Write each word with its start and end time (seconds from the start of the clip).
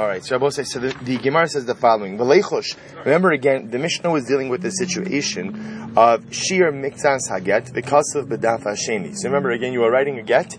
All 0.00 0.06
right, 0.06 0.24
so 0.24 0.34
I 0.34 0.38
will 0.38 0.50
say, 0.50 0.64
so 0.64 0.78
the, 0.78 0.96
the 1.02 1.18
Gemara 1.18 1.46
says 1.46 1.66
the 1.66 1.74
following. 1.74 2.16
Remember 2.16 3.32
again, 3.32 3.70
the 3.70 3.78
Mishnah 3.78 4.10
was 4.10 4.24
dealing 4.24 4.48
with 4.48 4.62
the 4.62 4.70
situation 4.70 5.92
of 5.94 6.24
shir 6.34 6.72
mikzas 6.72 7.28
haget 7.30 7.74
cost 7.86 8.16
of 8.16 8.28
bedaf 8.28 8.62
hasheni. 8.62 9.14
So 9.14 9.28
remember 9.28 9.50
again, 9.50 9.74
you 9.74 9.84
are 9.84 9.90
writing 9.90 10.18
a 10.18 10.22
get, 10.22 10.56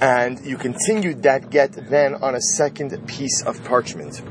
and 0.00 0.38
you 0.46 0.56
continued 0.56 1.24
that 1.24 1.50
get 1.50 1.72
then 1.90 2.14
on 2.22 2.36
a 2.36 2.40
second 2.40 3.04
piece 3.08 3.42
of 3.42 3.64
parchment. 3.64 4.22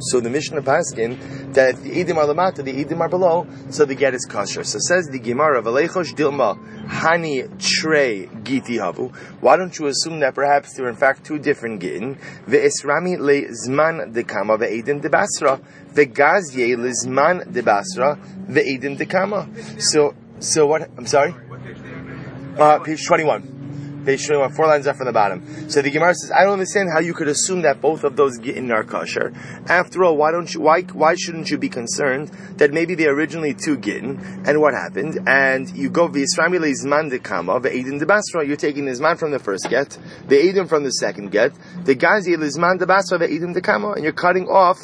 So 0.00 0.20
the 0.20 0.30
Mishnah 0.30 0.62
Paskin 0.62 1.54
that 1.54 1.82
the 1.82 1.90
Edim 1.90 2.16
are 2.16 2.26
lamata, 2.26 2.64
the 2.64 2.84
Edim 2.84 3.00
are 3.00 3.08
below, 3.08 3.46
so 3.70 3.84
the 3.84 3.94
get 3.94 4.14
is 4.14 4.24
kosher. 4.24 4.64
So 4.64 4.78
says 4.78 5.08
the 5.10 5.18
Gemara, 5.18 5.62
V'leichosh 5.62 6.14
dilma 6.14 6.56
hani 6.86 7.48
trey 7.58 8.26
giti 8.42 8.76
havu. 8.76 9.14
Why 9.40 9.56
don't 9.56 9.76
you 9.78 9.86
assume 9.86 10.20
that 10.20 10.34
perhaps 10.34 10.74
there 10.74 10.86
are 10.86 10.90
in 10.90 10.96
fact 10.96 11.24
two 11.24 11.38
different 11.38 11.80
gittin? 11.80 12.16
Ve'esrami 12.46 13.18
le 13.18 13.48
zman 13.48 14.12
dekama 14.14 14.58
ve'edim 14.58 15.02
debasra. 15.02 15.60
Ve'gazye 15.92 16.76
le 16.76 16.90
zman 16.90 17.52
de 17.52 17.62
Basra 17.62 18.18
the 18.46 18.60
debasra 18.60 18.76
ve'edim 18.78 18.98
dekama. 18.98 19.80
So, 19.80 20.14
so 20.40 20.66
what, 20.66 20.88
I'm 20.96 21.06
sorry? 21.06 21.34
Uh, 22.58 22.78
page 22.80 23.04
21 24.08 24.16
page 24.16 24.26
21, 24.26 24.52
four 24.52 24.66
lines 24.66 24.86
up 24.86 24.96
from 24.96 25.06
the 25.06 25.12
bottom. 25.12 25.68
So 25.68 25.82
the 25.82 25.90
Gemara 25.90 26.14
says, 26.14 26.30
I 26.30 26.44
don't 26.44 26.54
understand 26.54 26.88
how 26.90 27.00
you 27.00 27.12
could 27.12 27.28
assume 27.28 27.62
that 27.62 27.82
both 27.82 28.04
of 28.04 28.16
those 28.16 28.38
gittin 28.38 28.70
are 28.72 28.82
kosher. 28.82 29.34
After 29.66 30.02
all, 30.04 30.16
why 30.16 30.32
don't 30.32 30.52
you, 30.52 30.60
why, 30.60 30.82
why 30.82 31.14
shouldn't 31.14 31.50
you 31.50 31.58
be 31.58 31.68
concerned 31.68 32.28
that 32.56 32.72
maybe 32.72 32.94
they 32.94 33.06
originally 33.06 33.52
two 33.52 33.76
gittin, 33.76 34.18
and 34.46 34.60
what 34.60 34.72
happened? 34.72 35.28
And 35.28 35.68
you 35.76 35.90
go, 35.90 36.08
v'yisrami 36.08 36.58
le'izman 36.58 37.12
dekama, 37.12 37.60
ve'edin 37.60 38.00
debasra, 38.00 38.46
you're 38.46 38.56
taking 38.56 38.86
the 38.86 38.92
zman 38.92 39.18
from 39.18 39.30
the 39.30 39.38
first 39.38 39.68
get, 39.68 39.98
the 40.26 40.36
edim 40.36 40.68
from 40.68 40.84
the 40.84 40.92
second 40.92 41.30
get, 41.30 41.52
the 41.84 41.94
gazi 41.94 42.34
le'izman 42.36 42.78
debasra, 42.78 43.18
ve'edin 43.18 43.54
dekama, 43.54 43.94
and 43.94 44.04
you're 44.04 44.12
cutting 44.12 44.46
off 44.46 44.78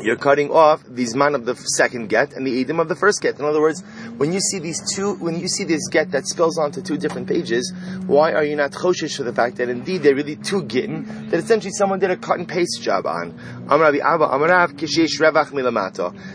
you're 0.00 0.16
cutting 0.16 0.50
off 0.50 0.82
the 0.84 1.04
zman 1.04 1.34
of 1.34 1.44
the 1.44 1.54
second 1.54 2.08
get 2.08 2.32
and 2.32 2.46
the 2.46 2.64
edim 2.64 2.80
of 2.80 2.88
the 2.88 2.94
first 2.94 3.20
get. 3.20 3.38
In 3.38 3.44
other 3.44 3.60
words, 3.60 3.82
when 4.16 4.32
you 4.32 4.40
see 4.40 4.58
these 4.58 4.80
two, 4.94 5.14
when 5.14 5.38
you 5.38 5.48
see 5.48 5.64
this 5.64 5.88
get 5.88 6.12
that 6.12 6.26
spills 6.26 6.56
onto 6.58 6.80
two 6.80 6.96
different 6.96 7.28
pages, 7.28 7.72
why 8.06 8.32
are 8.32 8.44
you 8.44 8.54
not 8.54 8.70
choshish 8.72 9.16
for 9.16 9.24
the 9.24 9.32
fact 9.32 9.56
that 9.56 9.68
indeed 9.68 10.02
they're 10.02 10.14
really 10.14 10.36
two 10.36 10.62
gittin 10.64 11.28
that 11.30 11.38
essentially 11.38 11.72
someone 11.72 11.98
did 11.98 12.10
a 12.10 12.16
cut 12.16 12.38
and 12.38 12.48
paste 12.48 12.80
job 12.80 13.06
on? 13.06 13.36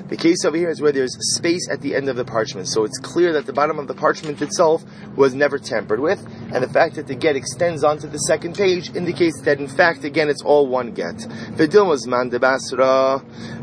The 0.09 0.18
case 0.20 0.46
over 0.46 0.58
here 0.58 0.70
is 0.70 0.82
where 0.82 0.92
there's 0.92 1.16
space 1.36 1.68
at 1.72 1.82
the 1.82 1.96
end 1.96 2.09
of 2.09 2.16
the 2.16 2.26
parchment, 2.26 2.68
so 2.68 2.84
it's 2.84 3.00
clear 3.00 3.34
that 3.34 3.46
the 3.46 3.54
bottom 3.54 3.80
of 3.80 3.88
the 3.88 3.94
parchment 3.94 4.42
itself 4.42 4.84
was 5.16 5.34
never 5.34 5.58
tampered 5.58 6.00
with, 6.00 6.20
and 6.54 6.64
the 6.64 6.70
fact 6.70 6.96
that 6.96 7.08
the 7.08 7.16
get 7.16 7.36
extends 7.36 7.84
onto 7.84 8.08
the 8.08 8.18
second 8.20 8.56
page 8.56 8.96
indicates 8.96 9.42
that 9.42 9.59
in 9.59 9.68
fact 9.68 10.04
again 10.04 10.30
it's 10.30 10.44
all 10.44 10.68
one 10.68 10.92
get. 10.94 11.16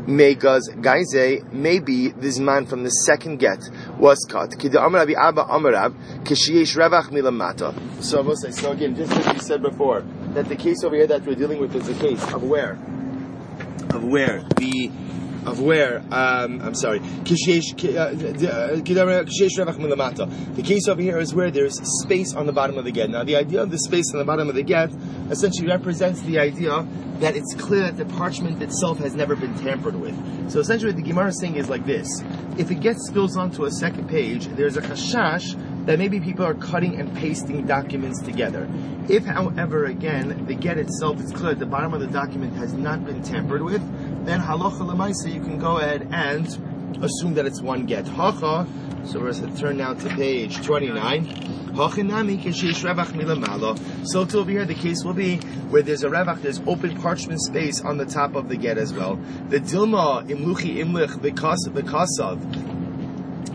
Megas 0.07 0.69
Gaize, 0.81 1.43
maybe 1.51 2.09
this 2.09 2.39
man 2.39 2.65
from 2.65 2.83
the 2.83 2.89
second 2.89 3.37
get 3.37 3.59
was 3.97 4.25
cut. 4.29 4.51
Kida 4.51 4.75
Amarabi 4.75 5.15
Abba 5.15 5.43
Amarab, 5.43 5.93
Kishiesh 6.23 6.75
Revach 6.77 7.09
Milamata. 7.09 7.73
So 8.03 8.19
I 8.19 8.21
will 8.21 8.35
say, 8.35 8.51
so 8.51 8.71
again, 8.71 8.95
just 8.95 9.11
as 9.11 9.33
we 9.33 9.39
said 9.39 9.61
before, 9.61 10.01
that 10.33 10.49
the 10.49 10.55
case 10.55 10.83
over 10.83 10.95
here 10.95 11.07
that 11.07 11.25
we're 11.25 11.35
dealing 11.35 11.59
with 11.59 11.75
is 11.75 11.87
a 11.89 11.93
case 11.95 12.23
of 12.33 12.43
where? 12.43 12.73
Of 13.89 14.03
where? 14.03 14.43
The 14.57 14.91
of 15.45 15.59
where 15.59 15.99
um, 16.11 16.61
I'm 16.61 16.75
sorry. 16.75 16.99
Uh, 16.99 17.03
the 20.53 20.63
case 20.63 20.87
over 20.87 21.01
here 21.01 21.17
is 21.17 21.33
where 21.33 21.51
there's 21.51 21.79
space 22.03 22.33
on 22.33 22.45
the 22.45 22.53
bottom 22.53 22.77
of 22.77 22.85
the 22.85 22.91
get. 22.91 23.09
Now, 23.09 23.23
the 23.23 23.35
idea 23.35 23.61
of 23.61 23.71
the 23.71 23.79
space 23.79 24.11
on 24.13 24.19
the 24.19 24.25
bottom 24.25 24.49
of 24.49 24.55
the 24.55 24.63
get 24.63 24.91
essentially 25.29 25.67
represents 25.67 26.21
the 26.21 26.39
idea 26.39 26.85
that 27.19 27.35
it's 27.35 27.53
clear 27.55 27.83
that 27.83 27.97
the 27.97 28.05
parchment 28.13 28.61
itself 28.61 28.97
has 28.99 29.13
never 29.13 29.35
been 29.35 29.53
tampered 29.59 29.95
with. 29.95 30.15
So 30.51 30.59
essentially, 30.59 30.91
what 30.91 30.97
the 30.97 31.07
Gemara 31.07 31.29
is 31.29 31.39
saying 31.39 31.55
is 31.55 31.69
like 31.69 31.85
this: 31.85 32.07
If 32.57 32.71
it 32.71 32.81
gets 32.81 33.07
spills 33.07 33.37
onto 33.37 33.65
a 33.65 33.71
second 33.71 34.09
page, 34.09 34.47
there's 34.47 34.77
a 34.77 34.81
chashash 34.81 35.55
that 35.85 35.97
maybe 35.97 36.19
people 36.19 36.45
are 36.45 36.53
cutting 36.53 36.99
and 36.99 37.15
pasting 37.17 37.65
documents 37.65 38.21
together. 38.21 38.69
If, 39.09 39.25
however, 39.25 39.85
again, 39.85 40.45
the 40.45 40.53
get 40.53 40.77
itself 40.77 41.19
is 41.19 41.31
clear, 41.31 41.55
the 41.55 41.65
bottom 41.65 41.93
of 41.93 42.01
the 42.01 42.07
document 42.07 42.53
has 42.55 42.73
not 42.73 43.03
been 43.03 43.23
tampered 43.23 43.63
with, 43.63 43.81
then 44.25 44.41
halacha 44.41 44.79
lemaisa, 44.79 45.33
you 45.33 45.41
can 45.41 45.57
go 45.57 45.77
ahead 45.77 46.07
and 46.11 46.45
assume 47.03 47.33
that 47.35 47.45
it's 47.45 47.61
one 47.61 47.85
get. 47.85 48.07
Hacha, 48.07 48.67
so 49.05 49.19
we're 49.19 49.33
going 49.33 49.53
to 49.53 49.59
turn 49.59 49.77
now 49.77 49.93
to 49.93 50.09
page 50.09 50.63
29. 50.63 51.51
So 51.73 51.87
to 51.87 52.01
over 54.39 54.51
here, 54.51 54.65
the 54.65 54.77
case 54.77 55.05
will 55.05 55.13
be 55.13 55.37
where 55.37 55.81
there's 55.81 56.03
a 56.03 56.09
revach, 56.09 56.41
there's 56.41 56.59
open 56.67 57.01
parchment 57.01 57.41
space 57.41 57.79
on 57.81 57.97
the 57.97 58.05
top 58.05 58.35
of 58.35 58.49
the 58.49 58.57
get 58.57 58.77
as 58.77 58.93
well. 58.93 59.15
The 59.47 59.61
dilma 59.61 60.27
imluchi 60.27 60.75
imlich 60.75 61.21
because 61.21 61.69
because 61.73 62.19
of 62.19 62.41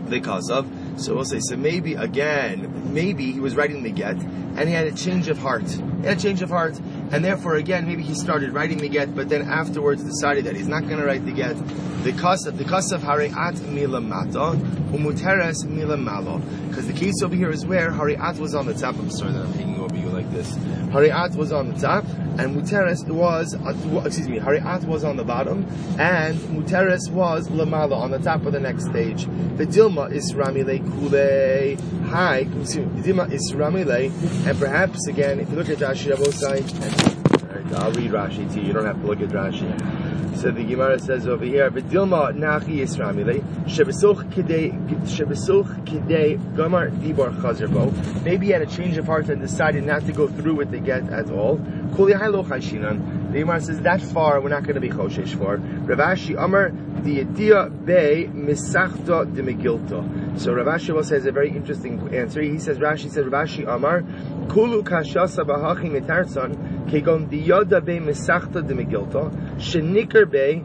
because 0.09 0.49
of 0.49 0.65
so 0.97 1.13
we'll 1.13 1.25
say, 1.25 1.39
so 1.39 1.55
maybe 1.55 1.93
again, 1.93 2.91
maybe 2.91 3.31
he 3.31 3.39
was 3.39 3.55
writing 3.55 3.83
the 3.83 3.91
get 3.91 4.15
and 4.15 4.67
he 4.67 4.73
had 4.73 4.87
a 4.87 4.91
change 4.91 5.27
of 5.27 5.37
heart. 5.37 5.69
He 5.69 6.07
had 6.07 6.17
a 6.17 6.19
change 6.19 6.41
of 6.41 6.49
heart, 6.49 6.79
and 7.11 7.23
therefore 7.23 7.55
again, 7.55 7.87
maybe 7.87 8.03
he 8.03 8.13
started 8.13 8.53
writing 8.53 8.77
the 8.77 8.89
get, 8.89 9.15
but 9.15 9.29
then 9.29 9.43
afterwards 9.43 10.03
decided 10.03 10.45
that 10.45 10.55
he's 10.55 10.67
not 10.67 10.83
going 10.87 10.99
to 10.99 11.05
write 11.05 11.25
the 11.25 11.31
get. 11.31 11.55
The 12.03 12.11
kasav, 12.11 12.57
the 12.57 12.63
kasav 12.63 12.99
hariat 12.99 13.59
mila 13.69 14.01
mata, 14.01 14.57
umuteres 14.91 15.65
mila 15.65 15.97
malo. 15.97 16.39
Because 16.69 16.87
the 16.87 16.93
case 16.93 17.21
over 17.23 17.35
here 17.35 17.49
is 17.49 17.65
where 17.65 17.91
hariat 17.91 18.37
was 18.37 18.55
on 18.55 18.65
the 18.65 18.73
top. 18.73 18.95
I'm 18.95 19.09
sorry 19.09 19.33
that 19.33 19.41
I'm 19.41 19.53
hanging 19.53 19.79
over 19.79 19.95
you 19.95 20.09
like 20.09 20.29
this. 20.31 20.55
Hariat 20.91 21.35
was 21.35 21.51
on 21.51 21.73
the 21.73 21.79
top, 21.79 22.05
and 22.39 22.55
muteres 22.55 23.07
was, 23.07 23.55
uh, 23.55 24.03
excuse 24.05 24.27
me, 24.27 24.39
hariat 24.39 24.83
was 24.83 25.03
on 25.03 25.17
the 25.17 25.23
bottom, 25.23 25.65
and 25.99 26.37
muteres 26.39 27.09
was 27.09 27.49
lamala 27.49 27.95
on 27.95 28.11
the 28.11 28.19
top 28.19 28.45
of 28.45 28.53
the 28.53 28.59
next 28.59 28.85
stage. 28.85 29.25
The 29.57 29.65
dilma 29.65 30.11
is 30.11 30.33
ramile 30.33 30.79
kule 30.79 31.77
hi, 32.09 32.45
dilma 32.45 33.31
is 33.31 33.51
ramile, 33.53 34.11
and 34.47 34.59
perhaps 34.59 35.07
again, 35.07 35.39
if 35.39 35.49
you 35.49 35.55
look 35.55 35.69
at 35.69 35.77
Rashi 35.77 36.13
Rabosai, 36.13 37.75
I'll 37.75 37.91
read 37.91 38.11
Rashi 38.11 38.51
to 38.53 38.59
you. 38.59 38.67
You 38.67 38.73
don't 38.73 38.85
have 38.85 39.01
to 39.01 39.07
look 39.07 39.21
at 39.21 39.29
Rashi. 39.29 40.06
So 40.35 40.51
the 40.51 40.63
Gemara 40.63 40.99
says 40.99 41.27
over 41.27 41.45
here, 41.45 41.69
"V'dilma 41.71 42.31
nachi 42.35 42.79
yisramile 42.79 43.41
shebesuch 43.65 44.31
kidei 44.31 44.71
shebesuch 45.05 45.85
kidei 45.85 46.37
gamar 46.55 46.91
dibor 46.91 47.33
chazerbo." 47.41 47.91
Maybe 48.23 48.47
he 48.47 48.51
had 48.51 48.61
a 48.61 48.67
change 48.67 48.97
of 48.97 49.07
heart 49.07 49.29
and 49.29 49.41
decided 49.41 49.83
not 49.85 50.05
to 50.05 50.11
go 50.11 50.27
through 50.27 50.55
with 50.55 50.71
the 50.71 50.79
get 50.79 51.09
at 51.09 51.31
all. 51.31 51.57
Kuli 51.95 52.13
hailo 52.13 52.45
chayshinan. 52.45 53.31
The 53.31 53.39
Gemara 53.39 53.61
says 53.61 53.81
that 53.81 54.01
far 54.01 54.39
we're 54.39 54.49
not 54.49 54.63
going 54.63 54.75
to 54.75 54.81
be 54.81 54.89
choshesh 54.89 55.37
for. 55.37 55.57
Rav 55.57 55.99
Ashi 55.99 56.41
Amar 56.41 56.71
the 57.03 57.21
idea 57.21 57.69
be 57.69 58.27
misachta 58.33 59.33
de 59.33 59.41
megilta. 59.41 60.39
So 60.39 60.53
Rav 60.53 60.67
Ashi 60.67 60.93
will 60.93 61.03
says 61.03 61.25
a 61.25 61.31
very 61.31 61.49
interesting 61.49 62.13
answer. 62.13 62.41
He 62.41 62.59
says 62.59 62.77
Rashi 62.77 63.09
says 63.09 63.25
Rav 63.25 63.47
Ashi 63.47 63.67
Amar 63.67 64.01
kulu 64.49 64.83
kashasa 64.83 65.45
bahachi 65.45 65.89
mitarson 65.91 66.55
kegon 66.89 67.29
diyoda 67.29 67.83
be 67.83 67.99
misachta 67.99 68.65
de 68.65 68.73
megilta 68.73 69.46
shenikar 69.57 70.29
be 70.29 70.63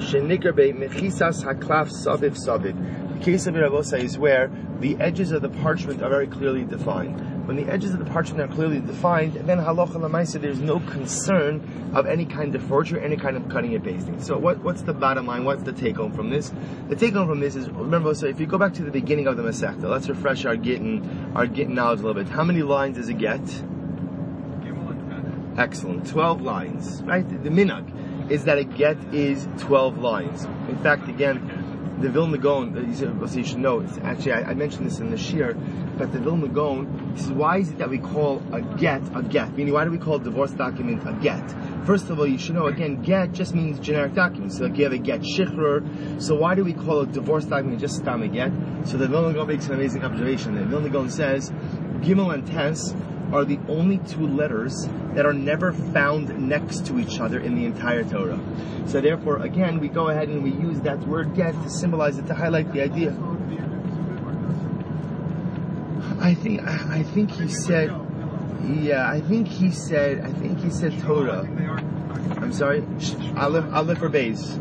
shenikar 0.00 0.54
be 0.54 0.72
mechisas 0.72 1.44
haklaf 1.44 1.90
saviv 1.90 2.36
saviv. 2.36 3.18
The 3.18 3.24
case 3.24 3.46
of 3.46 3.54
Ravosa 3.54 3.98
is 3.98 4.18
where 4.18 4.50
the 4.80 4.96
edges 4.98 5.32
of 5.32 5.42
the 5.42 5.48
parchment 5.48 6.02
are 6.02 6.08
very 6.10 6.26
clearly 6.26 6.64
defined 6.64 7.32
when 7.46 7.56
the 7.56 7.70
edges 7.72 7.92
of 7.92 7.98
the 7.98 8.10
parchment 8.10 8.40
are 8.40 8.54
clearly 8.54 8.80
defined, 8.80 9.34
then 9.34 9.58
halacha 9.58 9.96
lemaisa, 9.96 10.40
there's 10.40 10.60
no 10.60 10.78
concern 10.80 11.90
of 11.94 12.06
any 12.06 12.24
kind 12.24 12.54
of 12.54 12.62
forgery, 12.62 13.02
any 13.02 13.16
kind 13.16 13.36
of 13.36 13.48
cutting 13.48 13.74
and 13.74 13.82
pasting. 13.82 14.22
So 14.22 14.38
what, 14.38 14.58
what's 14.58 14.82
the 14.82 14.94
bottom 14.94 15.26
line? 15.26 15.44
What's 15.44 15.62
the 15.64 15.72
take 15.72 15.96
home 15.96 16.12
from 16.12 16.30
this? 16.30 16.52
The 16.88 16.96
take 16.96 17.14
home 17.14 17.26
from 17.26 17.40
this 17.40 17.56
is, 17.56 17.68
remember, 17.68 18.14
so 18.14 18.26
if 18.26 18.38
you 18.38 18.46
go 18.46 18.58
back 18.58 18.74
to 18.74 18.82
the 18.82 18.90
beginning 18.90 19.26
of 19.26 19.36
the 19.36 19.42
Masechta, 19.42 19.82
let's 19.82 20.08
refresh 20.08 20.44
our 20.44 20.56
getting, 20.56 21.32
our 21.34 21.46
getting 21.46 21.74
knowledge 21.74 22.00
a 22.00 22.06
little 22.06 22.22
bit. 22.22 22.32
How 22.32 22.44
many 22.44 22.62
lines 22.62 22.96
does 22.96 23.08
it 23.08 23.18
get? 23.18 23.40
Excellent. 25.56 26.06
12 26.06 26.40
lines, 26.40 27.02
right? 27.02 27.28
The 27.28 27.50
minag 27.50 28.30
is 28.30 28.44
that 28.44 28.58
a 28.58 28.64
get 28.64 28.96
is 29.12 29.46
12 29.58 29.98
lines. 29.98 30.44
In 30.68 30.78
fact, 30.82 31.08
again, 31.08 31.98
the 32.00 32.08
Vilna 32.08 32.38
Gaon, 32.38 32.76
uh, 32.76 33.26
so 33.26 33.38
you 33.38 33.44
should 33.44 33.58
know, 33.58 33.80
it's 33.80 33.96
actually, 33.98 34.32
I, 34.32 34.50
I, 34.50 34.54
mentioned 34.54 34.86
this 34.86 34.98
in 34.98 35.10
the 35.10 35.16
Shir, 35.16 35.54
but 35.96 36.12
the 36.12 36.18
Vilna 36.18 36.48
Gaon, 36.48 37.12
this 37.14 37.26
is 37.26 37.30
why 37.30 37.58
is 37.58 37.70
it 37.70 37.78
that 37.78 37.90
we 37.90 37.98
call 37.98 38.42
a 38.52 38.60
get 38.60 39.02
a 39.14 39.22
get? 39.22 39.56
Meaning, 39.56 39.72
why 39.72 39.84
do 39.84 39.90
we 39.90 39.98
call 39.98 40.16
a 40.16 40.24
divorce 40.24 40.50
document 40.50 41.06
a 41.06 41.12
get? 41.22 41.42
First 41.86 42.10
of 42.10 42.18
all, 42.18 42.26
you 42.26 42.38
should 42.38 42.56
know, 42.56 42.66
again, 42.66 43.02
get 43.02 43.32
just 43.32 43.54
means 43.54 43.78
generic 43.78 44.14
documents. 44.14 44.58
So 44.58 44.64
like 44.64 44.76
you 44.78 44.84
have 44.84 44.92
a 44.92 44.98
get 44.98 45.20
shichrur. 45.20 46.20
So 46.20 46.34
why 46.34 46.54
do 46.54 46.64
we 46.64 46.72
call 46.72 47.00
a 47.00 47.06
divorce 47.06 47.44
document 47.44 47.80
just 47.80 47.96
stam 47.96 48.22
a 48.22 48.28
get? 48.28 48.50
So 48.84 48.96
the 48.96 49.06
Vilna 49.06 49.32
Gaon 49.34 49.46
makes 49.46 49.66
an 49.66 49.74
amazing 49.74 50.04
observation. 50.04 50.56
The 50.56 50.64
Vilna 50.64 50.88
Gaon 50.88 51.10
says, 51.10 51.50
Gimel 52.00 52.34
and 52.34 52.44
Tes 52.44 52.94
are 53.32 53.44
the 53.44 53.58
only 53.68 53.98
two 53.98 54.26
letters 54.26 54.88
that 55.14 55.24
are 55.24 55.32
never 55.32 55.72
found 55.72 56.48
next 56.48 56.86
to 56.86 56.98
each 56.98 57.18
other 57.18 57.40
in 57.40 57.54
the 57.54 57.64
entire 57.64 58.04
Torah. 58.04 58.38
So 58.86 59.00
therefore, 59.00 59.42
again, 59.42 59.80
we 59.80 59.88
go 59.88 60.08
ahead 60.08 60.28
and 60.28 60.42
we 60.42 60.50
use 60.52 60.80
that 60.80 61.00
word 61.06 61.34
get 61.34 61.52
to 61.62 61.70
symbolize 61.70 62.18
it, 62.18 62.26
to 62.26 62.34
highlight 62.34 62.72
the 62.72 62.82
idea. 62.82 63.16
I 66.20 66.34
think, 66.34 66.62
I 66.62 67.02
think 67.02 67.30
he 67.30 67.48
said, 67.48 67.90
yeah, 68.64 69.08
I 69.08 69.20
think 69.20 69.48
he 69.48 69.70
said, 69.70 70.20
I 70.20 70.32
think 70.32 70.60
he 70.60 70.70
said 70.70 70.98
Torah. 71.00 71.40
I'm 72.40 72.52
sorry. 72.52 72.84
Aleph, 73.36 73.72
Aleph 73.72 74.02
or 74.02 74.08
Bays. 74.08 74.58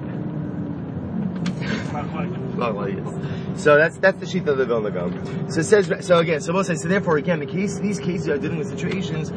So 3.57 3.77
that's 3.77 3.97
that's 3.97 4.19
the 4.19 4.25
sheet 4.25 4.47
of 4.47 4.57
the 4.57 4.65
Vilna 4.65 4.91
Gaon. 4.91 5.49
So 5.51 5.59
it 5.59 5.65
says 5.65 5.91
so 6.05 6.19
again. 6.19 6.41
So 6.41 6.53
we'll 6.53 6.63
say 6.63 6.75
so. 6.75 6.88
Therefore, 6.88 7.17
again, 7.17 7.39
the 7.39 7.45
case 7.45 7.79
these 7.79 7.99
cases 7.99 8.29
are 8.29 8.38
dealing 8.38 8.57
with 8.57 8.69
situations 8.69 9.31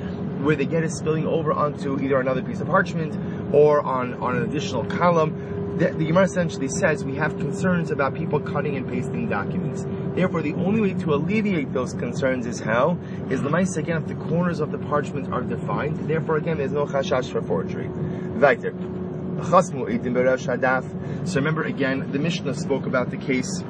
where 0.44 0.56
the 0.56 0.64
get 0.64 0.84
is 0.84 0.96
spilling 0.96 1.26
over 1.26 1.52
onto 1.52 2.00
either 2.00 2.20
another 2.20 2.42
piece 2.42 2.60
of 2.60 2.66
parchment 2.66 3.14
or 3.54 3.80
on 3.80 4.14
on 4.14 4.36
an 4.36 4.42
additional 4.42 4.84
column. 4.84 5.52
The, 5.78 5.88
the 5.88 6.06
Gemara 6.06 6.24
essentially 6.24 6.68
says 6.68 7.04
we 7.04 7.16
have 7.16 7.36
concerns 7.36 7.90
about 7.90 8.14
people 8.14 8.38
cutting 8.38 8.76
and 8.76 8.88
pasting 8.88 9.28
documents. 9.28 9.84
Therefore, 10.14 10.40
the 10.40 10.54
only 10.54 10.80
way 10.80 10.94
to 10.94 11.14
alleviate 11.14 11.72
those 11.72 11.94
concerns 11.94 12.46
is 12.46 12.60
how? 12.60 12.96
Is 13.28 13.42
the 13.42 13.50
mice 13.50 13.76
again 13.76 13.96
if 13.96 14.06
the 14.06 14.14
corners 14.14 14.60
of 14.60 14.70
the 14.70 14.78
parchment 14.78 15.32
are 15.32 15.42
defined. 15.42 16.08
Therefore, 16.08 16.36
again, 16.36 16.58
there's 16.58 16.70
no 16.70 16.86
chashash 16.86 17.32
for 17.32 17.42
forgery. 17.42 17.88
Weiter. 19.50 21.26
So 21.26 21.36
remember 21.36 21.64
again, 21.64 22.10
the 22.12 22.18
Mishnah 22.18 22.54
spoke 22.54 22.86
about 22.86 23.10
the 23.10 23.16
case 23.16 23.62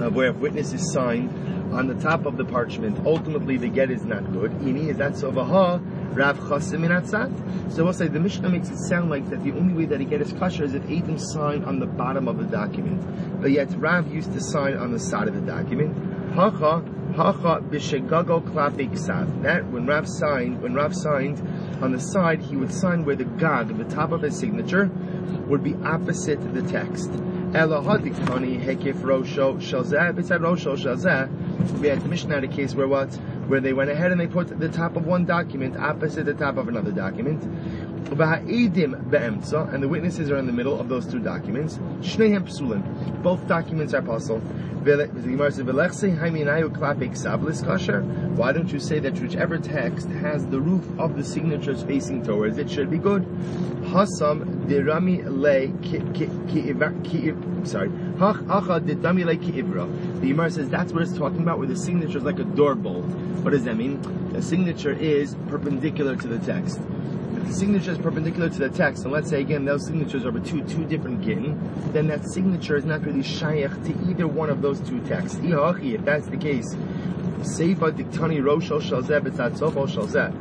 of 0.00 0.14
where 0.14 0.28
if 0.28 0.36
witness 0.36 0.72
is 0.72 0.92
signed 0.92 1.30
on 1.72 1.86
the 1.86 1.94
top 1.94 2.26
of 2.26 2.36
the 2.36 2.44
parchment, 2.44 3.04
ultimately 3.06 3.56
the 3.56 3.68
get 3.68 3.90
is 3.90 4.04
not 4.04 4.32
good. 4.32 4.52
Ini 4.52 4.88
is 4.90 4.96
that 4.98 5.12
sovaha 5.12 5.80
Rav 6.14 6.38
Chasim 6.38 7.72
So 7.72 7.84
we'll 7.84 7.92
say 7.92 8.06
the 8.06 8.20
Mishnah 8.20 8.48
makes 8.48 8.68
it 8.68 8.78
sound 8.78 9.10
like 9.10 9.28
that 9.30 9.42
the 9.42 9.52
only 9.52 9.74
way 9.74 9.84
that 9.86 9.98
he 9.98 10.06
get 10.06 10.20
his 10.20 10.32
kosher 10.32 10.64
is 10.64 10.74
if 10.74 10.84
Adam 10.84 11.18
signed 11.18 11.64
on 11.64 11.80
the 11.80 11.86
bottom 11.86 12.28
of 12.28 12.38
the 12.38 12.44
document. 12.44 13.40
But 13.40 13.50
yet 13.50 13.70
Rav 13.76 14.12
used 14.12 14.32
to 14.32 14.40
sign 14.40 14.76
on 14.76 14.92
the 14.92 15.00
side 15.00 15.26
of 15.26 15.34
the 15.34 15.40
document. 15.40 15.96
Hacha 16.34 16.84
Hacha 17.16 17.60
b'shegago 17.70 18.42
klape 18.42 19.42
That 19.42 19.70
when 19.70 19.86
Rav 19.86 20.08
signed, 20.08 20.60
when 20.60 20.74
Rav 20.74 20.92
signed 20.92 21.40
on 21.80 21.92
the 21.92 22.00
side, 22.00 22.42
he 22.42 22.56
would 22.56 22.72
sign 22.72 23.04
where 23.04 23.14
the 23.14 23.24
gag, 23.24 23.68
the 23.78 23.84
top 23.84 24.10
of 24.10 24.22
his 24.22 24.36
signature, 24.36 24.90
would 25.46 25.62
be 25.62 25.76
opposite 25.84 26.40
the 26.52 26.62
text. 26.62 27.10
Elahadikani 27.52 28.60
hekif 28.60 28.96
rosho 28.96 29.58
shalzeh. 29.60 30.24
Said 30.26 30.40
rosho 30.40 30.76
shalzeh, 30.76 31.28
we 31.78 31.86
had 31.86 32.00
the 32.00 32.08
Mishnah 32.08 32.34
had 32.34 32.42
a 32.42 32.48
case 32.48 32.74
where 32.74 32.88
what? 32.88 33.14
Where 33.46 33.60
they 33.60 33.72
went 33.72 33.90
ahead 33.90 34.10
and 34.10 34.20
they 34.20 34.26
put 34.26 34.58
the 34.58 34.68
top 34.68 34.96
of 34.96 35.06
one 35.06 35.24
document 35.24 35.76
opposite 35.76 36.24
the 36.24 36.34
top 36.34 36.56
of 36.56 36.66
another 36.66 36.90
document. 36.90 37.44
And 37.44 38.18
the 39.82 39.88
witnesses 39.88 40.30
are 40.30 40.36
in 40.36 40.46
the 40.46 40.52
middle 40.52 40.80
of 40.80 40.88
those 40.88 41.06
two 41.06 41.20
documents. 41.20 41.78
Both 43.22 43.46
documents 43.46 43.94
are 43.94 44.02
possible. 44.02 44.42
Why 44.84 45.06
don't 48.52 48.70
you 48.70 48.78
say 48.78 48.98
that 48.98 49.18
whichever 49.18 49.58
text 49.58 50.08
has 50.08 50.46
the 50.46 50.60
roof 50.60 50.84
of 50.98 51.16
the 51.16 51.24
signatures 51.24 51.82
facing 51.82 52.22
towards 52.22 52.58
it 52.58 52.70
should 52.70 52.90
be 52.90 52.98
good? 52.98 53.26
Sorry. 57.64 57.88
The 57.88 58.94
Gemara 60.28 60.50
says 60.50 60.68
that's 60.68 60.92
what 60.92 61.02
it's 61.02 61.16
talking 61.16 61.40
about, 61.40 61.58
where 61.58 61.68
the 61.68 61.76
signature 61.76 62.18
is 62.18 62.24
like 62.24 62.38
a 62.38 62.44
door 62.44 62.74
bolt. 62.74 63.06
What 63.42 63.52
does 63.52 63.64
that 63.64 63.76
mean? 63.76 64.02
The 64.32 64.42
signature 64.42 64.92
is 64.92 65.34
perpendicular 65.48 66.16
to 66.16 66.28
the 66.28 66.38
text 66.44 66.78
the 67.46 67.52
signature 67.52 67.92
is 67.92 67.98
perpendicular 67.98 68.48
to 68.48 68.58
the 68.58 68.68
text, 68.70 69.04
and 69.04 69.12
let's 69.12 69.28
say 69.28 69.40
again 69.40 69.64
those 69.64 69.86
signatures 69.86 70.24
are 70.24 70.32
two 70.40 70.62
two 70.64 70.84
different 70.84 71.22
gittin, 71.22 71.58
then 71.92 72.06
that 72.08 72.26
signature 72.28 72.76
is 72.76 72.84
not 72.84 73.04
really 73.04 73.22
shaykh 73.22 73.70
to 73.84 73.94
either 74.08 74.26
one 74.26 74.50
of 74.50 74.62
those 74.62 74.80
two 74.80 75.00
texts. 75.00 75.38
If 75.42 76.04
that's 76.04 76.26
the 76.26 76.36
case, 76.36 76.74
Seifa 77.44 77.92
diktani 77.92 78.40
roshel 78.40 78.80
shalzeh 78.80 79.20
b'tzad 79.20 79.58
sofo 79.58 79.86
shalzeh. 79.86 80.32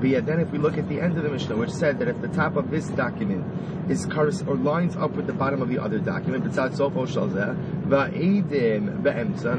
But 0.00 0.26
then 0.26 0.40
if 0.40 0.50
we 0.50 0.58
look 0.58 0.76
at 0.76 0.88
the 0.88 1.00
end 1.00 1.16
of 1.16 1.24
the 1.24 1.30
Mishnah, 1.30 1.56
which 1.56 1.70
said 1.70 1.98
that 2.00 2.08
if 2.08 2.20
the 2.20 2.28
top 2.28 2.56
of 2.56 2.70
this 2.70 2.88
document 2.88 3.90
is 3.90 4.04
cursed 4.04 4.46
or 4.46 4.54
lines 4.54 4.94
up 4.94 5.12
with 5.12 5.26
the 5.26 5.32
bottom 5.32 5.62
of 5.62 5.70
the 5.70 5.78
other 5.78 5.98
document, 5.98 6.44
and 6.44 6.52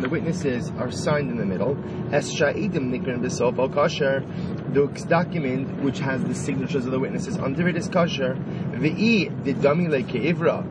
the 0.04 0.10
witnesses 0.10 0.72
are 0.78 0.92
signed 0.92 1.32
in 1.32 1.38
the 1.38 1.46
middle, 1.46 1.76
the 4.74 5.06
document 5.10 5.82
which 5.82 6.00
has 6.00 6.24
the 6.24 6.36
signatures 6.36 6.86
of 6.86 6.92
the 6.92 7.00
witnesses 7.00 7.38
under 7.38 7.68
it 7.68 7.76
is 7.76 7.88
kosher, 7.88 8.36
ke'ivra, 8.36 10.64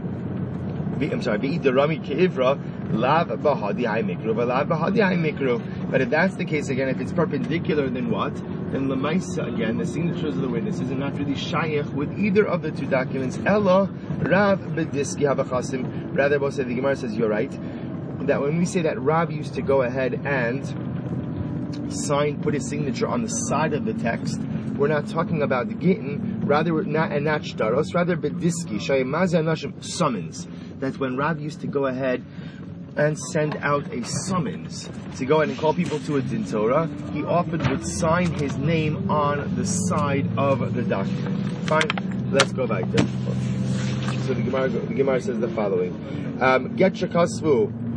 I'm 1.12 1.22
sorry, 1.22 1.38
dirami 1.38 2.04
ke'ivra, 2.04 2.58
lav 2.90 3.28
bahadi 3.28 3.84
mikru, 4.04 4.34
lav 4.46 4.68
bahadi. 4.68 5.90
But 5.90 6.00
if 6.00 6.10
that's 6.10 6.36
the 6.36 6.44
case 6.44 6.68
again, 6.68 6.88
if 6.88 7.00
it's 7.00 7.12
perpendicular, 7.12 7.88
then 7.88 8.10
what? 8.10 8.34
Then 8.34 8.88
lemaisa 8.88 9.52
again, 9.52 9.78
the 9.78 9.86
signatures 9.86 10.36
of 10.36 10.42
the 10.42 10.48
witnesses 10.48 10.90
are 10.90 10.96
not 10.96 11.16
really 11.18 11.36
shaykh 11.36 11.92
with 11.92 12.18
either 12.18 12.46
of 12.46 12.62
the 12.62 12.70
two 12.70 12.86
documents. 12.86 13.38
Ella 13.46 13.86
rav 14.18 14.60
bediski 14.60 15.22
havachasim. 15.22 16.16
Rather, 16.16 16.38
both 16.38 16.56
the 16.56 16.64
Gemara 16.64 16.96
says 16.96 17.14
you're 17.14 17.28
right. 17.28 17.50
That 18.26 18.40
when 18.40 18.58
we 18.58 18.64
say 18.64 18.82
that 18.82 19.00
Rav 19.00 19.30
used 19.30 19.54
to 19.54 19.62
go 19.62 19.82
ahead 19.82 20.14
and 20.26 20.64
sign, 21.92 22.40
put 22.40 22.54
his 22.54 22.68
signature 22.68 23.06
on 23.06 23.22
the 23.22 23.28
side 23.28 23.72
of 23.72 23.84
the 23.84 23.94
text, 23.94 24.40
we're 24.76 24.88
not 24.88 25.06
talking 25.06 25.42
about 25.42 25.68
the 25.68 25.74
gittin, 25.74 26.40
rather 26.44 26.82
not 26.82 27.12
and 27.12 27.24
not 27.24 27.42
rather 27.60 28.16
bediski 28.16 28.80
shayimazah 28.80 29.44
nashim 29.44 29.84
summons. 29.84 30.48
That's 30.80 30.98
when 30.98 31.16
Rav 31.16 31.40
used 31.40 31.60
to 31.60 31.66
go 31.66 31.86
ahead 31.86 32.24
and 32.96 33.18
send 33.18 33.56
out 33.56 33.86
a 33.92 34.04
summons 34.04 34.88
to 35.16 35.24
go 35.24 35.36
ahead 35.36 35.48
and 35.48 35.58
call 35.58 35.74
people 35.74 35.98
to 36.00 36.16
a 36.16 36.22
din 36.22 36.44
Torah, 36.44 36.88
he 37.12 37.22
often 37.24 37.58
would 37.70 37.86
sign 37.86 38.32
his 38.32 38.56
name 38.56 39.10
on 39.10 39.54
the 39.54 39.66
side 39.66 40.26
of 40.38 40.74
the 40.74 40.82
document. 40.82 41.52
Fine, 41.68 42.30
let's 42.30 42.52
go 42.52 42.66
back 42.66 42.84
there. 42.90 43.06
So 44.26 44.34
the 44.34 44.42
Gemara, 44.42 44.68
the 44.68 44.94
Gemara 44.94 45.20
says 45.20 45.38
the 45.38 45.48
following: 45.48 46.38
um, 46.40 46.74
Get 46.76 46.94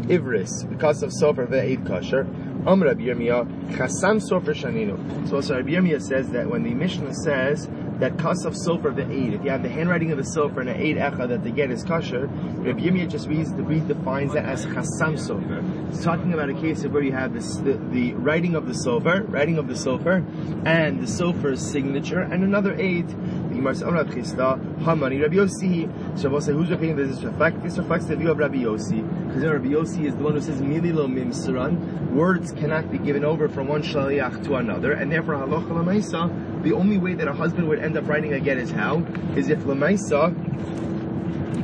ivris 0.10 0.70
because 0.70 1.04
of 1.04 1.12
sofer 1.12 1.48
ve'ed 1.48 1.86
kasher. 1.86 2.28
Om 2.68 2.84
Rabbi 2.84 3.04
Yirmiyah 3.04 3.76
chasam 3.76 4.20
sofer 4.20 4.54
shaninu. 4.54 5.30
So 5.30 5.38
also 5.38 5.56
Rabbi 5.56 5.70
Yirmiyah 5.72 6.02
says 6.02 6.30
that 6.32 6.50
when 6.50 6.64
the 6.64 6.74
Mishnah 6.74 7.14
says 7.14 7.70
that 8.00 8.18
cost 8.18 8.46
of 8.46 8.54
sofer 8.54 8.96
the 8.96 9.10
aid. 9.12 9.34
If 9.34 9.44
you 9.44 9.50
have 9.50 9.62
the 9.62 9.70
handwriting 9.70 10.12
of 10.12 10.18
the 10.18 10.24
sofer 10.24 10.62
and 10.62 10.70
an 10.70 10.78
eight 10.78 10.98
echa 10.98 11.28
that 11.28 11.44
they 11.44 11.52
get 11.52 11.70
is 11.70 11.84
kosher, 11.84 12.28
Rabbi 12.28 12.80
Yirmiyah 12.80 13.10
just 13.10 13.28
reads 13.28 13.52
the 13.54 13.62
redefines 13.62 14.34
that 14.34 14.46
as 14.46 14.66
chasam 14.66 15.18
sofer. 15.18 15.90
It's 15.90 16.04
talking 16.04 16.34
about 16.34 16.50
a 16.50 16.54
case 16.54 16.84
of 16.84 16.94
where 16.94 17.04
you 17.04 17.12
have 17.12 17.34
this, 17.34 17.58
the, 17.58 17.74
the 17.92 18.14
writing 18.14 18.56
of 18.56 18.68
the 18.68 18.74
sofer, 18.74 19.30
writing 19.30 19.58
of 19.58 19.68
the 19.68 19.74
sofer, 19.74 20.26
and 20.66 21.00
the 21.00 21.08
sofer's 21.08 21.60
signature, 21.60 22.22
and 22.22 22.44
another 22.44 22.74
aid. 22.76 23.10
The 23.60 23.64
Gemara 23.64 23.76
says, 23.76 23.92
Rabbi 23.92 24.12
Chisda, 24.14 24.58
Hamani, 24.84 25.22
Rabbi 25.22 25.36
Yossi. 25.36 26.18
So 26.18 26.30
we'll 26.30 26.40
who's 26.40 26.70
repeating 26.70 26.96
this 26.96 27.22
reflect? 27.22 27.62
This 27.62 27.78
reflects 27.78 28.06
the 28.06 28.16
view 28.16 28.32
of 28.32 28.38
Rabbi 28.38 28.60
Yossi, 28.60 29.04
because 29.28 29.44
Rabbi 29.44 29.68
Yossi 29.68 30.06
is 30.06 30.16
the 30.16 30.24
one 30.24 30.34
who 30.34 30.40
says, 30.40 30.62
Mililo 30.62 31.08
mimsaran, 31.12 32.12
words 32.12 32.54
cannot 32.54 32.90
be 32.90 32.98
given 33.00 33.26
over 33.26 33.50
from 33.50 33.68
one 33.68 33.84
shaliach 33.84 34.46
to 34.46 34.56
another, 34.56 34.94
and 34.94 35.12
therefore 35.12 35.36
halacha 35.36 35.68
lamaisa, 35.68 36.64
the 36.64 36.72
only 36.72 36.98
way 36.98 37.16
that 37.16 37.28
a 37.28 37.34
husband 37.34 37.68
would 37.68 37.80
end 37.80 37.98
up 37.98 38.08
writing 38.08 38.32
a 38.32 38.40
get 38.40 38.58
is 38.58 38.72
how? 38.72 39.00
Is 39.36 39.50
if 39.50 39.60
lamaisa, 39.60 40.32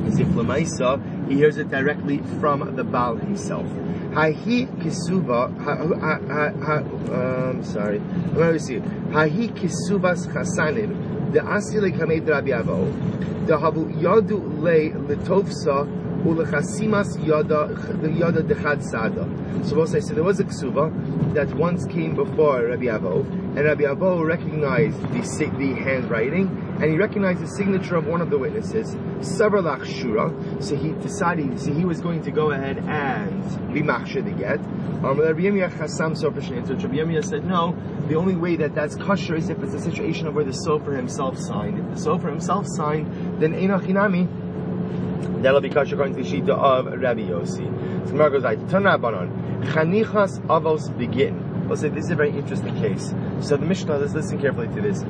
is 0.06 0.18
if 0.20 0.28
lamaisa, 0.28 1.30
he 1.30 1.36
hears 1.36 1.56
it 1.56 1.70
directly 1.70 2.18
from 2.40 2.76
the 2.76 2.84
Baal 2.84 3.16
himself. 3.16 3.66
Hahi 4.12 4.66
kisuva, 4.80 5.50
um, 7.12 7.64
sorry, 7.64 8.00
let 8.34 8.52
me 8.52 8.58
see. 8.58 8.78
Hahi 8.78 9.48
kisuvas 9.48 10.26
chasanim, 10.32 11.05
the 11.36 11.42
asile 11.42 11.90
kamed 11.90 12.26
Rabbi 12.26 12.48
Avo, 12.48 13.46
the 13.46 13.58
habu 13.58 13.84
yadu 13.92 14.58
le 14.58 14.88
litovsa 15.06 15.86
ulechasimas 16.24 17.22
yada 17.26 17.68
yada 18.08 18.42
dechad 18.42 18.82
sada. 18.82 19.28
So 19.68 19.76
we'll 19.76 19.86
say, 19.86 20.00
so 20.00 20.14
there 20.14 20.24
was 20.24 20.40
a 20.40 20.44
ksuva 20.44 21.34
that 21.34 21.54
once 21.54 21.84
came 21.84 22.14
before 22.14 22.64
Rabbi 22.68 22.86
Avo, 22.86 23.20
and 23.54 23.58
Rabbi 23.58 23.84
Avo 23.84 24.26
recognized 24.26 24.98
the, 25.12 25.20
the 25.58 25.74
handwriting, 25.74 26.48
and 26.80 26.84
he 26.84 26.98
recognized 26.98 27.40
the 27.40 27.48
signature 27.48 27.96
of 27.96 28.06
one 28.06 28.20
of 28.20 28.28
the 28.30 28.38
witnesses, 28.38 28.94
Savralach 29.20 29.86
Shura, 29.86 30.62
so 30.62 30.76
he 30.76 30.92
decided, 31.02 31.58
so 31.58 31.72
he 31.72 31.84
was 31.84 32.00
going 32.00 32.22
to 32.22 32.30
go 32.30 32.50
ahead 32.50 32.78
and 32.78 33.72
be 33.72 33.80
the 33.80 34.34
get. 34.36 34.58
Um, 35.04 35.20
Rabbi 35.20 35.40
Yirmiyah 35.40 37.24
said, 37.24 37.44
no, 37.44 37.76
the 38.08 38.14
only 38.14 38.36
way 38.36 38.56
that 38.56 38.74
that's 38.74 38.96
kosher 38.96 39.36
is 39.36 39.48
if 39.48 39.62
it's 39.62 39.74
a 39.74 39.80
situation 39.80 40.26
of 40.26 40.34
where 40.34 40.44
the 40.44 40.52
sofer 40.52 40.94
himself 40.96 41.38
signed. 41.38 41.78
If 41.78 41.88
the 41.96 42.10
sofer 42.10 42.28
himself 42.28 42.66
signed, 42.66 43.40
then 43.40 43.52
Einachinami, 43.54 44.28
That'll 45.42 45.60
be 45.60 45.68
kosher 45.70 45.94
according 45.94 46.16
to 46.16 46.22
the 46.22 46.28
Shita 46.28 46.50
of 46.50 46.86
Rabbi 47.00 47.20
Yossi. 47.20 48.06
So 48.06 48.12
Gemara 48.12 48.30
goes 48.30 48.42
like, 48.42 48.58
Banon, 48.68 49.30
Chanichas 49.66 50.40
Avos 50.46 50.96
begin. 50.96 51.68
We'll 51.68 51.76
say 51.76 51.88
this 51.88 52.06
is 52.06 52.10
a 52.10 52.16
very 52.16 52.30
interesting 52.30 52.74
case. 52.80 53.12
So 53.40 53.56
the 53.56 53.66
Mishnah, 53.66 53.98
let's 53.98 54.14
listen 54.14 54.40
carefully 54.40 54.68
to 54.68 54.80
this. 54.80 55.02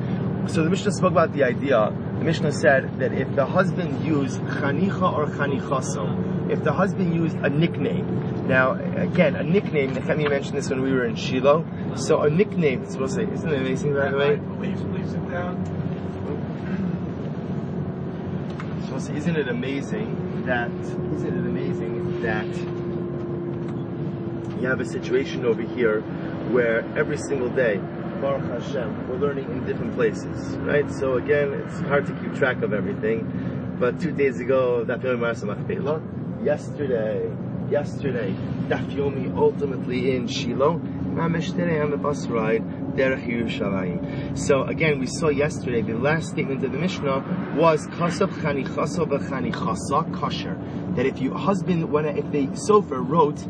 So 0.47 0.63
the 0.63 0.69
Mishnah 0.69 0.91
spoke 0.93 1.11
about 1.11 1.33
the 1.33 1.43
idea, 1.43 1.93
the 2.19 2.23
Mishnah 2.23 2.53
said 2.53 2.99
that 2.99 3.13
if 3.13 3.35
the 3.35 3.45
husband 3.45 4.03
used 4.05 4.39
Chanicha 4.41 5.13
or 5.13 5.27
Chanichasom, 5.27 6.49
if 6.49 6.63
the 6.63 6.71
husband 6.71 7.13
used 7.13 7.35
a 7.37 7.49
nickname, 7.49 8.47
now 8.47 8.73
again, 8.95 9.35
a 9.35 9.43
nickname, 9.43 9.93
Nehemiah 9.93 10.29
mentioned 10.29 10.57
this 10.57 10.69
when 10.69 10.81
we 10.81 10.93
were 10.93 11.05
in 11.05 11.15
Shiloh, 11.15 11.65
so 11.95 12.21
a 12.21 12.29
nickname, 12.29 12.83
it's 12.83 12.93
supposed 12.93 13.17
to 13.17 13.25
say, 13.25 13.33
isn't 13.33 13.51
it 13.51 13.59
amazing 13.59 13.93
by 13.93 14.09
the 14.09 14.17
way? 14.17 14.39
Please, 14.57 14.79
please 14.81 15.11
sit 15.11 15.29
down. 15.29 15.87
isn't 18.97 19.35
it 19.35 19.47
amazing 19.47 20.45
that 20.45 20.71
isn't 20.71 21.27
it 21.27 21.45
amazing 21.45 22.21
that 22.21 22.47
you 24.61 24.67
have 24.67 24.79
a 24.79 24.85
situation 24.85 25.45
over 25.45 25.61
here 25.61 26.01
where 26.51 26.79
every 26.97 27.17
single 27.17 27.49
day, 27.49 27.79
Baruch 28.21 28.61
Hashem, 28.61 29.09
we're 29.09 29.17
learning 29.17 29.45
in 29.51 29.65
different 29.65 29.93
places, 29.93 30.57
right? 30.57 30.89
So 30.91 31.17
again, 31.17 31.53
it's 31.53 31.79
hard 31.81 32.05
to 32.07 32.13
keep 32.13 32.33
track 32.35 32.63
of 32.63 32.73
everything. 32.73 33.75
But 33.79 33.99
two 33.99 34.11
days 34.11 34.39
ago, 34.39 34.83
yesterday, 36.43 37.31
yesterday, 37.69 38.35
Daf 38.67 38.89
Yomi 38.91 39.37
ultimately 39.37 40.15
in 40.15 40.27
Shiloh, 40.27 40.79
Mamish 40.79 41.51
today 41.51 41.79
on 41.79 41.91
the 41.91 41.97
bus 41.97 42.25
ride, 42.27 42.63
Derech 42.95 43.27
Yerushalayim. 43.27 44.37
So 44.37 44.63
again, 44.63 44.99
we 44.99 45.05
saw 45.05 45.29
yesterday, 45.29 45.81
the 45.83 45.97
last 45.97 46.29
statement 46.29 46.63
of 46.63 46.71
the 46.71 46.77
Mishnah 46.79 47.53
was 47.55 47.85
Kasav 47.87 48.29
Chanichasa 48.29 49.05
v'Chanichasa 49.05 50.11
kosher. 50.15 50.57
That 50.95 51.05
if 51.05 51.19
your 51.19 51.37
husband, 51.37 51.91
when 51.91 52.05
if 52.05 52.31
the 52.31 52.47
sofer 52.47 53.07
wrote 53.07 53.45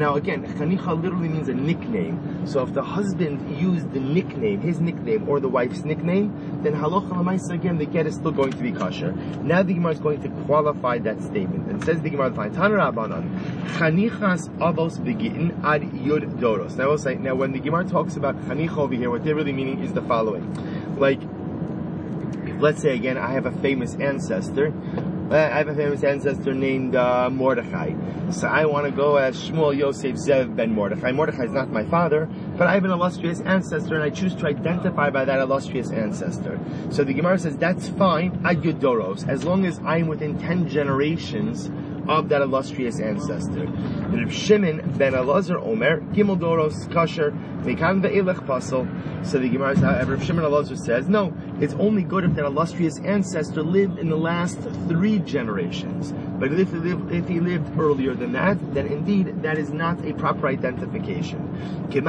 now 0.00 0.14
again, 0.14 0.44
chanicha 0.56 1.00
literally 1.00 1.28
means 1.28 1.48
a 1.48 1.54
nickname. 1.54 2.46
So 2.46 2.62
if 2.62 2.72
the 2.72 2.82
husband 2.82 3.60
used 3.60 3.92
the 3.92 4.00
nickname, 4.00 4.60
his 4.60 4.80
nickname, 4.80 5.28
or 5.28 5.40
the 5.40 5.48
wife's 5.48 5.84
nickname, 5.84 6.62
then 6.62 6.74
halacha 6.74 7.10
lemaisa 7.10 7.50
again, 7.50 7.78
the 7.78 7.86
get 7.86 8.06
is 8.06 8.14
still 8.14 8.32
going 8.32 8.52
to 8.52 8.62
be 8.62 8.72
kosher. 8.72 9.12
Now 9.42 9.62
the 9.62 9.74
Gemara 9.74 9.92
is 9.92 10.00
going 10.00 10.22
to 10.22 10.28
qualify 10.46 10.98
that 10.98 11.22
statement. 11.22 11.68
And 11.68 11.84
says 11.84 12.00
the 12.00 12.10
Gemara, 12.10 12.30
Tana 12.30 12.76
Rabbanan, 12.76 13.38
chanichas 13.76 14.48
avos 14.58 14.98
begitin 14.98 15.62
ad 15.62 15.82
yud 15.82 16.38
doros. 16.40 16.76
Now 16.76 16.84
I 16.84 16.86
will 16.88 16.98
say, 16.98 17.14
now 17.16 17.34
when 17.34 17.52
the 17.52 17.60
Gemara 17.60 17.84
talks 17.84 18.16
about 18.16 18.40
chanicha 18.42 18.78
over 18.78 18.94
here, 18.94 19.10
what 19.10 19.22
they're 19.22 19.34
really 19.34 19.52
meaning 19.52 19.84
is 19.84 19.92
the 19.92 20.02
following. 20.02 20.96
Like, 20.98 21.20
let's 22.60 22.80
say 22.80 22.94
again, 22.94 23.18
I 23.18 23.32
have 23.32 23.46
a 23.46 23.52
famous 23.52 23.94
ancestor, 23.96 24.72
I 25.30 25.58
have 25.58 25.68
a 25.68 25.74
famous 25.74 26.02
ancestor 26.02 26.52
named 26.52 26.96
uh, 26.96 27.30
Mordechai. 27.30 27.92
So 28.30 28.48
I 28.48 28.66
want 28.66 28.86
to 28.86 28.92
go 28.92 29.16
as 29.16 29.36
Shmuel 29.36 29.76
Yosef 29.76 30.16
Zev 30.16 30.56
ben 30.56 30.74
Mordechai. 30.74 31.12
Mordechai 31.12 31.44
is 31.44 31.52
not 31.52 31.70
my 31.70 31.84
father, 31.84 32.28
but 32.56 32.66
I 32.66 32.74
have 32.74 32.84
an 32.84 32.90
illustrious 32.90 33.40
ancestor, 33.40 33.94
and 33.94 34.02
I 34.02 34.10
choose 34.10 34.34
to 34.36 34.46
identify 34.46 35.10
by 35.10 35.24
that 35.24 35.38
illustrious 35.38 35.92
ancestor. 35.92 36.58
So 36.90 37.04
the 37.04 37.14
Gemara 37.14 37.38
says 37.38 37.56
that's 37.56 37.88
fine, 37.90 38.40
ad 38.44 38.64
as 39.28 39.44
long 39.44 39.66
as 39.66 39.78
I'm 39.84 40.08
within 40.08 40.36
ten 40.38 40.68
generations 40.68 41.70
of 42.10 42.28
that 42.28 42.42
illustrious 42.42 42.98
ancestor. 42.98 43.66
Reb 43.66 44.32
Shimon 44.32 44.80
ben 44.98 45.12
Elazar 45.12 45.64
Omer, 45.64 46.00
Gimel 46.12 46.38
Doros 46.38 46.88
Kasher, 46.88 47.30
Mekan 47.62 48.02
ve'elech 48.02 48.44
Pasel. 48.46 48.84
So 49.24 49.38
the 49.38 49.48
Gemara, 49.48 49.74
uh, 49.74 49.80
however, 49.80 50.16
Reb 50.16 50.22
Shimon 50.24 50.44
Elazar 50.44 50.76
says, 50.76 51.08
no, 51.08 51.32
it's 51.60 51.74
only 51.74 52.02
good 52.02 52.24
if 52.24 52.34
that 52.34 52.44
illustrious 52.44 52.98
ancestor 52.98 53.62
lived 53.62 53.98
in 54.00 54.08
the 54.08 54.16
last 54.16 54.58
three 54.88 55.20
generations. 55.20 56.12
But 56.40 56.52
if 56.52 56.70
he, 56.70 56.78
lived, 56.78 57.12
if 57.12 57.28
he 57.28 57.38
lived 57.38 57.78
earlier 57.78 58.14
than 58.14 58.32
that, 58.32 58.56
then 58.72 58.86
indeed 58.86 59.42
that 59.42 59.58
is 59.58 59.70
not 59.74 60.02
a 60.06 60.14
proper 60.14 60.46
identification. 60.48 61.38
Yet 61.92 62.06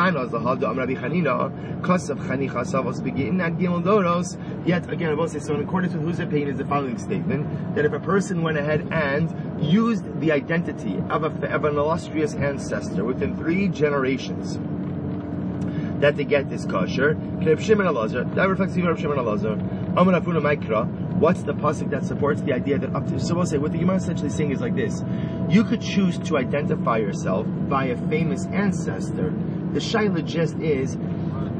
again, 4.89 5.19
I 5.19 5.25
so 5.25 5.53
in 5.53 5.61
accordance 5.61 5.93
with 5.93 6.03
whose 6.03 6.19
opinion 6.19 6.49
is 6.49 6.57
the 6.57 6.65
following 6.65 6.97
statement, 6.97 7.75
that 7.75 7.83
if 7.83 7.91
a 7.91 7.99
person 7.99 8.41
went 8.41 8.57
ahead 8.57 8.87
and 8.89 9.61
used 9.61 10.21
the 10.21 10.31
identity 10.31 11.03
of, 11.09 11.25
a, 11.25 11.53
of 11.53 11.65
an 11.65 11.77
illustrious 11.77 12.33
ancestor 12.33 13.03
within 13.03 13.35
three 13.35 13.67
generations, 13.67 14.57
that 15.99 16.15
they 16.15 16.23
get 16.23 16.49
this 16.49 16.65
kosher. 16.65 17.13
That 17.13 18.47
reflects 18.49 18.73
the 18.73 18.81
Shimon 18.97 19.17
Elazar. 19.17 19.80
What's 19.93 21.43
the 21.43 21.53
pasuk 21.53 21.89
that 21.89 22.05
supports 22.05 22.41
the 22.41 22.53
idea 22.53 22.79
that 22.79 22.95
up 22.95 23.07
to? 23.07 23.19
So 23.19 23.35
we'll 23.35 23.45
say 23.45 23.57
what 23.57 23.73
the 23.73 23.77
Gemara 23.77 23.97
is 23.97 24.03
essentially 24.03 24.29
saying 24.29 24.51
is 24.51 24.61
like 24.61 24.75
this: 24.75 25.03
You 25.49 25.65
could 25.65 25.81
choose 25.81 26.17
to 26.19 26.37
identify 26.37 26.97
yourself 26.97 27.45
by 27.67 27.85
a 27.85 27.97
famous 28.07 28.45
ancestor. 28.45 29.33
The 29.73 29.79
shaila 29.79 30.25
just 30.25 30.57
is 30.59 30.95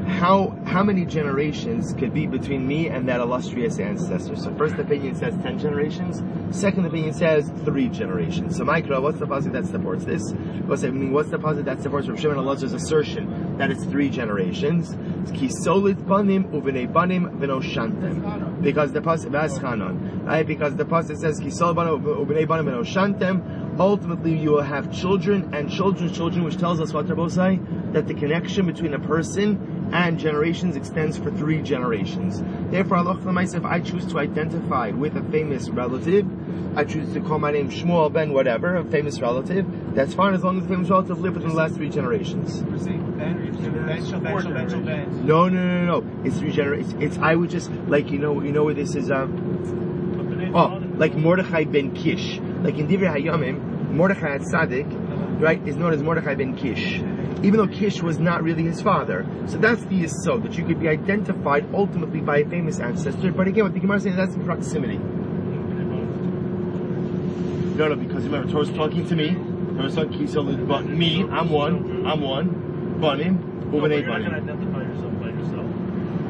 how 0.06 0.56
how 0.66 0.82
many 0.82 1.04
generations 1.04 1.94
could 1.94 2.12
be 2.12 2.26
between 2.26 2.66
me 2.66 2.88
and 2.88 3.08
that 3.08 3.20
illustrious 3.20 3.78
ancestor? 3.78 4.36
So 4.36 4.54
first 4.56 4.74
opinion 4.76 5.14
says 5.14 5.34
ten 5.42 5.58
generations. 5.58 6.22
Second 6.56 6.86
opinion 6.86 7.14
says 7.14 7.50
three 7.64 7.88
generations. 7.88 8.56
So 8.56 8.64
Mikra, 8.64 9.00
what's 9.00 9.18
the 9.18 9.26
positive 9.26 9.64
that 9.64 9.70
supports 9.70 10.04
this? 10.04 10.32
What's, 10.66 10.82
mean, 10.82 11.12
what's 11.12 11.30
the 11.30 11.38
positive 11.38 11.64
that 11.66 11.82
supports 11.82 12.08
Rav 12.08 12.20
Shimon 12.20 12.36
Elazar's 12.36 12.72
assertion 12.72 13.56
that 13.58 13.70
it's 13.70 13.84
three 13.84 14.10
generations? 14.10 14.94
Kisolit 15.32 16.06
banim 16.06 16.44
uvnei 16.44 16.92
banim 16.92 17.38
v'noshantem. 17.38 18.62
Because 18.62 18.92
the 18.92 19.00
pasuk 19.00 20.24
right? 20.24 20.46
Because 20.46 20.76
the 20.76 20.84
pasuk 20.84 21.16
says 21.18 21.40
kisolit 21.40 21.76
banim 21.76 22.46
banim 22.48 22.66
v'noshantem. 22.66 23.78
Ultimately, 23.78 24.36
you 24.36 24.50
will 24.50 24.62
have 24.62 24.92
children 24.92 25.54
and 25.54 25.70
children's 25.70 26.14
children, 26.14 26.44
which 26.44 26.58
tells 26.58 26.78
us 26.78 26.92
what 26.92 27.06
Rabosai 27.06 27.92
that 27.94 28.06
the 28.06 28.12
connection 28.12 28.66
between 28.66 28.92
a 28.92 28.98
person 28.98 29.81
and 29.92 30.18
generations 30.18 30.74
extends 30.76 31.18
for 31.18 31.30
three 31.30 31.60
generations. 31.62 32.42
Therefore, 32.70 32.98
if 32.98 33.64
I 33.64 33.80
choose 33.80 34.06
to 34.06 34.18
identify 34.18 34.90
with 34.90 35.16
a 35.16 35.22
famous 35.30 35.68
relative, 35.68 36.26
I 36.76 36.84
choose 36.84 37.12
to 37.12 37.20
call 37.20 37.38
my 37.38 37.50
name 37.50 37.70
Shmuel 37.70 38.10
Ben 38.12 38.32
whatever, 38.32 38.76
a 38.76 38.84
famous 38.84 39.20
relative, 39.20 39.66
that's 39.94 40.14
fine 40.14 40.32
as 40.32 40.42
long 40.42 40.56
as 40.56 40.62
the 40.62 40.70
famous 40.70 40.88
relative 40.88 41.20
lived 41.20 41.36
within 41.36 41.50
the 41.50 41.56
last 41.56 41.74
three 41.74 41.90
generations. 41.90 42.62
No, 45.26 45.48
no, 45.48 45.62
no, 45.62 45.84
no, 45.84 46.00
no. 46.00 46.24
It's 46.24 46.38
three 46.38 46.52
generations. 46.52 46.94
It's, 46.98 47.18
I 47.18 47.34
would 47.34 47.50
just, 47.50 47.70
like, 47.88 48.10
you 48.10 48.18
know, 48.18 48.42
you 48.42 48.52
know 48.52 48.64
where 48.64 48.74
this 48.74 48.94
is, 48.94 49.10
um, 49.10 50.52
oh, 50.54 50.82
like 50.96 51.14
Mordechai 51.14 51.64
ben 51.64 51.94
Kish. 51.94 52.38
Like 52.62 52.78
in 52.78 52.88
Divrei 52.88 53.14
Hayamim, 53.16 53.90
Mordechai 53.90 54.36
at 54.36 54.46
Sadik, 54.46 54.86
right, 55.38 55.60
is 55.68 55.76
known 55.76 55.92
as 55.92 56.02
Mordechai 56.02 56.34
ben 56.34 56.56
Kish 56.56 57.02
even 57.42 57.58
though 57.58 57.66
Kish 57.66 58.02
was 58.02 58.18
not 58.18 58.42
really 58.42 58.62
his 58.62 58.80
father. 58.80 59.26
So 59.46 59.58
that's 59.58 59.82
the 59.84 60.02
Yisod, 60.04 60.42
that 60.44 60.56
you 60.56 60.64
could 60.64 60.80
be 60.80 60.88
identified 60.88 61.66
ultimately 61.74 62.20
by 62.20 62.38
a 62.38 62.48
famous 62.48 62.78
ancestor. 62.78 63.32
But 63.32 63.48
again, 63.48 63.64
what 63.64 63.74
the 63.74 63.80
Gemara 63.80 63.96
is 63.98 64.02
saying, 64.04 64.16
that's 64.16 64.34
in 64.34 64.44
proximity. 64.44 64.98
No, 67.76 67.88
no, 67.88 67.96
because 67.96 68.24
remember, 68.24 68.50
Torah's 68.50 68.70
talking 68.70 69.06
to 69.06 69.16
me. 69.16 69.34
Torah's 69.74 69.94
talking 69.94 70.26
to 70.26 70.42
but 70.66 70.84
me, 70.84 71.22
I'm 71.30 71.48
one, 71.48 72.06
I'm 72.06 72.20
one, 72.20 72.98
Banim, 73.00 73.38
Ubanei 73.72 74.06
Banim. 74.06 74.30
You 74.30 74.36
identify 74.36 74.82
yourself 74.82 75.20
by 75.20 75.28
yourself. 75.30 75.66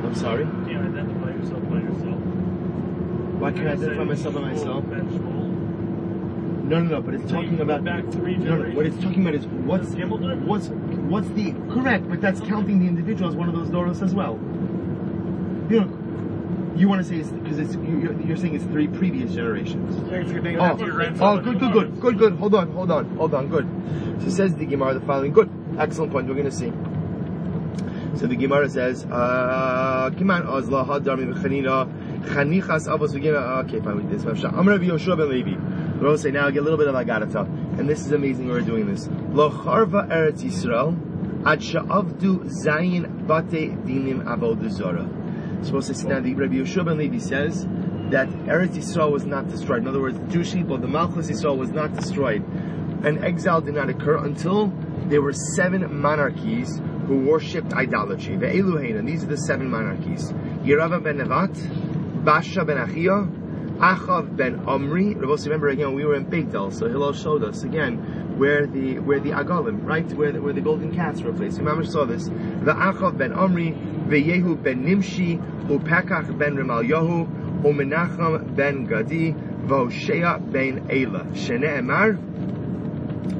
I'm 0.05 0.15
sorry? 0.15 0.45
Do 0.45 0.71
you 0.71 0.79
identify 0.79 1.31
yourself 1.31 1.69
by 1.69 1.81
yourself? 1.81 2.19
Why 3.41 3.53
can't 3.53 3.69
I 3.69 3.73
identify 3.73 4.05
myself 4.05 4.35
by 4.35 4.41
myself? 4.41 4.85
No, 6.73 6.79
no, 6.79 6.85
no. 6.85 7.03
But 7.03 7.15
it's 7.15 7.31
talking 7.31 7.61
about 7.61 7.83
back 7.85 8.09
three 8.13 8.37
no, 8.37 8.57
no. 8.57 8.75
What 8.77 8.87
it's 8.87 8.97
talking 9.03 9.23
about 9.23 9.35
is 9.35 9.47
what's 9.47 9.95
what's 10.47 10.69
what's 11.13 11.29
the 11.29 11.53
correct, 11.71 12.09
but 12.09 12.23
that's 12.23 12.41
counting 12.41 12.81
the 12.81 12.87
individual 12.87 13.29
as 13.29 13.37
one 13.37 13.49
of 13.49 13.55
those 13.55 13.69
doros 13.69 14.03
as 14.03 14.15
well. 14.15 14.41
You 15.71 15.81
know, 15.81 16.75
you 16.75 16.89
want 16.89 17.03
to 17.03 17.09
say 17.09 17.17
it's 17.17 17.29
because 17.29 17.59
it's 17.59 17.75
you're, 17.75 18.19
you're, 18.23 18.37
saying 18.37 18.55
it's 18.55 18.65
three 18.65 18.89
previous 18.89 19.35
generations. 19.35 19.95
Oh, 19.95 20.73
oh, 21.21 21.39
good, 21.39 21.61
good, 21.61 21.73
good, 21.73 22.01
good, 22.01 22.19
good. 22.19 22.33
Hold 22.37 22.55
on, 22.55 22.73
hold 22.73 22.91
on, 22.91 23.17
hold 23.17 23.35
on. 23.35 23.49
Good. 23.49 24.23
So 24.23 24.31
says 24.31 24.55
the 24.55 24.65
Gemara 24.65 24.95
the 24.95 25.01
following. 25.01 25.33
Good, 25.33 25.51
excellent 25.79 26.13
point. 26.13 26.29
We're 26.29 26.35
going 26.35 26.47
to 26.47 26.51
see. 26.51 26.73
So 28.19 28.27
the 28.27 28.37
Gemara 28.37 28.71
says, 28.71 29.05
uh, 29.05 30.11
"Kiman 30.15 30.47
azla 30.47 30.85
hadarmi 30.85 31.35
b'chanina 31.35 31.87
chanichas 32.25 32.89
avos 32.89 33.15
Okay, 33.67 33.81
fine. 33.81 33.97
We 33.97 34.03
did 34.05 34.21
this. 34.21 34.25
Amar 34.25 34.79
Yoshua 34.79 35.19
ben 35.19 35.29
Levi. 35.29 35.82
We're 36.03 36.09
going 36.09 36.17
to 36.17 36.23
say 36.25 36.31
now 36.33 36.51
get 36.51 36.59
a 36.59 36.63
little 36.63 36.79
bit 36.79 36.89
of 36.89 36.97
Agarata. 36.97 37.79
And 37.79 37.89
this 37.89 38.01
is 38.05 38.11
amazing 38.11 38.49
we're 38.49 38.61
doing 38.61 38.93
this. 38.93 39.09
Lo 39.31 39.53
charva 39.53 40.09
Eretz 40.11 40.43
Yisrael 40.43 41.47
ad 41.47 41.61
sha'avdu 41.61 42.41
zayin 42.65 43.29
bate 43.29 43.71
dinim 43.87 44.25
avod 44.25 44.69
zora. 44.69 45.09
Supposed 45.65 45.87
to 45.87 45.95
say 45.95 46.09
now 46.09 46.19
the 46.19 46.35
Rabbi 46.35 46.55
Yeshua 46.55 46.87
ben 46.87 46.99
Levi 46.99 47.19
says 47.19 47.69
that 48.11 48.29
Eretz 48.47 48.75
Yisrael 48.75 49.13
was 49.13 49.27
not 49.27 49.49
destroyed. 49.49 49.83
In 49.83 49.87
other 49.87 50.01
words, 50.01 50.19
the 50.19 50.27
Jewish 50.27 50.53
people, 50.53 50.77
the 50.77 50.89
Malchus 50.89 51.31
Yisrael 51.31 51.57
was 51.57 51.71
not 51.71 51.95
destroyed. 51.95 52.43
And 53.05 53.25
exile 53.25 53.61
did 53.61 53.75
not 53.75 53.89
occur 53.89 54.17
until 54.17 54.73
there 55.05 55.23
were 55.23 55.33
seven 55.33 56.01
monarchies 56.01 56.81
who 57.07 57.21
worshipped 57.21 57.75
idolatry. 57.75 58.35
Ve'eluhein, 58.35 58.99
and 58.99 59.09
these 59.09 59.23
are 59.23 59.29
the 59.29 59.37
seven 59.37 59.71
monarchies. 59.71 60.33
Yerava 60.65 61.01
ben 61.01 61.19
Nevat, 61.19 62.25
Basha 62.25 62.65
ben 62.65 62.79
Achia, 62.79 63.42
Achav 63.83 64.37
ben 64.37 64.61
Omri. 64.65 65.15
remember 65.15 65.69
again, 65.69 65.93
we 65.93 66.05
were 66.05 66.15
in 66.15 66.25
Beitel, 66.25 66.73
so 66.73 66.89
Hillel 66.89 67.13
showed 67.13 67.43
us 67.43 67.65
again 67.65 67.99
where 68.39 68.65
the 68.65 69.01
where 69.01 69.19
the 69.19 69.31
Agalim, 69.31 69.85
right, 69.85 70.09
where 70.13 70.31
the, 70.31 70.41
where 70.41 70.53
the 70.53 70.61
golden 70.61 70.95
cats 70.95 71.21
were 71.21 71.33
placed. 71.33 71.59
Remember, 71.59 71.85
saw 71.85 72.05
this. 72.05 72.27
The 72.27 72.73
Achav 72.73 73.19
ben 73.19 73.33
Omri, 73.33 73.73
Yehu 73.73 74.63
ben 74.63 74.85
Nimshi, 74.85 75.39
Upekach 75.67 76.39
ben 76.39 76.55
Remalyahu, 76.55 77.63
Umenachem 77.65 78.55
ben 78.55 78.85
Gadi, 78.85 79.33
Voshea 79.33 80.39
ben 80.53 80.87
Ela. 80.89 81.25
Shene 81.35 81.81
Emar. 81.81 82.17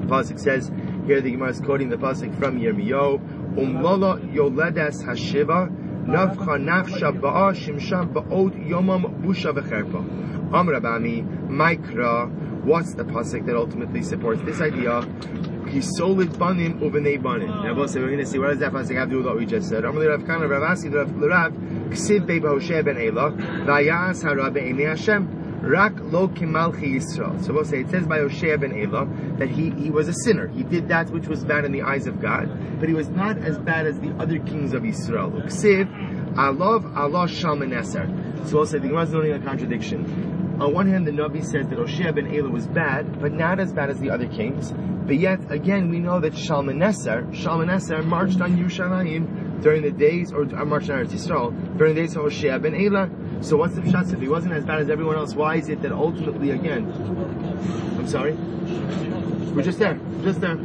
Pasuk 0.09 0.41
says 0.41 0.73
here 1.07 1.21
the 1.21 1.31
Gemara 1.31 1.51
is 1.51 1.61
quoting 1.61 1.89
the 1.89 1.97
pasuk 1.97 2.37
from 2.39 2.59
Yirmiyahu. 2.59 3.55
Umlala 3.55 4.21
yoledes 4.35 5.05
hashiva 5.05 5.71
Nafcha 6.05 6.59
nafsha 6.59 7.13
ba'a 7.21 7.53
shimsha 7.55 8.13
ba'od 8.13 8.55
yomam 8.69 9.23
busha 9.23 9.53
v'cherpa. 9.53 10.53
Amr 10.53 10.81
Abami, 10.81 11.23
Mikra, 11.49 12.29
what's 12.65 12.95
the 12.95 13.05
pasuk 13.05 13.47
that 13.47 13.57
ultimately 13.57 14.03
supports 14.03 14.43
this 14.43 14.61
idea? 14.61 15.01
He 15.69 15.81
sold 15.81 16.21
it 16.21 16.39
banim 16.39 16.81
uvenei 16.81 17.23
banim. 17.23 17.51
Oh. 17.51 17.63
Now 17.63 17.75
we'll 17.75 17.89
say, 17.89 18.01
we're 18.01 18.09
going 18.09 18.19
to 18.19 18.27
see 18.27 18.39
what 18.39 18.49
does 18.51 18.59
that 18.59 18.73
pasuk 18.73 18.97
have 18.97 19.09
to 19.09 19.13
do 19.13 19.17
with 19.19 19.27
what 19.27 19.37
we 19.39 19.47
just 19.47 19.69
said. 19.69 19.85
Amr 19.85 20.09
Rav 20.09 20.27
Kana, 20.27 20.49
Rav 20.49 20.63
Asi, 20.63 20.89
Rav 20.89 21.11
Rav, 21.15 21.53
Ksiv 21.53 22.27
Beba 22.27 22.49
Hoshea 22.49 22.83
ben 22.85 22.99
Ela, 22.99 23.31
Vayas 23.31 24.23
hara 24.23 24.51
be'enei 24.51 24.89
Hashem. 24.89 25.42
Rak 25.63 25.93
lo 26.01 26.27
kimalchi 26.27 26.97
Yisrael. 26.97 27.43
So 27.45 27.53
we'll 27.53 27.65
say 27.65 27.81
it 27.81 27.91
says 27.91 28.07
by 28.07 28.19
Hoshea 28.19 28.57
ben 28.57 28.73
Ela 28.73 29.07
that 29.39 29.49
he, 29.49 29.71
he 29.71 29.91
was 29.91 30.09
a 30.09 30.13
sinner. 30.25 30.49
He 30.49 30.65
did 30.65 30.89
that 30.89 31.11
which 31.11 31.29
was 31.29 31.45
bad 31.45 31.65
in 31.65 31.71
the 31.71 31.83
eyes 31.83 32.09
of 32.09 32.21
God, 32.21 32.49
but 32.81 32.89
he 32.89 32.95
was 32.95 33.09
not 33.09 33.39
as 33.39 33.59
bad 33.59 33.87
as 33.87 33.99
the 34.01 34.11
other 34.19 34.41
kings 34.41 34.73
of 34.73 34.85
Israel. 34.85 35.31
Uksiv, 35.31 36.35
Alov 36.35 36.97
Allah 36.97 37.29
Shalmaneser. 37.29 38.49
So 38.49 38.57
we'll 38.57 38.67
say 38.67 38.79
the 38.79 38.89
Gemara 38.89 39.05
is 39.05 39.13
noting 39.13 39.33
a 39.33 39.39
contradiction. 39.39 40.33
On 40.61 40.75
one 40.75 40.89
hand, 40.89 41.07
the 41.07 41.13
Navi 41.13 41.45
says 41.45 41.69
that 41.69 41.79
Hoshea 41.79 42.13
ben 42.13 42.35
Ela 42.35 42.51
was 42.51 42.67
bad, 42.67 43.21
but 43.21 43.33
not 43.33 43.61
as 43.61 43.73
bad 43.73 43.89
as 43.89 44.01
the 44.01 44.11
other 44.11 44.27
kings. 44.27 44.73
But 45.07 45.19
yet, 45.19 45.51
again, 45.51 45.91
we 45.91 45.99
know 45.99 46.21
that 46.21 46.37
Shalmaneser, 46.37 47.27
Shalmaneser 47.33 48.03
marched 48.05 48.41
on 48.41 48.57
Yerushalayim 48.57 49.63
during 49.63 49.83
the 49.83 49.91
days, 49.93 50.33
or 50.33 50.43
uh, 50.43 50.65
marched 50.65 50.91
on 50.91 51.05
Eretz 51.05 51.13
Yisrael, 51.13 51.79
during 51.79 51.95
the 51.95 52.03
days 52.03 52.17
of 52.17 52.23
Hoshea 52.23 52.59
ben 52.59 52.75
Ela. 52.75 53.09
So 53.43 53.57
what's 53.57 53.75
the 53.75 53.81
pshat? 53.81 54.13
If 54.15 54.21
he 54.21 54.29
wasn't 54.29 54.55
as 54.55 54.65
bad 54.65 54.81
as 54.81 54.89
everyone 54.89 55.17
else, 55.17 55.35
why 55.35 55.57
is 55.57 55.69
it 55.69 55.83
that 55.83 55.91
ultimately, 55.91 56.53
again, 56.53 56.87
I'm 57.99 58.07
sorry? 58.07 58.35
We're 58.35 59.65
just 59.65 59.81
there, 59.81 59.99
just 60.23 60.41
there. 60.41 60.57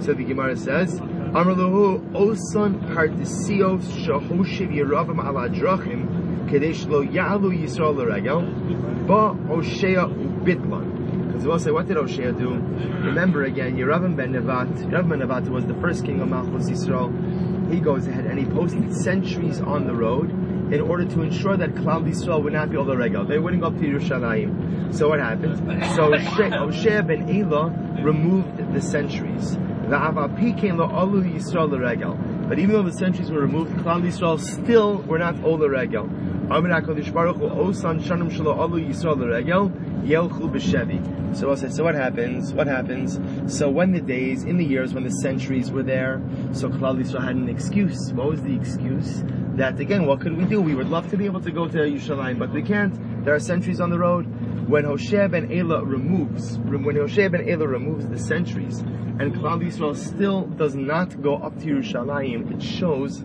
So 0.00 0.12
the 0.12 0.24
Gemara 0.24 0.54
says, 0.56 0.98
Amar 0.98 1.54
lahu 1.54 1.98
osan 2.12 2.78
partisios 2.94 3.84
shahoshiv 4.04 4.70
yeravam 4.70 5.18
ala 5.18 5.48
drachim 5.48 6.50
kadesh 6.50 6.84
lo 6.84 7.02
ya'alu 7.02 7.58
Yisrael 7.58 7.96
l'regel 7.96 8.42
ba 9.06 9.32
Hoshea 9.48 10.06
ubitlan. 10.06 11.26
Because 11.26 11.46
we'll 11.46 11.58
say, 11.58 11.70
what 11.70 11.88
did 11.88 11.96
Hoshea 11.96 12.32
do? 12.32 12.50
Remember 12.50 13.44
again, 13.44 13.76
Yeravam 13.76 14.14
ben 14.14 14.34
Nevat, 14.34 14.70
Yeravam 14.90 15.08
ben 15.08 15.20
Nevat 15.20 15.48
was 15.48 15.64
the 15.64 15.74
first 15.74 16.04
king 16.04 16.20
of 16.20 16.28
Malchus 16.28 16.68
Yisrael. 16.68 17.72
He 17.72 17.80
goes 17.80 18.06
ahead 18.06 18.26
and 18.26 18.38
he 18.38 18.44
posted 18.44 18.94
sentries 18.94 19.60
on 19.62 19.86
the 19.86 19.94
road 19.94 20.30
in 20.72 20.80
order 20.80 21.04
to 21.04 21.22
ensure 21.22 21.56
that 21.56 21.74
Klal 21.74 22.08
Yisrael 22.08 22.42
would 22.42 22.52
not 22.52 22.70
be 22.70 22.76
all 22.76 22.84
the 22.84 22.96
regal. 22.96 23.24
They 23.24 23.38
wouldn't 23.38 23.62
go 23.62 23.68
up 23.68 23.78
to 23.78 23.80
Yerushalayim. 23.80 24.94
So 24.94 25.08
what 25.08 25.18
happened? 25.18 25.58
So 25.96 26.16
Hoshea 26.16 27.02
ben 27.06 27.28
Ela 27.28 27.70
removed 28.02 28.72
the 28.72 28.80
sentries. 28.80 29.52
The 29.54 29.96
Avapi 29.96 30.58
came 30.60 30.76
to 30.76 30.84
Alu 30.84 31.24
Yisrael 31.24 31.68
the 31.68 31.80
regal. 31.80 32.14
But 32.48 32.58
even 32.60 32.74
though 32.74 32.82
the 32.82 32.92
sentries 32.92 33.30
were 33.30 33.40
removed, 33.40 33.72
Klal 33.78 34.02
Yisrael 34.02 34.38
still 34.38 34.98
were 35.02 35.18
not 35.18 35.42
all 35.42 35.56
the 35.58 35.68
regal. 35.68 36.08
So 41.32 41.52
I 41.52 41.54
said, 41.54 41.72
so 41.72 41.84
what 41.84 41.94
happens? 41.94 42.52
What 42.52 42.66
happens? 42.66 43.20
So 43.46 43.70
when 43.70 43.92
the 43.92 44.00
days, 44.00 44.44
in 44.44 44.56
the 44.56 44.64
years 44.64 44.94
when 44.94 45.04
the 45.04 45.10
centuries 45.10 45.70
were 45.70 45.82
there, 45.82 46.20
so 46.52 46.68
Klal 46.68 46.98
Yisrael 46.98 47.22
had 47.22 47.36
an 47.36 47.48
excuse. 47.48 48.12
What 48.12 48.28
was 48.28 48.42
the 48.42 48.54
excuse? 48.54 49.22
That 49.56 49.78
again, 49.78 50.06
what 50.06 50.20
could 50.20 50.36
we 50.36 50.44
do? 50.44 50.60
We 50.60 50.74
would 50.74 50.88
love 50.88 51.10
to 51.10 51.16
be 51.16 51.26
able 51.26 51.40
to 51.42 51.50
go 51.50 51.68
to 51.68 51.78
Yerushalayim, 51.78 52.38
but 52.38 52.50
we 52.50 52.62
can't. 52.62 53.24
There 53.24 53.34
are 53.34 53.40
centuries 53.40 53.80
on 53.80 53.90
the 53.90 53.98
road. 53.98 54.26
When 54.68 54.84
Hoshea 54.84 55.28
ben 55.28 55.52
Ela 55.52 55.84
removes, 55.84 56.58
when 56.58 56.96
Hoshea 56.96 57.28
ben 57.28 57.48
Ela 57.48 57.66
removes 57.66 58.06
the 58.08 58.18
centuries, 58.18 58.80
and 58.80 59.34
Klal 59.34 59.60
Yisrael 59.62 59.96
still 59.96 60.46
does 60.46 60.74
not 60.74 61.20
go 61.20 61.36
up 61.36 61.58
to 61.58 61.66
Yerushalayim, 61.66 62.54
it 62.54 62.62
shows 62.62 63.22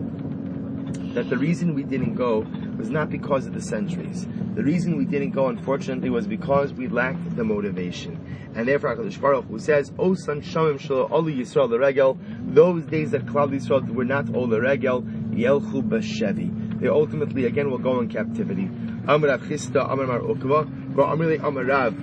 that 1.16 1.30
the 1.30 1.38
reason 1.38 1.74
we 1.74 1.82
didn't 1.82 2.14
go 2.14 2.46
was 2.76 2.90
not 2.90 3.08
because 3.08 3.46
of 3.46 3.54
the 3.54 3.60
centuries. 3.62 4.26
The 4.54 4.62
reason 4.62 4.98
we 4.98 5.06
didn't 5.06 5.30
go, 5.30 5.48
unfortunately, 5.48 6.10
was 6.10 6.26
because 6.26 6.74
we 6.74 6.88
lacked 6.88 7.36
the 7.36 7.42
motivation. 7.42 8.52
And 8.54 8.68
therefore, 8.68 8.94
HaKadosh 8.94 9.18
Baruch 9.18 9.46
who 9.46 9.58
says, 9.58 9.92
O 9.98 10.12
son 10.14 10.42
shamim 10.42 10.78
shelo 10.78 11.10
olu 11.10 11.34
Yisrael 11.34 11.70
l'regel, 11.70 12.18
those 12.52 12.84
days 12.84 13.12
that 13.12 13.24
Klal 13.24 13.48
Yisrael 13.48 13.88
were 13.88 14.04
not 14.04 14.28
ol 14.34 14.46
l'regel, 14.48 15.04
yelchu 15.30 15.82
b'shevi. 15.82 16.80
They 16.80 16.88
ultimately, 16.88 17.46
again, 17.46 17.70
will 17.70 17.78
go 17.78 17.98
in 18.00 18.10
captivity. 18.10 18.68
Amar 19.08 19.30
Rav 19.30 19.40
Chisda, 19.40 19.90
Amar 19.90 20.06
Mar 20.06 20.20
Ukva, 20.20 20.66
Amar 20.92 21.16
Le 21.16 21.38
Amar 21.46 21.64
Rav. 21.64 21.94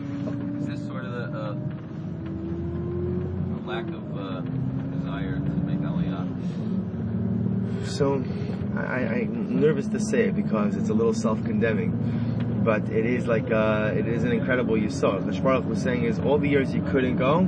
Is 0.60 0.68
this 0.68 0.88
sort 0.88 1.06
of 1.06 1.12
the, 1.12 1.38
uh, 1.38 1.54
a 3.58 3.62
lack 3.68 3.88
of 3.90 4.18
uh, 4.18 4.42
desire 4.90 5.36
to 5.36 5.52
make 5.68 5.82
aliyah? 5.82 6.28
So, 7.88 8.24
I, 8.78 9.22
I'm 9.22 9.60
nervous 9.60 9.88
to 9.88 10.00
say 10.00 10.30
it 10.30 10.36
because 10.36 10.76
it's 10.76 10.90
a 10.90 10.94
little 10.94 11.14
self-condemning, 11.14 12.62
but 12.64 12.84
it 12.90 13.06
is 13.06 13.28
like 13.28 13.52
uh, 13.52 13.92
it 13.96 14.08
is 14.08 14.24
an 14.24 14.32
incredible 14.32 14.76
yisod. 14.76 15.26
The 15.32 15.40
Baruch 15.40 15.66
was 15.66 15.82
saying 15.82 16.06
is 16.06 16.20
all 16.20 16.38
the 16.38 16.50
years 16.50 16.74
you 16.74 16.82
couldn't 16.84 17.18
go, 17.18 17.48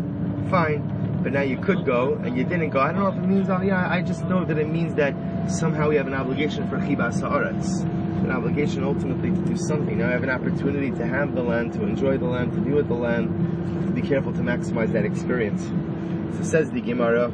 fine, 0.49 1.19
but 1.23 1.31
now 1.33 1.41
you 1.41 1.57
could 1.57 1.85
go 1.85 2.13
and 2.15 2.38
you 2.38 2.43
didn't 2.43 2.69
go. 2.69 2.79
I 2.79 2.91
don't 2.91 3.01
know 3.01 3.07
if 3.07 3.15
it 3.15 3.27
means 3.27 3.47
aliyah. 3.47 3.89
I 3.89 4.01
just 4.01 4.23
know 4.25 4.45
that 4.45 4.57
it 4.57 4.69
means 4.69 4.93
that 4.95 5.15
somehow 5.49 5.89
we 5.89 5.95
have 5.95 6.07
an 6.07 6.13
obligation 6.13 6.67
for 6.69 6.77
chibas 6.77 7.21
haaretz, 7.21 7.81
an 8.23 8.31
obligation 8.31 8.83
ultimately 8.83 9.31
to 9.31 9.38
do 9.38 9.57
something. 9.57 9.97
Now 9.97 10.09
I 10.09 10.11
have 10.11 10.23
an 10.23 10.29
opportunity 10.29 10.91
to 10.91 11.05
have 11.07 11.33
the 11.33 11.41
land, 11.41 11.73
to 11.73 11.83
enjoy 11.83 12.17
the 12.17 12.25
land, 12.25 12.53
to 12.53 12.59
be 12.59 12.71
with 12.71 12.88
the 12.88 12.93
land, 12.93 13.29
to 13.88 13.91
be 13.91 14.01
careful 14.07 14.33
to 14.33 14.41
maximize 14.41 14.91
that 14.93 15.05
experience. 15.05 15.63
So 16.38 16.43
says 16.43 16.69
the 16.69 16.81
Gemara. 16.81 17.31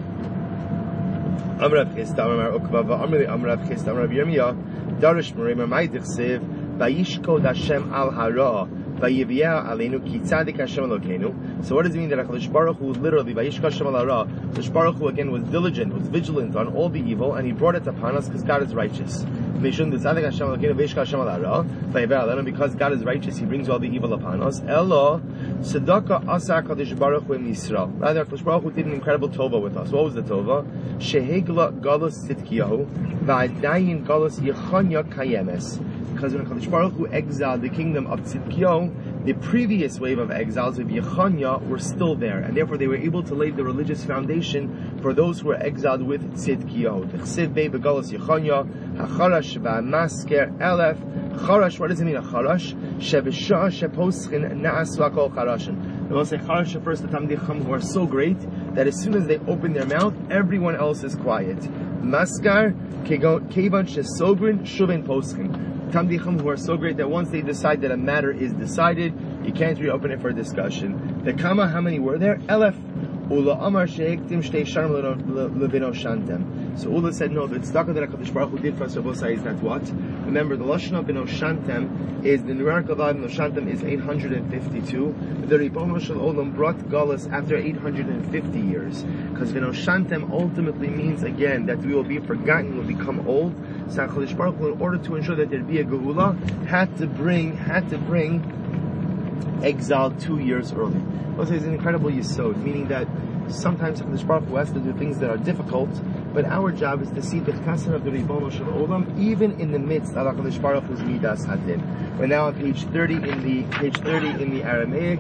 Amrav 1.62 1.94
Chisda, 1.94 2.26
Amar 2.26 2.52
Ukva, 2.60 2.84
Amri 3.06 3.28
Amrav 3.28 3.68
Chisda, 3.68 3.90
Amrav 3.90 4.10
Yirmiyah, 4.10 5.00
Darish 5.00 5.32
Merim, 5.34 5.70
Mai 5.70 5.88
Dichsiv, 5.88 6.42
Vayishkod 6.80 7.44
Hashem 7.46 7.94
al 7.94 8.10
Hara, 8.10 8.68
Vayiviyah 8.98 9.68
Aleinu, 9.68 10.04
Ki 10.04 10.18
Tzadik 10.18 10.58
Hashem 10.58 10.86
Elokeinu. 10.86 11.64
So 11.64 11.76
what 11.76 11.86
does 11.86 11.94
it 11.94 12.00
mean 12.00 12.10
that 12.10 12.18
HaKadosh 12.18 12.52
Baruch 12.52 12.78
Hu 12.78 12.94
literally, 12.94 13.36
Vayishkod 13.36 13.74
Hashem 13.74 13.86
al 13.86 13.94
Hara, 13.94 14.26
Baruch 14.72 14.96
Hu 14.96 15.08
again 15.08 15.32
was 15.32 15.44
diligent, 15.44 15.94
was 15.94 16.08
vigilant 16.08 16.56
on 16.56 16.76
all 16.76 16.90
the 16.90 17.00
evil, 17.00 17.36
and 17.36 17.46
he 17.46 17.54
brought 17.54 17.76
it 17.76 17.86
upon 17.86 18.18
us 18.18 18.26
because 18.28 18.42
God 18.42 18.64
is 18.64 18.74
righteous. 18.74 19.24
Because 19.60 19.90
God 22.76 22.94
is 22.94 23.04
righteous, 23.04 23.38
he 23.38 23.46
brings 23.46 23.70
all 23.70 23.78
the 23.80 23.88
evil 23.88 24.14
upon 24.14 24.42
us. 24.42 24.62
Elo, 24.62 25.22
Tzedakah 25.60 26.28
Asa 26.28 26.62
HaKadosh 26.62 26.98
Baruch 26.98 27.26
Hu 27.26 27.38
Yisrael. 27.38 27.92
Rather, 28.00 28.26
HaKadosh 28.26 28.44
Baruch 28.44 28.64
Hu 28.64 28.72
did 28.72 28.88
an 28.88 28.94
incredible 28.94 29.30
tova 29.30 29.62
with 29.62 29.78
us. 29.78 29.92
What 29.92 30.06
was 30.06 30.16
the 30.16 30.24
tova? 30.24 30.66
Shehigla 30.98 31.80
Galus 31.80 32.26
Tzidkiyahu, 32.26 32.88
Va'adayin 33.26 34.04
Galus 34.06 34.40
Yechanya 34.40 35.04
Kayemes. 35.04 35.80
Because 36.14 36.34
when 36.34 36.46
HaKadosh 36.46 36.72
Baruch 36.72 36.94
Hu 36.94 37.08
exiled 37.08 37.62
the 37.62 37.70
kingdom 37.70 38.08
of 38.08 38.22
Tzidkiyahu, 38.22 39.26
the 39.26 39.34
previous 39.34 40.00
wave 40.00 40.18
of 40.18 40.32
exiles 40.32 40.80
of 40.80 40.88
Yechanya 40.88 41.62
were 41.68 41.78
still 41.78 42.16
there, 42.16 42.40
and 42.40 42.58
therefore 42.58 42.78
they 42.78 42.88
were 42.88 42.96
able 42.96 43.22
to 43.22 43.36
lay 43.36 43.52
the 43.52 43.64
religious 43.64 44.04
foundation 44.04 44.98
for 45.00 45.14
those 45.14 45.42
who 45.42 45.50
were 45.50 45.58
exiled 45.58 46.02
with 46.02 46.24
Tzidkiyahu. 46.34 47.54
Bei 47.54 47.70
Begalus 47.70 48.10
Yechanya, 48.12 48.66
Hacharash 49.08 49.58
Va'masker 49.58 50.58
Elef, 50.60 50.98
Charash, 51.40 51.80
what 51.80 51.90
does 51.90 52.00
it 52.00 52.06
mean, 52.06 52.18
a 52.18 52.22
charash? 52.22 52.74
Shevishah 53.00 53.72
sheposchin 53.72 54.62
na'as 54.62 54.98
lakol 54.98 55.34
charashin. 55.34 56.08
They 56.08 56.14
will 56.14 56.26
say 56.26 56.38
charash 56.38 56.74
to 56.74 56.80
Talmidei 56.80 57.40
Chacham 57.40 57.64
who 57.64 57.74
are 57.74 57.82
so 57.82 58.06
great 58.06 58.38
that 58.76 58.86
as 58.86 59.02
soon 59.02 59.16
as 59.16 59.26
they 59.26 59.40
open 59.48 59.74
their 59.74 59.86
mouth, 59.86 60.14
everyone 60.30 60.76
else 60.76 61.04
is 61.04 61.16
quiet. 61.16 61.58
Maskar, 62.04 62.76
kevan 63.08 63.88
shesogrin, 63.88 64.62
shuvin 64.62 65.04
poschin. 65.04 65.92
Talmidei 65.92 66.20
Chacham 66.20 66.40
who 66.40 66.50
are 66.50 66.58
so 66.58 66.78
great 66.78 66.98
that 66.98 67.10
once 67.10 67.30
they 67.32 67.42
decide 67.42 67.82
that 67.82 67.92
a 67.92 67.98
matter 67.98 68.32
is 68.32 68.54
decided, 68.54 69.14
you 69.46 69.54
can't 69.54 69.80
reopen 69.80 70.12
it 70.12 70.22
for 70.22 70.32
discussion. 70.32 71.24
The 71.24 71.34
kama, 71.34 71.68
how 71.68 71.82
many 71.82 72.00
were 72.00 72.18
there? 72.18 72.38
Elef. 72.38 72.76
Ula 73.32 73.56
Amar 73.62 73.86
Shtei 73.88 74.20
Sharm 74.20 74.92
Levino 75.58 75.94
Shantem. 75.94 76.78
So 76.78 76.90
Ula 76.90 77.14
said, 77.14 77.32
no, 77.32 77.48
the 77.48 77.60
tzedakah 77.60 77.94
that 77.94 78.10
HaKadosh 78.10 78.34
Baruch 78.34 78.50
Hu 78.50 78.60
did 78.60 78.78
for 78.78 78.84
us, 78.84 78.98
Rabbi 78.98 79.30
is 79.30 79.44
that 79.44 79.56
what? 79.62 79.82
Remember, 80.26 80.58
the 80.58 80.66
Lashon 80.66 81.00
of 81.00 81.08
Bino 81.08 81.24
Shantem 81.26 82.26
is, 82.26 82.44
the 82.44 82.54
numerical 82.54 82.96
value 82.96 83.24
of 83.24 83.32
Shantem 83.32 83.72
is 83.72 83.84
852. 83.84 85.46
The 85.48 85.58
Ribono 85.58 86.02
Shel 86.02 86.18
Olam 86.18 86.54
brought 86.54 86.78
Galus 86.90 87.32
after 87.32 87.56
850 87.56 88.60
years. 88.60 89.04
Because 89.04 89.54
Bino 89.54 89.72
Shantem 89.72 90.30
ultimately 90.30 90.90
means, 90.90 91.24
again, 91.24 91.66
that 91.68 91.80
we 91.80 91.94
will 91.94 92.04
be 92.04 92.20
forgotten, 92.20 92.76
will 92.78 92.84
become 92.84 93.26
old. 93.26 93.56
So 93.88 94.08
HaKadosh 94.08 94.36
Baruch 94.36 94.56
Hu, 94.58 94.74
in 94.74 94.82
order 94.82 94.98
to 94.98 95.16
ensure 95.16 95.38
that 95.38 95.50
there'd 95.50 95.68
be 95.68 95.80
a 95.80 95.86
Geula, 95.86 96.36
had 96.68 96.98
to 96.98 97.08
bring, 97.08 97.56
had 97.56 97.90
to 97.92 97.98
bring 97.98 98.44
exiled 99.64 100.20
two 100.20 100.40
years 100.40 100.74
early. 100.74 101.02
Also, 101.38 101.54
it's 101.54 101.66
an 101.66 101.74
incredible 101.74 102.10
yisod, 102.10 102.58
meaning 102.64 102.88
that 102.88 103.08
sometimes 103.50 104.00
the 104.00 104.26
Baruch 104.26 104.46
Hu 104.46 104.56
has 104.56 104.72
to 104.72 104.80
do 104.80 104.94
things 104.94 105.20
that 105.20 105.30
are 105.30 105.38
difficult, 105.38 105.90
but 106.34 106.46
our 106.46 106.72
job 106.72 107.02
is 107.02 107.10
to 107.12 107.22
see 107.22 107.40
the 107.40 107.52
chesed 107.52 107.94
of 107.94 108.04
the 108.04 108.12
Ribono 108.12 108.52
Shel 108.52 108.68
Olam, 108.68 109.20
even 109.20 109.60
in 109.60 109.72
the 109.72 109.80
midst 109.80 110.16
of 110.16 110.28
HaKadosh 110.28 110.62
Baruch 110.62 110.84
Hu's 110.86 111.02
midas 111.02 111.46
hadin. 111.46 111.82
We're 112.18 112.28
now 112.28 112.48
on 112.48 112.56
page 112.56 112.84
30 112.86 113.16
in 113.16 113.44
the 113.44 113.78
page 113.78 113.98
30 113.98 114.42
in 114.42 114.54
the 114.56 114.64
Aramaic, 114.64 115.20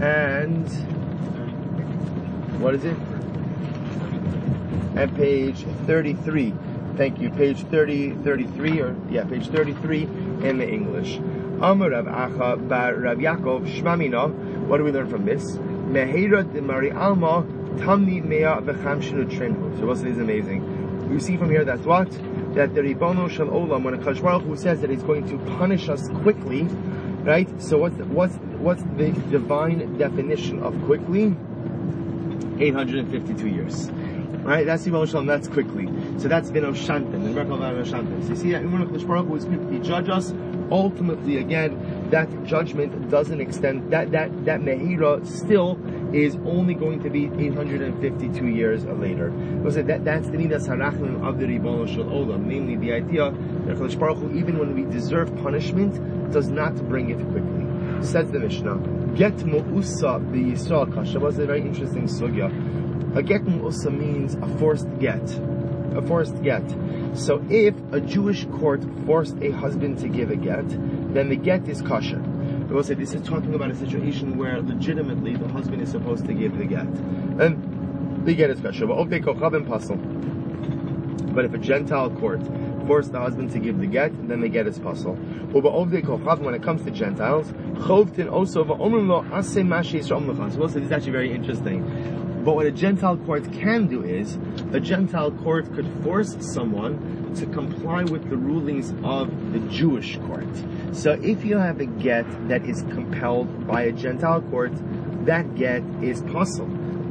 and 0.00 0.68
what 2.60 2.74
is 2.74 2.84
it? 2.84 2.96
And 4.96 5.14
page 5.14 5.64
33. 5.86 6.54
Thank 6.96 7.20
you. 7.20 7.30
Page 7.30 7.62
30, 7.64 8.14
33, 8.24 8.80
or 8.80 8.96
yeah, 9.08 9.24
page 9.24 9.46
33 9.48 10.02
in 10.02 10.58
the 10.58 10.68
English. 10.68 11.20
Rav 11.60 12.06
Acha 12.06 12.68
bar 12.68 12.94
Rav 12.94 13.18
Yaakov. 13.18 14.66
What 14.68 14.78
do 14.78 14.84
we 14.84 14.92
learn 14.92 15.08
from 15.08 15.24
this? 15.24 15.56
Meheira 15.56 16.50
de 16.52 16.60
Mari 16.62 16.90
Alma 16.92 17.42
Tamni 17.78 18.22
Mea 18.22 18.60
v'chamshinu 18.60 19.30
Trinhu. 19.30 19.78
So 19.78 19.86
what's 19.86 20.02
is 20.02 20.18
amazing. 20.18 21.08
You 21.10 21.20
see 21.20 21.36
from 21.36 21.50
here 21.50 21.64
that's 21.64 21.82
what? 21.82 22.10
That 22.54 22.74
the 22.74 22.82
Ribono 22.82 23.30
Shel 23.30 23.46
Olam, 23.46 23.82
when 23.82 23.94
a 23.94 23.98
Baruch 23.98 24.42
Hu 24.42 24.56
says 24.56 24.80
that 24.80 24.90
he's 24.90 25.02
going 25.02 25.28
to 25.28 25.38
punish 25.56 25.88
us 25.88 26.08
quickly, 26.22 26.62
right? 27.24 27.48
So 27.62 27.78
what's 27.78 27.96
the, 27.96 28.04
what's 28.04 28.34
what's 28.58 28.82
the 28.96 29.10
divine 29.30 29.96
definition 29.98 30.62
of 30.62 30.80
quickly? 30.84 31.34
852 32.60 33.48
years. 33.48 33.90
Right? 34.42 34.64
That's 34.64 34.84
the 34.84 35.06
Shalom, 35.06 35.26
that's 35.26 35.46
quickly. 35.48 35.86
So 36.18 36.28
that's 36.28 36.50
Vino 36.50 36.72
Shantan, 36.72 37.14
and 37.14 37.34
Merkal 37.34 37.58
Vino 37.58 37.84
Shantan. 37.84 38.22
So 38.24 38.30
you 38.30 38.36
see 38.36 38.52
that 38.52 38.62
Kadosh 38.62 39.06
Baruch 39.06 39.26
Hu 39.26 39.36
is 39.36 39.44
quickly 39.44 39.78
judge 39.80 40.08
us, 40.08 40.30
ultimately 40.70 41.38
again, 41.38 42.08
that 42.10 42.28
judgment 42.44 43.10
doesn't 43.10 43.40
extend, 43.40 43.92
that, 43.92 44.10
that, 44.12 44.44
that 44.44 44.60
Mehira 44.60 45.26
still 45.26 45.78
is 46.12 46.36
only 46.46 46.74
going 46.74 47.02
to 47.02 47.10
be 47.10 47.26
852 47.26 48.46
years 48.46 48.84
later. 48.84 49.30
Because 49.30 49.76
that, 49.76 50.04
that's 50.04 50.28
the 50.28 50.36
Nidas 50.38 50.68
Harachim 50.68 51.26
of 51.26 51.38
the 51.38 51.46
Ribbon 51.46 51.86
Shel 51.86 52.04
namely 52.38 52.76
the 52.76 52.92
idea 52.92 53.30
that 53.30 53.76
Kadosh 53.76 53.98
Baruch 53.98 54.18
Hu, 54.18 54.36
even 54.36 54.58
when 54.58 54.74
we 54.74 54.90
deserve 54.90 55.34
punishment, 55.42 56.32
does 56.32 56.48
not 56.48 56.74
bring 56.88 57.10
it 57.10 57.18
quickly. 57.30 57.68
Says 58.02 58.30
the 58.30 58.38
Mishnah, 58.38 58.78
Get 59.14 59.36
Mu'usa 59.38 60.32
the 60.32 60.52
Yisrael 60.52 60.92
Kasha 60.94 61.18
was 61.18 61.38
a 61.38 61.46
very 61.46 61.60
interesting 61.60 62.04
sugya. 62.04 63.16
A 63.16 63.22
get 63.22 63.42
Mu'usa 63.44 63.90
means 63.90 64.34
a 64.34 64.58
forced 64.58 64.86
get. 64.98 65.26
A 65.94 66.02
forced 66.02 66.42
get. 66.42 66.62
So 67.14 67.40
if 67.48 67.74
a 67.92 68.00
Jewish 68.00 68.44
court 68.46 68.82
forced 69.06 69.36
a 69.40 69.50
husband 69.50 69.98
to 69.98 70.08
give 70.08 70.30
a 70.30 70.36
get, 70.36 70.68
then 71.14 71.28
the 71.28 71.36
get 71.36 71.68
is 71.68 71.82
kosher. 71.82 72.20
We 72.20 72.74
will 72.74 72.84
say 72.84 72.94
this 72.94 73.14
is 73.14 73.22
talking 73.26 73.54
about 73.54 73.70
a 73.70 73.74
situation 73.74 74.36
where 74.36 74.60
legitimately 74.60 75.36
the 75.36 75.48
husband 75.48 75.80
is 75.82 75.90
supposed 75.90 76.26
to 76.26 76.34
give 76.34 76.58
the 76.58 76.66
get. 76.66 76.86
And 76.86 78.26
the 78.26 78.34
get 78.34 78.50
is 78.50 78.60
kosher. 78.60 78.86
But 78.86 78.98
if 81.44 81.54
a 81.54 81.58
Gentile 81.58 82.10
court 82.10 82.42
forced 82.86 83.12
the 83.12 83.20
husband 83.20 83.52
to 83.52 83.58
give 83.58 83.78
the 83.78 83.86
get, 83.86 84.28
then 84.28 84.40
the 84.40 84.48
get 84.48 84.66
is 84.66 84.78
puzzle. 84.78 85.14
When 85.14 86.54
it 86.54 86.62
comes 86.62 86.84
to 86.84 86.90
Gentiles, 86.90 87.52
so 87.86 88.04
this 88.04 88.18
is 90.76 90.92
actually 90.92 91.12
very 91.12 91.32
interesting. 91.32 91.84
But 92.48 92.54
what 92.54 92.64
a 92.64 92.70
Gentile 92.70 93.18
court 93.18 93.44
can 93.52 93.88
do 93.88 94.02
is, 94.02 94.38
a 94.72 94.80
Gentile 94.80 95.32
court 95.32 95.70
could 95.74 95.86
force 96.02 96.34
someone 96.40 97.34
to 97.34 97.44
comply 97.44 98.04
with 98.04 98.30
the 98.30 98.38
rulings 98.38 98.94
of 99.04 99.52
the 99.52 99.58
Jewish 99.68 100.16
court. 100.20 100.48
So 100.92 101.12
if 101.22 101.44
you 101.44 101.58
have 101.58 101.78
a 101.78 101.84
get 101.84 102.24
that 102.48 102.64
is 102.64 102.80
compelled 102.88 103.66
by 103.66 103.82
a 103.82 103.92
Gentile 103.92 104.40
court, 104.40 104.72
that 105.26 105.56
get 105.56 105.82
is 106.00 106.22
puzzle. 106.22 106.68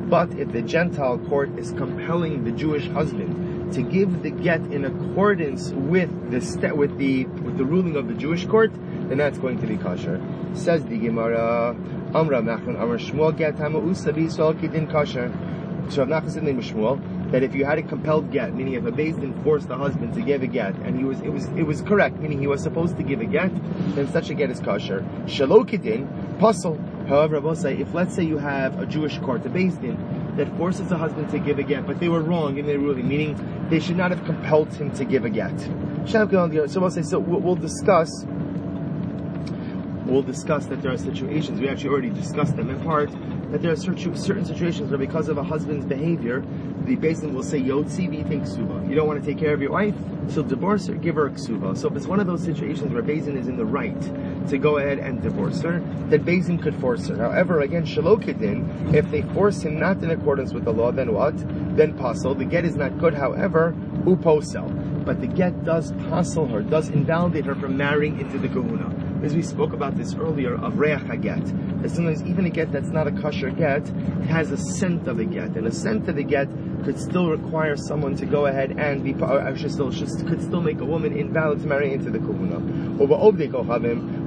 But 0.10 0.32
if 0.39 0.52
the 0.54 0.63
Gentile 0.63 1.19
court 1.19 1.56
is 1.60 1.69
compelling 1.73 2.43
the 2.43 2.52
Jewish 2.52 2.88
husband 2.88 3.73
to 3.73 3.84
give 3.84 4.23
the 4.23 4.32
get 4.32 4.62
in 4.62 4.86
accordance 4.86 5.69
with 5.69 6.32
the 6.32 6.41
st- 6.41 6.76
with 6.76 6.97
the 6.97 7.26
with 7.26 7.60
the 7.60 7.65
ruling 7.65 7.95
of 7.95 8.08
the 8.08 8.15
Jewish 8.15 8.47
court, 8.47 8.71
then 9.10 9.19
that's 9.19 9.38
going 9.38 9.60
to 9.62 9.67
be 9.67 9.78
kosher. 9.78 10.19
Says 10.56 10.84
the 10.86 10.97
Gemara, 10.97 11.76
Amr 12.77 12.97
Shmuel 12.97 13.37
get 13.37 13.57
Kedin 13.57 14.91
kosher. 14.91 15.31
So 15.89 16.05
Shmuel 16.05 17.31
that 17.31 17.43
if 17.43 17.53
you 17.53 17.65
had 17.65 17.77
a 17.77 17.83
compelled 17.83 18.31
get, 18.31 18.53
meaning 18.55 18.73
if 18.73 18.85
a 18.85 18.91
Din 18.91 19.33
forced 19.43 19.67
the 19.67 19.75
husband 19.75 20.13
to 20.13 20.21
give 20.21 20.43
a 20.43 20.47
get, 20.47 20.75
and 20.75 20.97
he 20.97 21.03
was 21.03 21.19
it 21.21 21.29
was 21.29 21.45
it 21.57 21.63
was 21.63 21.81
correct, 21.81 22.17
meaning 22.19 22.39
he 22.39 22.47
was 22.47 22.61
supposed 22.61 22.97
to 22.97 23.03
give 23.03 23.21
a 23.21 23.25
get, 23.25 23.51
then 23.95 24.07
such 24.11 24.29
a 24.29 24.33
get 24.33 24.49
is 24.49 24.59
kosher. 24.59 25.05
Shalokidin, 25.25 26.39
puzzle. 26.39 26.79
However, 27.07 27.37
I 27.37 27.39
say, 27.55 27.77
if 27.77 27.93
let's 27.93 28.15
say 28.15 28.23
you 28.23 28.37
have 28.37 28.79
a 28.79 28.85
Jewish 28.85 29.17
court, 29.19 29.45
a 29.45 29.49
Din, 29.49 29.97
that 30.37 30.55
forces 30.57 30.91
a 30.91 30.97
husband 30.97 31.29
to 31.31 31.39
give 31.39 31.59
a 31.59 31.63
get, 31.63 31.85
but 31.85 31.99
they 31.99 32.09
were 32.09 32.21
wrong 32.21 32.57
in 32.57 32.65
their 32.65 32.79
ruling, 32.79 33.07
meaning 33.07 33.67
they 33.69 33.79
should 33.79 33.97
not 33.97 34.11
have 34.11 34.23
compelled 34.25 34.73
him 34.73 34.91
to 34.91 35.05
give 35.05 35.25
a 35.25 35.29
get. 35.29 35.57
So 36.05 36.25
we'll 36.79 36.89
say, 36.89 37.01
so 37.01 37.19
we'll 37.19 37.55
discuss 37.55 38.25
we'll 40.07 40.23
discuss 40.23 40.65
that 40.67 40.81
there 40.81 40.91
are 40.91 40.97
situations, 40.97 41.59
we 41.59 41.67
actually 41.67 41.89
already 41.89 42.09
discussed 42.09 42.55
them 42.55 42.69
in 42.69 42.79
part, 42.81 43.11
that 43.51 43.61
there 43.61 43.71
are 43.71 43.75
certain 43.75 44.45
situations 44.45 44.89
where 44.89 44.97
because 44.97 45.27
of 45.29 45.37
a 45.37 45.43
husband's 45.43 45.85
behavior, 45.85 46.43
the 46.85 46.95
basin 46.95 47.33
will 47.33 47.43
say, 47.43 47.59
Yotzi 47.59 48.09
v'ting 48.09 48.41
ksuba. 48.41 48.89
You 48.89 48.95
don't 48.95 49.07
want 49.07 49.23
to 49.23 49.25
take 49.25 49.39
care 49.39 49.53
of 49.53 49.61
your 49.61 49.71
wife, 49.71 49.95
so 50.29 50.43
divorce 50.43 50.87
her, 50.87 50.95
give 50.95 51.15
her 51.15 51.27
a 51.27 51.31
ksuba. 51.31 51.77
So 51.77 51.87
if 51.87 51.95
it's 51.95 52.07
one 52.07 52.19
of 52.19 52.27
those 52.27 52.43
situations 52.43 52.93
where 52.93 53.01
basin 53.01 53.37
is 53.37 53.47
in 53.47 53.57
the 53.57 53.65
right 53.65 53.99
to 54.49 54.57
go 54.57 54.77
ahead 54.77 54.99
and 54.99 55.21
divorce 55.21 55.61
her, 55.61 55.79
then 56.07 56.23
basin 56.23 56.57
could 56.57 56.75
force 56.75 57.07
her. 57.07 57.17
However, 57.17 57.61
again, 57.61 57.85
shalokidin, 57.85 58.93
if 58.93 59.09
they 59.11 59.21
force 59.21 59.61
him 59.61 59.79
not 59.79 60.03
in 60.03 60.11
accordance 60.11 60.53
with 60.53 60.65
the 60.65 60.73
law, 60.73 60.91
then 60.91 61.13
what? 61.13 61.37
Then 61.75 61.97
pasul. 61.97 62.35
The 62.35 62.45
get 62.45 62.65
is 62.65 62.75
not 62.75 62.97
good, 62.99 63.13
however, 63.13 63.75
uposel. 64.05 65.05
But 65.05 65.21
the 65.21 65.27
get 65.27 65.63
does 65.63 65.91
pasul 66.09 66.47
her, 66.47 66.61
does 66.61 66.89
invalidate 66.89 67.45
her 67.45 67.55
from 67.55 67.77
marrying 67.77 68.19
into 68.19 68.37
the 68.37 68.49
kahuna 68.49 69.06
as 69.23 69.36
we 69.36 69.41
spoke 69.41 69.73
about 69.73 69.95
this 69.97 70.13
earlier, 70.15 70.56
of 70.56 70.77
reach 70.77 70.99
haget. 70.99 71.82
That 71.82 71.89
sometimes 71.89 72.23
even 72.23 72.45
a 72.45 72.49
get 72.49 72.71
that's 72.71 72.89
not 72.89 73.08
a 73.08 73.12
kosher 73.12 73.49
get 73.49 73.88
has 74.27 74.51
a 74.51 74.58
scent 74.58 75.08
of 75.08 75.19
a 75.19 75.25
get, 75.25 75.56
and 75.56 75.67
a 75.67 75.71
scent 75.71 76.08
of 76.08 76.17
a 76.17 76.23
get 76.23 76.47
could 76.84 76.99
still 76.99 77.30
require 77.30 77.75
someone 77.75 78.15
to 78.15 78.25
go 78.25 78.45
ahead 78.45 78.71
and 78.77 79.03
be, 79.03 79.13
or 79.15 79.41
actually 79.41 79.69
still, 79.69 79.91
could 79.91 80.41
still 80.41 80.62
make 80.62 80.80
a 80.80 80.86
woman 80.86 81.17
invalid 81.17 81.60
to 81.62 81.67
marry 81.67 81.93
into 81.93 82.10
the 82.10 82.19
kahuna. 82.19 82.60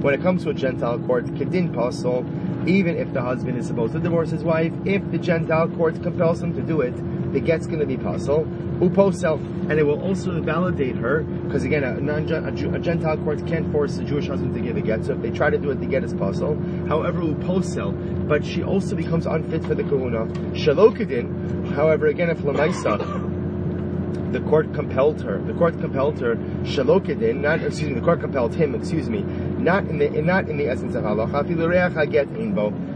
When 0.01 0.13
it 0.13 0.21
comes 0.21 0.43
to 0.43 0.49
a 0.49 0.53
Gentile 0.53 0.99
court, 0.99 1.25
kedin 1.25 1.73
pasul, 1.73 2.25
even 2.67 2.95
if 2.97 3.11
the 3.13 3.21
husband 3.21 3.57
is 3.57 3.67
supposed 3.67 3.93
to 3.93 3.99
divorce 3.99 4.29
his 4.29 4.43
wife, 4.43 4.73
if 4.85 5.09
the 5.11 5.17
Gentile 5.17 5.69
court 5.69 6.01
compels 6.03 6.41
him 6.41 6.53
to 6.55 6.61
do 6.61 6.81
it, 6.81 6.93
the 7.33 7.39
get's 7.39 7.65
going 7.65 7.79
to 7.79 7.85
be 7.85 7.97
pasul. 7.97 8.45
Uposel, 8.81 9.39
and 9.69 9.73
it 9.73 9.83
will 9.83 10.01
also 10.01 10.31
invalidate 10.31 10.95
her, 10.95 11.21
because 11.21 11.63
again, 11.63 11.83
a, 11.83 11.97
a, 11.99 12.75
a, 12.75 12.79
Gentile 12.79 13.17
court 13.17 13.45
can't 13.45 13.71
force 13.71 13.97
a 13.99 14.03
Jewish 14.03 14.27
husband 14.27 14.55
to 14.55 14.59
give 14.59 14.75
a 14.75 14.81
get, 14.81 15.05
so 15.05 15.13
if 15.13 15.21
they 15.21 15.29
try 15.29 15.51
to 15.51 15.57
do 15.59 15.69
it, 15.69 15.79
the 15.79 15.85
get 15.85 16.03
is 16.03 16.15
pasul. 16.15 16.55
However, 16.87 17.21
uposel, 17.21 18.27
but 18.27 18.43
she 18.43 18.63
also 18.63 18.95
becomes 18.95 19.27
unfit 19.27 19.63
for 19.65 19.75
the 19.75 19.83
kahuna. 19.83 20.25
Shalokadin, 20.55 21.73
however, 21.75 22.07
again, 22.07 22.31
if 22.31 22.39
Lamaisa, 22.39 22.97
the 24.31 24.39
court 24.41 24.73
compelled 24.73 25.21
her. 25.21 25.39
The 25.39 25.53
court 25.53 25.79
compelled 25.79 26.19
her 26.21 26.35
shalokidin, 26.63 27.41
not 27.41 27.61
excuse 27.61 27.89
me. 27.89 27.95
The 27.95 28.01
court 28.01 28.21
compelled 28.21 28.55
him. 28.55 28.75
Excuse 28.75 29.09
me, 29.09 29.21
not 29.21 29.85
in 29.85 29.97
the 29.97 30.09
not 30.21 30.49
in 30.49 30.57
the 30.57 30.67
essence 30.67 30.95
of 30.95 31.03
halacha. 31.03 31.45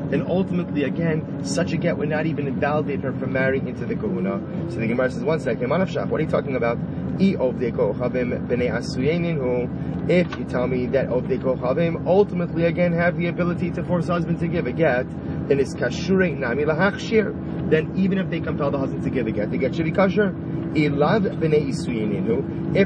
Then 0.09 0.25
ultimately, 0.27 0.83
again, 0.83 1.43
such 1.43 1.73
a 1.73 1.77
get 1.77 1.97
would 1.97 2.09
not 2.09 2.25
even 2.25 2.47
invalidate 2.47 3.01
her 3.01 3.13
from 3.13 3.33
marrying 3.33 3.67
into 3.67 3.85
the 3.85 3.95
kahuna. 3.95 4.41
So 4.71 4.79
the 4.79 4.87
Gemara 4.87 5.11
says, 5.11 5.23
one 5.23 5.39
second, 5.39 5.69
manavshach. 5.69 6.07
What 6.07 6.19
are 6.19 6.23
you 6.23 6.29
talking 6.29 6.55
about? 6.55 6.79
If 10.07 10.37
you 10.37 10.45
tell 10.45 10.67
me 10.67 10.85
that 10.87 11.07
Ovdei 11.07 11.39
Kochavim 11.39 12.05
ultimately 12.05 12.65
again 12.65 12.93
have 12.93 13.17
the 13.17 13.25
ability 13.27 13.71
to 13.71 13.83
force 13.83 14.07
husband 14.07 14.39
to 14.41 14.47
give 14.47 14.67
a 14.67 14.71
get, 14.71 15.07
then 15.47 15.59
it's 15.59 15.73
kashure 15.73 16.37
nami 16.37 16.65
lahachshir. 16.65 17.33
Then 17.69 17.97
even 17.97 18.19
if 18.19 18.29
they 18.29 18.41
compel 18.41 18.69
the 18.69 18.77
husband 18.77 19.03
to 19.03 19.09
give 19.09 19.27
a 19.27 19.31
get, 19.31 19.49
the 19.49 19.57
get 19.57 19.75
should 19.75 19.85
be 19.85 19.91
kasher. 19.91 20.35
If, 20.77 20.91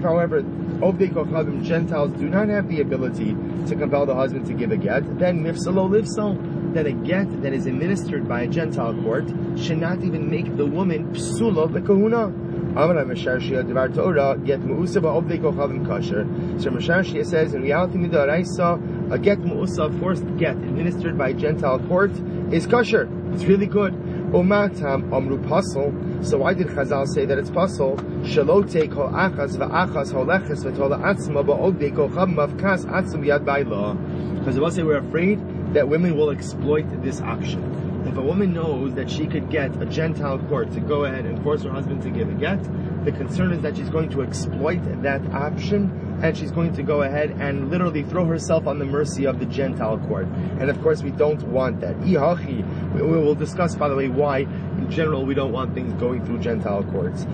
however, 0.04 0.44
Ovdei 0.44 1.12
Kochavim 1.12 1.66
Gentiles 1.66 2.12
do 2.20 2.30
not 2.30 2.50
have 2.50 2.70
the 2.70 2.82
ability 2.82 3.36
to 3.68 3.76
compel 3.76 4.06
the 4.06 4.14
husband 4.14 4.46
to 4.46 4.54
give 4.54 4.72
a 4.72 4.78
get, 4.78 5.18
then 5.18 5.44
nifsalo 5.44 5.90
livsal. 5.90 6.38
Then 6.74 6.86
a 6.86 6.92
get 6.92 7.42
that 7.42 7.52
is 7.52 7.66
administered 7.66 8.28
by 8.28 8.42
a 8.42 8.48
Gentile 8.48 8.94
court 9.02 9.28
should 9.58 9.80
not 9.80 10.04
even 10.04 10.30
make 10.30 10.56
the 10.56 10.66
woman 10.66 11.14
psula 11.14 11.72
the 11.74 11.82
kahuna. 11.82 12.26
Amar 12.70 13.04
Mesharshia 13.04 13.68
Devar 13.68 13.90
Torah 13.90 14.38
get 14.38 14.60
Mu'usa 14.62 15.02
Ba'obdei 15.02 15.40
Kochavim 15.40 15.86
Kasher. 15.88 16.62
So 16.62 16.70
Mesharshia 16.70 17.26
says, 17.26 17.56
in 17.56 17.64
reality, 17.64 17.98
Midaraisa, 17.98 19.12
a 19.12 19.18
get 19.18 19.40
Mu'usa, 19.40 20.00
forced 20.00 20.24
get, 20.38 20.56
administered 20.56 21.18
by 21.18 21.34
Gentile 21.34 21.80
court, 21.88 22.12
is 22.54 22.68
kosher. 22.68 23.10
It's 23.34 23.44
really 23.46 23.66
good. 23.66 23.94
Umatam 24.32 25.12
Amru 25.12 25.40
Pasul. 25.40 26.24
So 26.24 26.38
why 26.38 26.54
did 26.54 26.68
Chazal 26.68 27.08
say 27.08 27.26
that 27.26 27.40
it's 27.40 27.50
Pasul? 27.50 27.98
Shalote 28.22 28.92
Kol 28.94 29.10
Achas 29.10 29.58
Va'achas 29.58 30.14
Holeches 30.14 30.64
V'tola 30.64 31.00
Atzma 31.02 31.44
Ba'obdei 31.44 31.92
Kochav 31.92 32.32
Mavkas 32.32 32.86
Atzum 32.86 33.26
Yad 33.26 33.44
Baila. 33.44 33.96
Because 34.40 34.56
the 34.56 34.70
say 34.70 34.84
we're 34.84 34.98
afraid 34.98 35.40
that 35.74 35.88
women 35.88 36.18
will 36.18 36.32
exploit 36.32 36.86
this 37.04 37.22
option. 37.22 37.64
If 38.08 38.18
a 38.18 38.22
woman 38.22 38.54
knows 38.54 38.94
that 38.96 39.10
she 39.10 39.28
could 39.28 39.50
get 39.50 39.80
a 39.82 39.86
Gentile 39.86 40.40
court 40.50 40.72
to 40.74 40.80
go 40.80 41.06
ahead 41.06 41.26
and 41.26 41.44
force 41.44 41.64
her 41.64 41.70
husband 41.70 42.02
to 42.04 42.10
give 42.10 42.30
a 42.30 42.34
get, 42.34 42.60
the 43.06 43.12
concern 43.12 43.52
is 43.52 43.62
that 43.62 43.78
she's 43.78 43.90
going 43.90 44.10
to 44.10 44.24
exploit 44.24 44.80
that 45.04 45.22
option 45.32 46.20
and 46.24 46.36
she's 46.36 46.52
going 46.52 46.74
to 46.74 46.84
go 46.84 47.04
ahead 47.04 47.32
and 47.40 47.70
literally 47.70 48.04
throw 48.04 48.26
herself 48.26 48.68
on 48.68 48.80
the 48.80 48.86
mercy 48.86 49.26
of 49.26 49.40
the 49.40 49.46
Gentile 49.46 50.00
court. 50.08 50.28
And 50.60 50.70
of 50.70 50.82
course, 50.82 51.04
we 51.04 51.12
don't 51.12 51.42
want 51.44 51.82
that. 51.82 51.96
Ihachi, 51.98 52.94
We 52.94 53.02
will 53.02 53.36
discuss, 53.36 53.76
by 53.76 53.90
the 53.90 53.96
way, 53.96 54.10
why 54.10 54.40
in 54.40 54.90
general 54.90 55.26
we 55.26 55.34
don't 55.34 55.52
want 55.52 55.74
things 55.76 55.94
going 55.94 56.26
through 56.26 56.40
Gentile 56.40 56.84
courts. 56.86 57.26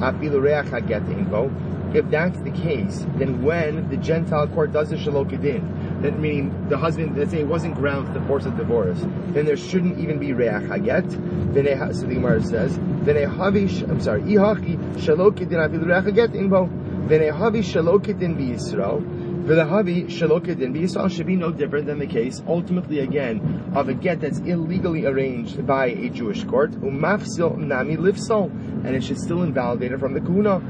afilu 0.00 0.42
reach 0.42 0.70
haget 0.70 1.04
invo. 1.06 1.50
If 1.94 2.10
that's 2.10 2.38
the 2.40 2.50
case, 2.50 3.06
then 3.18 3.44
when 3.44 3.88
the 3.88 3.96
Gentile 3.96 4.48
court 4.48 4.72
does 4.72 4.90
a 4.90 4.96
shalokadin, 4.96 5.83
that 6.04 6.18
meaning 6.18 6.68
the 6.68 6.76
husband, 6.76 7.16
let's 7.16 7.30
say 7.30 7.40
it 7.40 7.46
wasn't 7.48 7.74
grounds 7.74 8.12
to 8.14 8.20
force 8.26 8.44
a 8.44 8.50
divorce, 8.50 9.00
then 9.28 9.46
there 9.46 9.56
shouldn't 9.56 9.98
even 9.98 10.18
be 10.18 10.34
reach 10.34 10.50
haget. 10.50 11.08
Then 11.54 11.66
it, 11.66 11.78
so 11.96 12.06
the 12.06 12.14
Gemara 12.14 12.42
says, 12.42 12.76
then 13.06 13.16
a 13.16 13.26
havish, 13.26 13.82
I'm 13.88 14.00
sorry, 14.00 14.22
reach 14.22 14.36
haget 14.36 16.30
invo. 16.34 17.08
Then 17.08 17.22
a 17.22 17.32
havi 17.32 17.62
shalokadin 17.64 18.36
bi 18.36 18.54
Yisrael. 18.54 19.24
For 19.46 19.54
the 19.54 19.64
Havi 19.64 21.10
should 21.10 21.26
be 21.26 21.36
no 21.36 21.52
different 21.52 21.84
than 21.84 21.98
the 21.98 22.06
case, 22.06 22.42
ultimately 22.48 23.00
again, 23.00 23.72
of 23.74 23.90
a 23.90 23.92
get 23.92 24.22
that's 24.22 24.38
illegally 24.38 25.04
arranged 25.04 25.66
by 25.66 25.88
a 25.88 26.08
Jewish 26.08 26.44
court, 26.44 26.70
umafsil 26.70 27.58
nami 27.58 27.98
lifsal, 27.98 28.50
and 28.86 28.96
it 28.96 29.04
should 29.04 29.18
still 29.18 29.42
invalidate 29.42 29.92
it 29.92 30.00
from 30.00 30.14
the 30.14 30.22
kuna. 30.22 30.62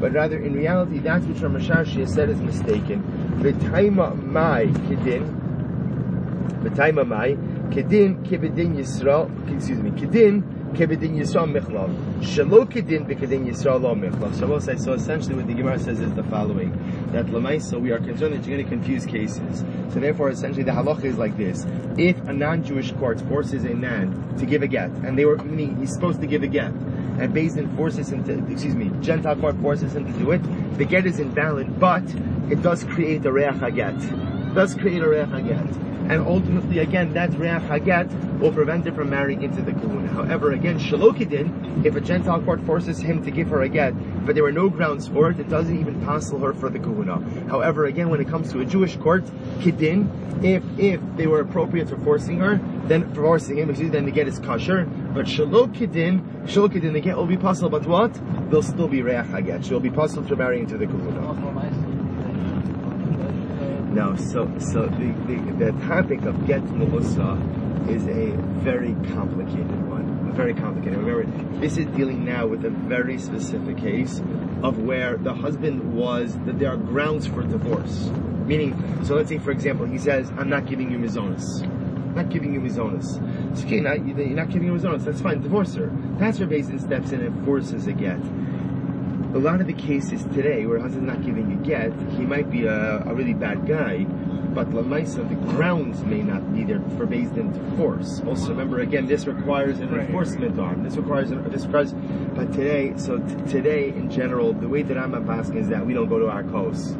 But 0.00 0.12
rather, 0.12 0.38
in 0.38 0.52
reality, 0.54 0.98
that 1.00 1.22
which 1.22 1.40
Rav 1.40 1.52
Mesharshia 1.52 2.08
said 2.08 2.28
is 2.30 2.40
mistaken. 2.40 3.02
V'taima 3.40 4.14
mai 4.24 4.66
kedin, 4.66 5.24
v'taima 6.62 7.06
mai 7.06 7.36
kedin 7.70 8.22
kibedin 8.26 8.74
Yisrael, 8.76 9.30
excuse 9.54 9.80
me, 9.80 9.90
kedin 9.90 10.42
kibedin 10.72 11.16
Yisrael 11.16 11.52
michlav. 11.52 11.90
Shalo 12.20 12.64
kedin 12.70 13.06
b'kedin 13.06 13.46
Yisrael 13.46 13.80
lo 13.80 13.94
michlav. 13.94 14.34
So, 14.38 14.46
we'll 14.46 14.60
say, 14.60 14.76
so 14.76 14.92
essentially 14.92 15.34
what 15.34 15.46
the 15.46 15.54
Gemara 15.54 15.78
says 15.78 16.00
is 16.00 16.12
the 16.14 16.24
following. 16.24 16.72
That 17.12 17.26
Lamaisa, 17.26 17.80
we 17.80 17.90
are 17.92 17.98
concerned 17.98 18.34
that 18.34 18.46
you're 18.46 18.56
going 18.56 18.64
to 18.64 18.70
confuse 18.70 19.04
cases. 19.04 19.64
So 19.92 20.00
therefore, 20.00 20.30
essentially 20.30 20.62
the 20.62 20.72
halacha 20.72 21.04
is 21.04 21.18
like 21.18 21.36
this. 21.36 21.66
If 21.98 22.18
a 22.26 22.32
non-Jewish 22.32 22.92
court 22.92 23.20
forces 23.22 23.64
a 23.64 23.74
man 23.74 24.36
to 24.38 24.46
give 24.46 24.62
a 24.62 24.66
get, 24.66 24.90
and 24.90 25.18
they 25.18 25.24
were, 25.24 25.36
meaning 25.36 25.76
he's 25.76 25.92
supposed 25.92 26.20
to 26.22 26.26
give 26.26 26.42
a 26.42 26.46
get, 26.46 26.72
and 26.72 27.34
Bezdin 27.34 27.76
forces 27.76 28.10
him 28.10 28.24
to, 28.24 28.52
excuse 28.52 28.74
me, 28.74 28.90
Gentile 29.00 29.36
court 29.36 29.56
forces 29.60 29.94
him 29.94 30.10
to 30.10 30.18
do 30.18 30.30
it, 30.30 30.42
the 30.78 30.84
get 30.84 31.06
is 31.06 31.18
invalid, 31.18 31.78
but 31.78 32.02
it 32.50 32.62
does 32.62 32.84
create 32.84 33.24
a 33.26 33.32
reach 33.32 33.46
haget. 33.46 34.54
Does 34.54 34.74
create 34.74 35.02
a 35.02 35.08
reach 35.08 35.28
haget. 35.28 35.91
And 36.08 36.20
ultimately, 36.20 36.80
again, 36.80 37.12
that 37.14 37.30
reach 37.38 37.62
haget 37.62 38.38
will 38.38 38.52
prevent 38.52 38.84
her 38.86 38.92
from 38.92 39.10
marrying 39.10 39.42
into 39.42 39.62
the 39.62 39.72
kahuna. 39.72 40.08
However, 40.08 40.52
again, 40.52 40.78
shalokidin, 40.78 41.86
if 41.86 41.94
a 41.94 42.00
Gentile 42.00 42.42
court 42.42 42.60
forces 42.62 42.98
him 42.98 43.24
to 43.24 43.30
give 43.30 43.48
her 43.48 43.62
a 43.62 43.68
get, 43.68 43.94
but 44.26 44.34
there 44.34 44.44
were 44.44 44.52
no 44.52 44.68
grounds 44.68 45.08
for 45.08 45.30
it, 45.30 45.38
it 45.38 45.48
doesn't 45.48 45.78
even 45.78 46.04
passel 46.04 46.38
her 46.40 46.52
for 46.52 46.68
the 46.68 46.78
kahuna. 46.78 47.22
However, 47.48 47.86
again, 47.86 48.08
when 48.10 48.20
it 48.20 48.28
comes 48.28 48.52
to 48.52 48.60
a 48.60 48.64
Jewish 48.64 48.96
court, 48.96 49.24
kidin, 49.60 50.10
if 50.44 50.62
if 50.78 51.00
they 51.16 51.26
were 51.26 51.40
appropriate 51.40 51.88
for 51.88 51.96
forcing 51.98 52.38
her, 52.38 52.60
then 52.88 53.08
for 53.14 53.22
forcing 53.22 53.58
him, 53.58 53.70
excuse 53.70 53.90
me, 53.90 53.92
then 53.92 54.04
the 54.04 54.10
get 54.10 54.26
is 54.26 54.38
kosher. 54.38 54.84
But 55.14 55.26
shalokidin, 55.26 56.46
shalokidin, 56.46 56.92
the 56.92 57.00
get 57.00 57.16
will 57.16 57.26
be 57.26 57.36
possible, 57.36 57.70
but 57.70 57.86
what? 57.86 58.12
They'll 58.50 58.62
still 58.62 58.88
be 58.88 59.02
reach 59.02 59.14
haget. 59.14 59.64
She'll 59.64 59.80
be 59.80 59.90
possible 59.90 60.26
to 60.28 60.36
marry 60.36 60.60
into 60.60 60.76
the 60.76 60.86
kahuna. 60.86 61.71
No, 63.92 64.16
so 64.16 64.50
so 64.58 64.86
the, 64.86 65.12
the, 65.26 65.66
the 65.66 65.72
topic 65.86 66.22
of 66.22 66.46
get 66.46 66.62
muhusa 66.62 67.36
is 67.90 68.06
a 68.06 68.30
very 68.64 68.94
complicated 69.12 69.86
one. 69.86 70.32
Very 70.32 70.54
complicated. 70.54 70.96
Remember, 70.96 71.60
this 71.60 71.76
is 71.76 71.84
dealing 71.94 72.24
now 72.24 72.46
with 72.46 72.64
a 72.64 72.70
very 72.70 73.18
specific 73.18 73.76
case 73.76 74.22
of 74.62 74.78
where 74.78 75.18
the 75.18 75.34
husband 75.34 75.94
was 75.94 76.38
that 76.46 76.58
there 76.58 76.70
are 76.72 76.78
grounds 76.78 77.26
for 77.26 77.42
divorce. 77.42 78.06
Meaning, 78.46 78.72
so 79.04 79.14
let's 79.14 79.28
say 79.28 79.36
for 79.36 79.50
example, 79.50 79.84
he 79.84 79.98
says, 79.98 80.32
"I'm 80.38 80.48
not 80.48 80.64
giving 80.64 80.90
you 80.90 80.96
mizonos." 80.96 81.68
Not 82.14 82.30
giving 82.30 82.54
you 82.54 82.60
mizonos. 82.60 83.20
It's 83.52 83.62
okay, 83.64 83.80
not, 83.80 84.06
you're 84.06 84.28
not 84.28 84.48
giving 84.48 84.68
you 84.68 84.74
mizonos. 84.74 85.04
That's 85.04 85.20
fine. 85.20 85.42
Divorce 85.42 85.74
her. 85.74 85.90
That's 86.18 86.38
Basin 86.38 86.78
steps 86.78 87.12
in 87.12 87.20
and 87.20 87.44
forces 87.44 87.86
a 87.86 87.92
get 87.92 88.18
a 89.34 89.38
lot 89.38 89.60
of 89.62 89.66
the 89.66 89.72
cases 89.72 90.24
today 90.34 90.66
where 90.66 90.76
a 90.76 90.82
husband's 90.82 91.06
not 91.06 91.24
giving 91.24 91.52
a 91.52 91.56
get, 91.56 91.90
he 92.10 92.24
might 92.24 92.50
be 92.50 92.66
a, 92.66 93.02
a 93.04 93.14
really 93.14 93.32
bad 93.32 93.66
guy, 93.66 94.04
but 94.54 94.68
Lamaisa, 94.70 95.26
the 95.26 95.34
grounds 95.52 96.02
may 96.04 96.22
not 96.22 96.54
be 96.54 96.64
there 96.64 96.80
for 96.98 97.06
Din 97.06 97.52
to 97.52 97.76
force. 97.76 98.20
Also, 98.26 98.50
remember 98.50 98.80
again, 98.80 99.06
this 99.06 99.26
requires 99.26 99.80
an 99.80 99.98
enforcement 99.98 100.58
arm. 100.58 100.82
This 100.82 100.96
requires 100.96 101.30
an, 101.30 101.50
this 101.50 101.64
requires. 101.64 101.94
But 102.34 102.52
today, 102.52 102.92
so 102.98 103.18
t- 103.18 103.50
today 103.50 103.88
in 103.88 104.10
general, 104.10 104.52
the 104.52 104.68
way 104.68 104.82
that 104.82 104.98
I'm 104.98 105.14
asking 105.30 105.56
is 105.56 105.68
that 105.70 105.86
we 105.86 105.94
don't 105.94 106.08
go 106.08 106.18
to 106.18 106.28
our 106.28 106.44
coast. 106.44 106.94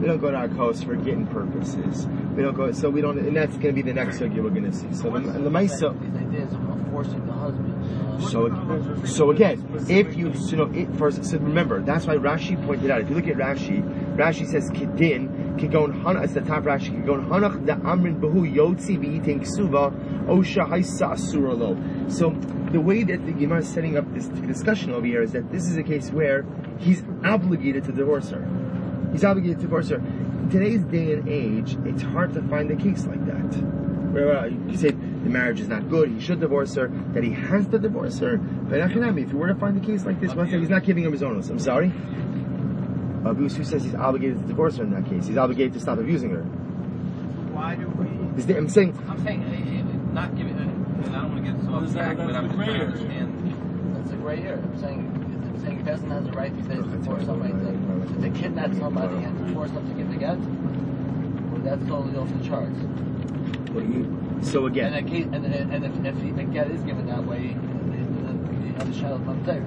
We 0.00 0.06
don't 0.06 0.20
go 0.20 0.30
to 0.30 0.36
our 0.36 0.48
coast 0.48 0.84
for 0.84 0.94
getting 0.94 1.26
purposes. 1.26 2.06
We 2.36 2.42
don't 2.42 2.54
go, 2.54 2.70
so 2.70 2.90
we 2.90 3.00
don't, 3.00 3.18
and 3.18 3.36
that's 3.36 3.54
going 3.54 3.66
to 3.66 3.72
be 3.72 3.82
the 3.82 3.92
next 3.92 4.18
circuit 4.18 4.40
we're 4.40 4.50
going 4.50 4.70
to 4.70 4.72
see. 4.72 4.92
So 4.94 5.10
Lamaisa. 5.10 6.00
These 6.00 6.22
ideas 6.22 6.52
of 6.54 6.90
forcing 6.92 7.26
the 7.26 7.32
husband. 7.32 7.71
So, 8.30 9.02
so 9.04 9.30
again, 9.30 9.64
if 9.88 10.16
you, 10.16 10.32
you 10.32 10.56
know, 10.56 10.70
it, 10.72 10.92
first, 10.96 11.24
so 11.24 11.38
remember, 11.38 11.80
that's 11.82 12.06
why 12.06 12.14
Rashi 12.16 12.62
pointed 12.66 12.90
out, 12.90 13.00
if 13.00 13.10
you 13.10 13.16
look 13.16 13.28
at 13.28 13.36
Rashi, 13.36 13.82
Rashi 14.16 14.46
says, 14.46 14.70
Kedin, 14.70 15.58
Kigon 15.58 16.02
Hana, 16.02 16.22
it's 16.22 16.34
the 16.34 16.40
top 16.40 16.64
Rashi, 16.64 16.90
Kigon 16.90 17.28
Hanach 17.28 17.66
da 17.66 17.76
Amrin 17.76 18.20
Behu 18.20 18.54
Yotzi 18.54 18.98
V'itin 18.98 19.40
Ksuva, 19.40 19.92
Osha 20.26 20.68
Haisa 20.68 21.12
Asura 21.12 21.54
Lo. 21.54 21.76
So, 22.08 22.30
the 22.72 22.80
way 22.80 23.02
that 23.04 23.24
the 23.26 23.32
Gemara 23.32 23.60
is 23.60 23.68
setting 23.68 23.98
up 23.98 24.12
this 24.14 24.26
discussion 24.26 24.92
over 24.92 25.06
here 25.06 25.22
is 25.22 25.32
that 25.32 25.50
this 25.52 25.68
is 25.68 25.76
a 25.76 25.82
case 25.82 26.10
where 26.10 26.46
he's 26.78 27.02
obligated 27.24 27.84
to 27.84 27.92
divorce 27.92 28.30
her. 28.30 28.48
He's 29.12 29.24
obligated 29.24 29.58
to 29.58 29.62
divorce 29.62 29.90
her. 29.90 29.96
In 29.96 30.48
today's 30.50 30.82
day 30.84 31.12
and 31.12 31.28
age, 31.28 31.76
it's 31.84 32.02
hard 32.02 32.32
to 32.34 32.42
find 32.42 32.70
a 32.70 32.76
case 32.76 33.04
like 33.06 33.24
that. 33.26 33.62
Where 34.12 34.38
uh, 34.38 34.46
you 34.46 34.76
say 34.76 34.92
the 35.22 35.30
marriage 35.30 35.60
is 35.60 35.68
not 35.68 35.88
good, 35.88 36.10
he 36.10 36.20
should 36.20 36.40
divorce 36.40 36.74
her, 36.74 36.88
that 37.12 37.22
he 37.22 37.30
has 37.32 37.66
to 37.68 37.78
divorce 37.78 38.18
her. 38.18 38.38
But 38.38 38.80
if 38.80 38.94
you 39.30 39.38
were 39.38 39.48
to 39.48 39.54
find 39.54 39.76
a 39.82 39.86
case 39.86 40.04
like 40.04 40.20
this, 40.20 40.32
he's 40.32 40.68
not 40.68 40.84
giving 40.84 41.04
him 41.04 41.12
his 41.12 41.22
own. 41.22 41.36
I'm 41.38 41.58
sorry. 41.58 41.92
Abu 43.24 43.48
who 43.48 43.64
says 43.64 43.84
he's 43.84 43.94
obligated 43.94 44.40
to 44.40 44.46
divorce 44.48 44.76
her 44.76 44.84
in 44.84 44.90
that 44.90 45.06
case. 45.08 45.26
He's 45.28 45.36
obligated 45.36 45.74
to 45.74 45.80
stop 45.80 45.98
abusing 45.98 46.30
her. 46.30 46.42
Why 46.42 47.76
do 47.76 47.86
we? 47.86 48.38
Is 48.38 48.46
the- 48.46 48.56
I'm 48.56 48.68
saying, 48.68 48.98
I'm 49.08 49.22
saying, 49.22 49.44
uh, 49.44 50.10
uh, 50.10 50.12
not 50.12 50.36
giving, 50.36 50.58
uh, 50.58 51.08
I 51.08 51.22
don't 51.22 51.32
want 51.32 51.44
to 51.44 51.52
get 51.52 51.62
so 51.62 51.70
What 51.70 51.82
is 51.84 51.94
that? 51.94 52.16
but 52.16 52.34
I'm 52.34 52.46
just 52.48 52.56
trying 52.56 52.80
to 52.80 52.86
understand. 52.86 53.96
That's 53.96 54.10
a 54.10 54.16
gray 54.16 54.42
area. 54.42 54.62
I'm 54.62 54.78
saying, 54.80 55.52
I'm 55.54 55.60
saying 55.60 55.80
a 55.80 55.84
person 55.84 56.10
has 56.10 56.26
a 56.26 56.32
right 56.32 56.56
to 56.56 56.64
say 56.64 56.76
to 56.76 57.02
force 57.04 57.24
somebody 57.24 57.52
to, 57.52 58.22
to 58.22 58.30
kidnap 58.40 58.74
somebody 58.74 59.22
and 59.22 59.38
to 59.46 59.54
force 59.54 59.70
them 59.70 59.88
to 59.88 59.94
give 59.94 60.10
the 60.10 60.16
get. 60.16 60.38
Well, 60.38 61.60
that's 61.62 61.86
totally 61.86 62.16
off 62.16 62.28
the 62.36 62.44
charts. 62.44 62.78
what 63.70 63.84
you- 63.84 64.21
so 64.42 64.66
again, 64.66 64.92
a 64.94 65.02
case, 65.02 65.26
and, 65.32 65.46
and, 65.46 65.72
and 65.72 65.84
if, 65.84 66.04
if 66.04 66.36
the 66.36 66.42
get 66.44 66.70
is 66.70 66.82
given 66.82 67.06
that 67.06 67.24
way, 67.24 67.56
the, 68.84 69.00
child 69.00 69.26
not 69.26 69.44
there. 69.44 69.60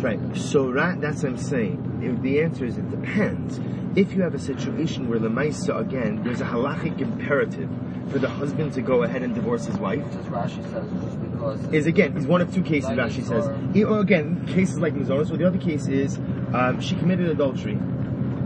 Right. 0.00 0.36
So 0.36 0.70
right, 0.70 1.00
that's 1.00 1.22
what 1.22 1.32
I'm 1.32 1.38
saying. 1.38 2.00
If 2.02 2.22
the 2.22 2.42
answer 2.42 2.64
is 2.64 2.78
it 2.78 2.90
depends. 2.90 3.60
If 3.96 4.12
you 4.12 4.22
have 4.22 4.34
a 4.34 4.38
situation 4.38 5.08
where 5.08 5.18
the 5.18 5.28
Lemaisa 5.28 5.80
again, 5.80 6.22
there's 6.22 6.40
a 6.40 6.44
halachic 6.44 7.00
imperative 7.00 7.68
for 8.10 8.18
the 8.18 8.28
husband 8.28 8.72
to 8.74 8.82
go 8.82 9.02
ahead 9.02 9.22
and 9.22 9.34
divorce 9.34 9.66
his 9.66 9.78
wife. 9.78 10.04
Just 10.12 10.28
Rashi 10.28 10.62
says. 10.70 11.74
Is 11.74 11.86
again, 11.86 12.14
he's 12.14 12.26
one 12.26 12.40
of 12.40 12.54
two 12.54 12.62
cases. 12.62 12.90
Rashi 12.90 13.26
says. 13.26 13.50
He- 13.74 13.82
again, 13.82 14.46
cases 14.46 14.78
like 14.78 14.94
Mizonos. 14.94 15.28
So 15.28 15.36
the 15.36 15.46
other 15.46 15.58
case 15.58 15.86
is 15.88 16.18
um, 16.52 16.80
she 16.80 16.94
committed 16.96 17.28
adultery, 17.28 17.78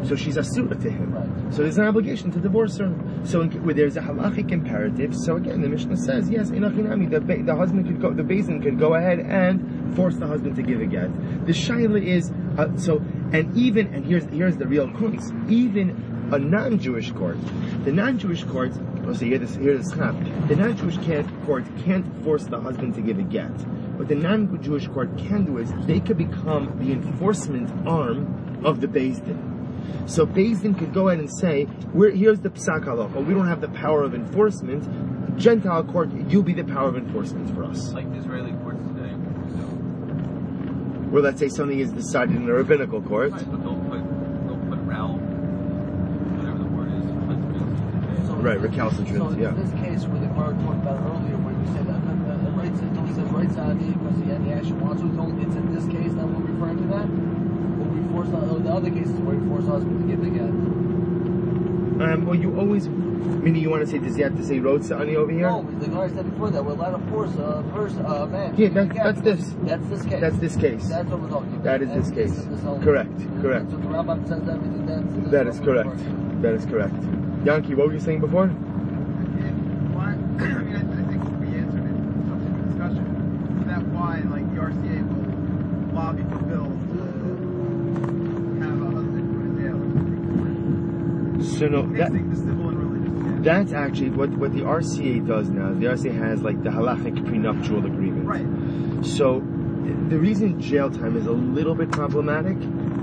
so 0.06 0.16
she's 0.16 0.36
a 0.36 0.44
suitor 0.44 0.74
to 0.74 0.90
him. 0.90 1.52
So 1.52 1.62
there's 1.62 1.78
an 1.78 1.86
obligation 1.86 2.30
to 2.32 2.40
divorce 2.40 2.76
her. 2.78 2.92
So 3.24 3.40
in, 3.42 3.50
where 3.64 3.74
there's 3.74 3.96
a 3.96 4.00
halachic 4.00 4.50
imperative. 4.50 5.14
So 5.16 5.36
again, 5.36 5.62
the 5.62 5.68
Mishnah 5.68 5.96
says 5.96 6.28
yes, 6.30 6.50
in 6.50 6.62
Achinami, 6.62 7.10
the 7.10 7.20
the 7.20 7.54
husband 7.54 7.86
could 7.86 8.00
go, 8.00 8.12
the 8.12 8.22
basin 8.22 8.60
could 8.60 8.78
go 8.78 8.94
ahead 8.94 9.20
and 9.20 9.94
force 9.96 10.16
the 10.16 10.26
husband 10.26 10.56
to 10.56 10.62
give 10.62 10.80
a 10.80 10.86
get. 10.86 11.10
The 11.46 11.52
shaila 11.52 12.04
is 12.04 12.30
uh, 12.58 12.76
so, 12.76 12.98
and 13.32 13.56
even 13.56 13.92
and 13.94 14.04
here's 14.04 14.24
here's 14.26 14.56
the 14.56 14.66
real 14.66 14.90
crux. 14.90 15.32
Even 15.48 16.30
a 16.32 16.38
non-Jewish 16.38 17.12
court, 17.12 17.38
the 17.84 17.92
non-Jewish 17.92 18.44
court. 18.44 18.72
Let's 19.04 19.18
see, 19.18 19.28
here 19.28 19.38
this 19.38 19.54
here 19.56 19.76
this 19.76 19.92
chap. 19.92 20.14
The 20.48 20.56
non-Jewish 20.56 20.96
can't, 20.98 21.28
court 21.44 21.64
can't 21.84 22.06
force 22.24 22.44
the 22.44 22.58
husband 22.58 22.94
to 22.94 23.02
give 23.02 23.18
a 23.18 23.22
get. 23.22 23.50
What 23.98 24.08
the 24.08 24.14
non-Jewish 24.14 24.88
court 24.88 25.16
can 25.18 25.44
do 25.44 25.58
is 25.58 25.70
they 25.86 26.00
could 26.00 26.16
become 26.16 26.78
the 26.78 26.92
enforcement 26.92 27.70
arm 27.86 28.62
of 28.64 28.80
the 28.80 28.86
Beis 28.86 29.24
Din. 29.24 29.53
So 30.06 30.26
Beis 30.26 30.62
Din 30.62 30.74
could 30.74 30.92
go 30.92 31.08
ahead 31.08 31.20
and 31.20 31.30
say, 31.38 31.66
We're, 31.92 32.10
here's 32.10 32.40
the 32.40 32.50
psak 32.50 32.84
halacha. 32.84 33.24
We 33.24 33.34
don't 33.34 33.46
have 33.48 33.60
the 33.60 33.68
power 33.68 34.02
of 34.02 34.14
enforcement. 34.14 34.84
Gentile 35.38 35.82
court, 35.84 36.10
you 36.28 36.42
be 36.42 36.52
the 36.52 36.64
power 36.64 36.88
of 36.88 36.96
enforcement 36.96 37.52
for 37.54 37.64
us. 37.64 37.92
Like 37.92 38.10
the 38.12 38.18
Israeli 38.18 38.52
courts 38.62 38.80
today. 38.86 39.10
So, 39.10 39.64
Where 41.10 41.22
let's 41.22 41.40
say 41.40 41.48
something 41.48 41.78
is 41.78 41.90
decided 41.90 42.36
in 42.36 42.48
a 42.48 42.52
rabbinical 42.52 43.02
court. 43.02 43.32
right, 43.32 43.50
but 43.50 43.62
they'll 43.64 43.74
put, 43.90 43.98
they'll 44.46 44.62
put 44.68 44.78
Ralph, 44.86 45.20
whatever 45.20 46.58
the 46.58 46.70
word 46.70 46.92
is. 46.92 48.26
So 48.28 48.34
Right, 48.36 48.60
recalcitrant, 48.60 49.18
So 49.18 49.38
yeah. 49.38 49.48
in 49.48 49.56
this 49.58 49.72
case 49.82 50.06
where 50.06 50.20
the 50.20 50.26
Gemara 50.28 50.54
talked 50.62 50.82
about 50.86 51.00
earlier, 51.02 51.36
where 51.42 51.54
you 51.58 51.66
said 51.74 51.86
that 51.88 51.98
the 52.04 52.50
right 52.54 52.74
says 52.76 52.90
don't 52.94 53.10
says 53.14 53.28
right 53.34 53.50
side 53.50 53.78
because 53.78 54.18
he, 54.22 54.30
he 54.46 54.52
actually 54.52 54.78
wants 54.84 55.00
to. 55.02 55.08
It's 55.08 55.56
in 55.56 55.74
this 55.74 55.86
case 55.90 56.12
that 56.14 56.26
we're 56.28 56.46
referring 56.46 56.78
to 56.78 56.86
that. 56.94 57.08
Where 58.12 58.22
we 58.24 58.30
force 58.30 58.50
the, 58.50 58.58
the 58.58 58.70
other 58.70 58.90
cases 58.90 59.12
where 59.20 59.36
we 59.36 59.48
force 59.48 59.64
the 59.64 59.70
husband 59.72 60.00
to 60.02 60.06
give 60.16 60.20
the 60.24 60.30
get. 60.30 60.50
Um, 61.94 62.26
well, 62.26 62.34
you 62.34 62.58
always, 62.58 62.88
meaning 62.88 63.62
you 63.62 63.70
want 63.70 63.82
to 63.84 63.86
say, 63.90 63.98
does 63.98 64.16
he 64.16 64.22
have 64.22 64.36
to 64.36 64.44
say 64.44 64.58
Rotsa 64.58 65.00
Ani 65.00 65.14
over 65.16 65.30
here? 65.30 65.42
No, 65.48 65.62
the 65.78 65.86
guy 65.88 66.08
said 66.08 66.28
before 66.30 66.50
that 66.50 66.64
we're 66.64 66.72
allowed 66.72 66.96
to 66.98 67.10
force 67.10 67.32
a 67.34 67.62
person, 67.72 68.04
a 68.04 68.26
man. 68.26 68.54
Yeah, 68.56 68.68
to 68.68 68.74
that's- 68.74 68.92
get- 68.94 69.04
that's 69.04 69.20
this. 69.20 69.54
That's 69.62 69.86
this 69.88 70.02
case. 70.04 70.20
That's 70.20 70.38
this 70.38 70.56
case. 70.56 70.88
That's 70.88 71.08
what 71.08 71.20
we're 71.20 71.28
talking 71.30 71.52
about. 71.54 71.64
That 71.64 71.82
is 71.82 71.88
That's 71.90 72.08
this 72.10 72.14
case. 72.16 72.32
is 72.38 72.48
this 72.48 72.62
whole- 72.62 72.80
Correct, 72.80 73.16
correct. 73.40 73.70
So 73.70 73.76
the 73.76 73.86
Rambam 73.88 74.26
says 74.28 74.42
everything 74.48 74.86
that's. 74.86 75.30
That 75.30 75.46
is 75.46 75.60
correct. 75.60 75.96
That 76.42 76.54
is 76.54 76.66
correct. 76.66 76.94
Yankee, 77.44 77.74
what 77.74 77.86
were 77.86 77.94
you 77.94 78.00
saying 78.00 78.20
before? 78.20 78.44
And 78.44 79.94
why, 79.94 80.10
I 80.10 80.16
mean, 80.16 80.76
I, 80.76 80.80
I 80.80 80.82
think 81.06 81.22
we 81.40 81.46
answered 81.56 81.84
it 81.84 81.94
in 81.94 82.24
some 82.26 82.40
of 82.42 82.46
the 82.58 82.62
discussion. 82.68 83.04
That 83.68 83.82
why, 83.94 84.18
like, 84.34 84.46
the 84.54 84.60
RCA 84.60 84.98
will 85.08 85.94
lobby 85.94 86.22
for 86.24 86.38
Bill 86.42 86.66
to 86.66 87.02
have 88.64 88.82
a 88.82 88.84
husband 88.90 89.26
who 89.30 89.38
is 89.46 89.64
ill. 89.70 89.80
So 91.58 91.68
no, 91.68 91.82
that, 91.94 92.12
Mixing 92.12 92.30
the 92.30 92.36
civil 92.36 92.68
and 92.68 92.78
religious. 92.78 93.44
that's 93.44 93.72
actually 93.72 94.10
what, 94.10 94.30
what 94.30 94.52
the 94.52 94.60
RCA 94.62 95.26
does 95.26 95.48
now. 95.50 95.72
The 95.72 95.86
RCA 95.86 96.14
has 96.18 96.42
like 96.42 96.62
the 96.62 96.70
halachic 96.70 97.24
prenuptial 97.26 97.84
agreement. 97.86 98.26
Right. 98.26 99.04
So 99.06 99.40
the 100.08 100.18
reason 100.18 100.60
jail 100.60 100.90
time 100.90 101.16
is 101.16 101.26
a 101.26 101.32
little 101.32 101.74
bit 101.74 101.90
problematic 101.92 102.56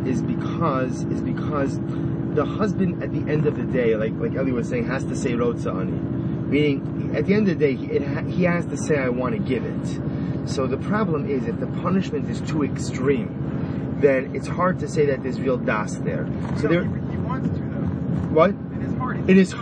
is 0.06 0.22
because 0.22 1.04
is 1.06 1.22
because 1.22 1.80
the 2.34 2.46
husband 2.46 3.04
at 3.04 3.12
the 3.14 3.30
end 3.32 3.46
of 3.46 3.56
the 3.56 3.64
day, 3.64 3.96
like 3.96 4.14
like 4.16 4.34
Eli 4.34 4.52
was 4.52 4.68
saying, 4.68 4.88
has 4.88 5.04
to 5.06 5.16
say 5.16 5.32
rotza 5.34 5.74
ani, 5.80 5.92
meaning 5.92 7.14
at 7.16 7.26
the 7.26 7.34
end 7.34 7.48
of 7.50 7.60
the 7.60 7.66
day 7.68 7.76
he, 7.76 7.86
it 7.88 8.04
ha- 8.04 8.24
he 8.24 8.44
has 8.44 8.66
to 8.66 8.78
say 8.78 8.98
I 8.98 9.10
want 9.10 9.36
to 9.36 9.40
give 9.42 9.64
it. 9.66 10.50
So 10.50 10.66
the 10.66 10.78
problem 10.78 11.30
is 11.30 11.46
if 11.46 11.60
the 11.60 11.68
punishment 11.68 12.30
is 12.30 12.42
too 12.42 12.64
extreme, 12.64 13.98
then 14.02 14.36
it's 14.36 14.48
hard 14.48 14.80
to 14.80 14.88
say 14.88 15.06
that 15.06 15.22
there's 15.24 15.40
real 15.40 15.58
das 15.58 15.96
there. 15.98 16.26
So 16.56 16.62
So 16.64 16.68
there, 16.68 16.84
he, 16.84 16.90
he 17.12 17.18
wants 17.18 17.50
to, 17.50 17.64
though. 17.64 17.90
What? 18.32 18.52
His 18.82 18.94
heart. 18.96 19.30
It 19.30 19.38
is. 19.38 19.56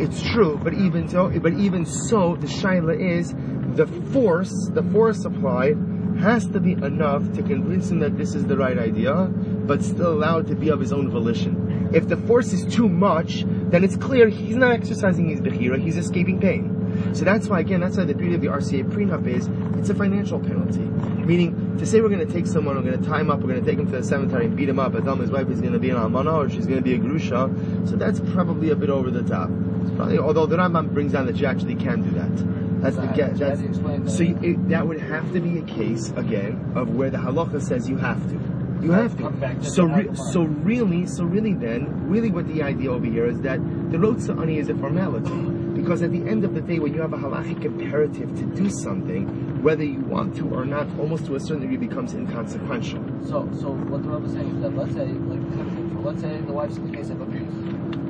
It's 0.00 0.22
true, 0.30 0.60
but 0.62 0.74
even 0.74 1.08
so, 1.08 1.28
but 1.40 1.54
even 1.54 1.84
so, 1.84 2.36
the 2.36 2.46
shaila 2.46 2.98
is 2.98 3.34
the 3.76 3.86
force, 4.12 4.68
the 4.72 4.82
force 4.82 5.24
applied 5.24 5.76
has 6.20 6.46
to 6.46 6.60
be 6.60 6.72
enough 6.72 7.22
to 7.34 7.42
convince 7.42 7.90
him 7.90 8.00
that 8.00 8.18
this 8.18 8.34
is 8.34 8.44
the 8.46 8.56
right 8.56 8.78
idea, 8.78 9.14
but 9.14 9.82
still 9.82 10.12
allowed 10.12 10.46
to 10.48 10.54
be 10.54 10.68
of 10.68 10.80
his 10.80 10.92
own 10.92 11.10
volition. 11.10 11.90
If 11.92 12.08
the 12.08 12.16
force 12.16 12.52
is 12.52 12.64
too 12.74 12.88
much, 12.88 13.44
then 13.46 13.84
it's 13.84 13.96
clear 13.96 14.28
he's 14.28 14.56
not 14.56 14.72
exercising 14.72 15.28
his 15.28 15.40
bechira; 15.40 15.80
he's 15.80 15.96
escaping 15.96 16.40
pain. 16.40 17.14
So 17.14 17.24
that's 17.24 17.48
why, 17.48 17.60
again, 17.60 17.80
that's 17.80 17.96
why 17.96 18.04
the 18.04 18.14
beauty 18.14 18.34
of 18.34 18.40
the 18.40 18.48
RCA 18.48 18.90
prenup 18.90 19.26
is 19.26 19.48
it's 19.78 19.90
a 19.90 19.94
financial 19.94 20.40
penalty. 20.40 20.80
Meaning, 20.80 21.67
to 21.78 21.86
say 21.86 22.00
we're 22.00 22.08
going 22.08 22.26
to 22.26 22.32
take 22.32 22.46
someone, 22.46 22.76
we're 22.76 22.82
going 22.82 23.00
to 23.00 23.08
tie 23.08 23.20
him 23.20 23.30
up, 23.30 23.40
we're 23.40 23.48
going 23.48 23.64
to 23.64 23.70
take 23.70 23.78
him 23.78 23.86
to 23.86 23.98
the 23.98 24.04
cemetery 24.04 24.46
and 24.46 24.56
beat 24.56 24.68
him 24.68 24.78
up, 24.78 24.94
and 24.94 25.04
tell 25.04 25.14
him 25.14 25.20
his 25.20 25.30
wife 25.30 25.48
is 25.48 25.60
going 25.60 25.72
to 25.72 25.78
be 25.78 25.90
an 25.90 25.96
almana 25.96 26.34
or 26.34 26.50
she's 26.50 26.66
going 26.66 26.78
to 26.78 26.82
be 26.82 26.94
a 26.94 26.98
grusha, 26.98 27.88
so 27.88 27.96
that's 27.96 28.20
probably 28.32 28.70
a 28.70 28.76
bit 28.76 28.90
over 28.90 29.10
the 29.10 29.22
top. 29.22 29.48
Probably, 29.96 30.18
although 30.18 30.46
the 30.46 30.56
Rambam 30.56 30.92
brings 30.92 31.12
down 31.12 31.26
that 31.26 31.36
you 31.36 31.46
actually 31.46 31.76
can 31.76 32.02
do 32.02 32.10
that. 32.10 32.58
That's 32.82 32.96
the 32.96 33.06
get. 33.08 33.36
so 33.36 33.44
That's 33.44 33.58
do 33.58 33.64
you 33.64 33.70
explain 33.70 34.04
that? 34.04 34.10
so 34.10 34.22
you, 34.22 34.38
it, 34.42 34.68
that 34.68 34.86
would 34.86 35.00
have 35.00 35.32
to 35.32 35.40
be 35.40 35.58
a 35.58 35.62
case 35.62 36.10
again 36.10 36.72
of 36.76 36.94
where 36.94 37.10
the 37.10 37.18
halacha 37.18 37.60
says 37.60 37.88
you 37.88 37.96
have 37.96 38.22
to. 38.28 38.34
You 38.80 38.92
have 38.92 39.16
to. 39.18 39.30
to 39.30 39.64
So 39.64 39.84
re- 39.84 40.14
so 40.14 40.42
really, 40.42 41.06
so 41.06 41.24
really, 41.24 41.54
then, 41.54 42.08
really, 42.08 42.30
what 42.30 42.46
the 42.46 42.62
idea 42.62 42.92
over 42.92 43.06
here 43.06 43.26
is 43.26 43.40
that 43.40 43.58
the 43.90 43.98
rotza 43.98 44.40
ani 44.40 44.58
is 44.58 44.68
a 44.68 44.74
formality. 44.76 45.57
Because 45.78 46.02
at 46.02 46.10
the 46.10 46.28
end 46.28 46.44
of 46.44 46.54
the 46.54 46.60
day, 46.60 46.80
when 46.80 46.92
you 46.92 47.00
have 47.00 47.12
a 47.12 47.16
halachic 47.16 47.64
imperative 47.64 48.34
to 48.36 48.44
do 48.46 48.68
something, 48.68 49.62
whether 49.62 49.84
you 49.84 50.00
want 50.00 50.34
to 50.34 50.52
or 50.52 50.64
not, 50.64 50.88
almost 50.98 51.26
to 51.26 51.36
a 51.36 51.40
certain 51.40 51.60
degree 51.60 51.76
becomes 51.76 52.14
inconsequential. 52.14 53.00
So, 53.24 53.48
so 53.60 53.70
what 53.70 54.02
the 54.02 54.08
Rebbe 54.08 54.26
is 54.26 54.32
saying 54.32 54.56
is 54.56 54.62
that 54.62 54.74
let's 54.76 54.92
say, 54.92 55.06
like, 55.06 56.04
let's 56.04 56.20
say 56.20 56.36
the 56.40 56.52
wife's 56.52 56.78
in 56.78 56.90
the 56.90 56.96
case 56.96 57.10
of 57.10 57.20
abuse, 57.20 57.54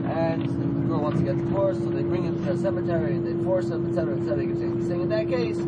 and 0.09 0.48
the 0.48 0.88
girl 0.88 1.00
wants 1.00 1.20
to 1.20 1.26
get 1.26 1.37
divorced, 1.37 1.81
so 1.81 1.90
they 1.90 2.02
bring 2.02 2.24
him 2.24 2.42
to 2.42 2.54
the 2.54 2.59
cemetery 2.59 3.16
and 3.16 3.26
they 3.26 3.44
force 3.44 3.68
him, 3.68 3.87
etc., 3.87 4.16
etc. 4.16 4.46
He's 4.46 4.88
saying, 4.88 5.02
in 5.02 5.09
that 5.11 5.28
case, 5.28 5.59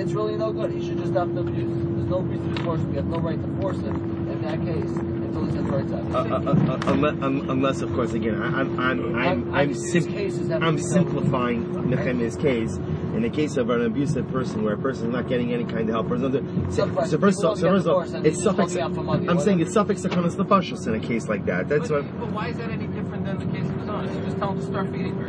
it's 0.00 0.12
really 0.12 0.36
no 0.36 0.52
good. 0.52 0.72
He 0.72 0.80
should 0.80 0.96
just 0.96 1.12
stop 1.12 1.28
the 1.34 1.40
abuse. 1.40 1.76
There's 1.76 2.08
no 2.08 2.20
reason 2.20 2.54
to 2.54 2.64
force 2.64 2.80
him. 2.80 2.88
We 2.88 2.96
have 2.96 3.06
no 3.06 3.18
right 3.18 3.38
to 3.38 3.60
force 3.60 3.76
him 3.76 4.30
in 4.32 4.40
that 4.48 4.64
case 4.64 5.19
until 5.60 5.78
he 5.78 5.88
says 5.88 5.96
the 5.96 5.98
right 5.98 6.12
time. 6.12 6.66
Uh, 6.68 6.72
uh, 6.72 6.92
unless, 6.92 7.22
um, 7.22 7.50
unless, 7.50 7.80
of 7.82 7.92
course, 7.94 8.12
again, 8.12 8.40
I, 8.42 8.46
I'm, 8.60 8.78
I'm, 8.80 9.16
I'm, 9.16 9.16
I'm- 9.16 9.54
I'm, 9.54 9.74
sim- 9.74 10.62
I'm 10.62 10.78
simplifying 10.78 11.76
Okay. 11.76 11.86
Nehemiah's 11.96 12.36
case. 12.36 12.76
In 12.76 13.22
the 13.22 13.30
case 13.30 13.56
of 13.56 13.70
an 13.70 13.82
abusive 13.84 14.30
person, 14.30 14.62
where 14.62 14.74
a 14.74 14.78
person 14.78 15.08
is 15.08 15.12
not 15.12 15.28
getting 15.28 15.52
any 15.52 15.64
kind 15.64 15.80
of 15.80 15.88
help, 15.88 16.10
or 16.10 16.18
something, 16.18 16.70
so, 16.70 16.86
Some 16.86 17.06
so 17.06 17.18
first 17.18 17.40
of 17.40 17.44
all, 17.50 17.56
so 17.56 17.62
get 17.62 17.70
first 17.72 17.86
of 17.86 17.92
all, 17.92 18.02
divorced 18.02 18.14
it's 18.26 18.36
he's 18.36 18.44
just 18.44 18.56
suffix. 18.56 18.74
holding 18.74 18.98
out 18.98 19.04
for 19.04 19.30
I'm 19.30 19.40
saying 19.40 19.58
whatever. 19.58 19.90
it's 19.90 20.02
safek 20.04 20.10
sakanas 20.10 20.36
nefashos 20.36 20.86
in 20.86 20.94
a 20.94 21.00
case 21.00 21.28
like 21.28 21.44
that. 21.46 21.68
That's 21.68 21.88
but, 21.88 22.04
what. 22.04 22.20
but 22.20 22.30
why 22.32 22.48
is 22.48 22.56
that 22.58 22.70
any 22.70 22.86
different 22.86 23.24
than 23.26 23.38
the 23.38 23.46
case 23.58 23.68
of 23.68 23.76
his 23.80 23.88
own? 23.88 24.14
You 24.14 24.20
just 24.24 24.38
tell 24.38 24.50
him 24.52 24.60
to 24.60 24.64
start 24.66 24.90
feeding 24.90 25.16
her. 25.16 25.26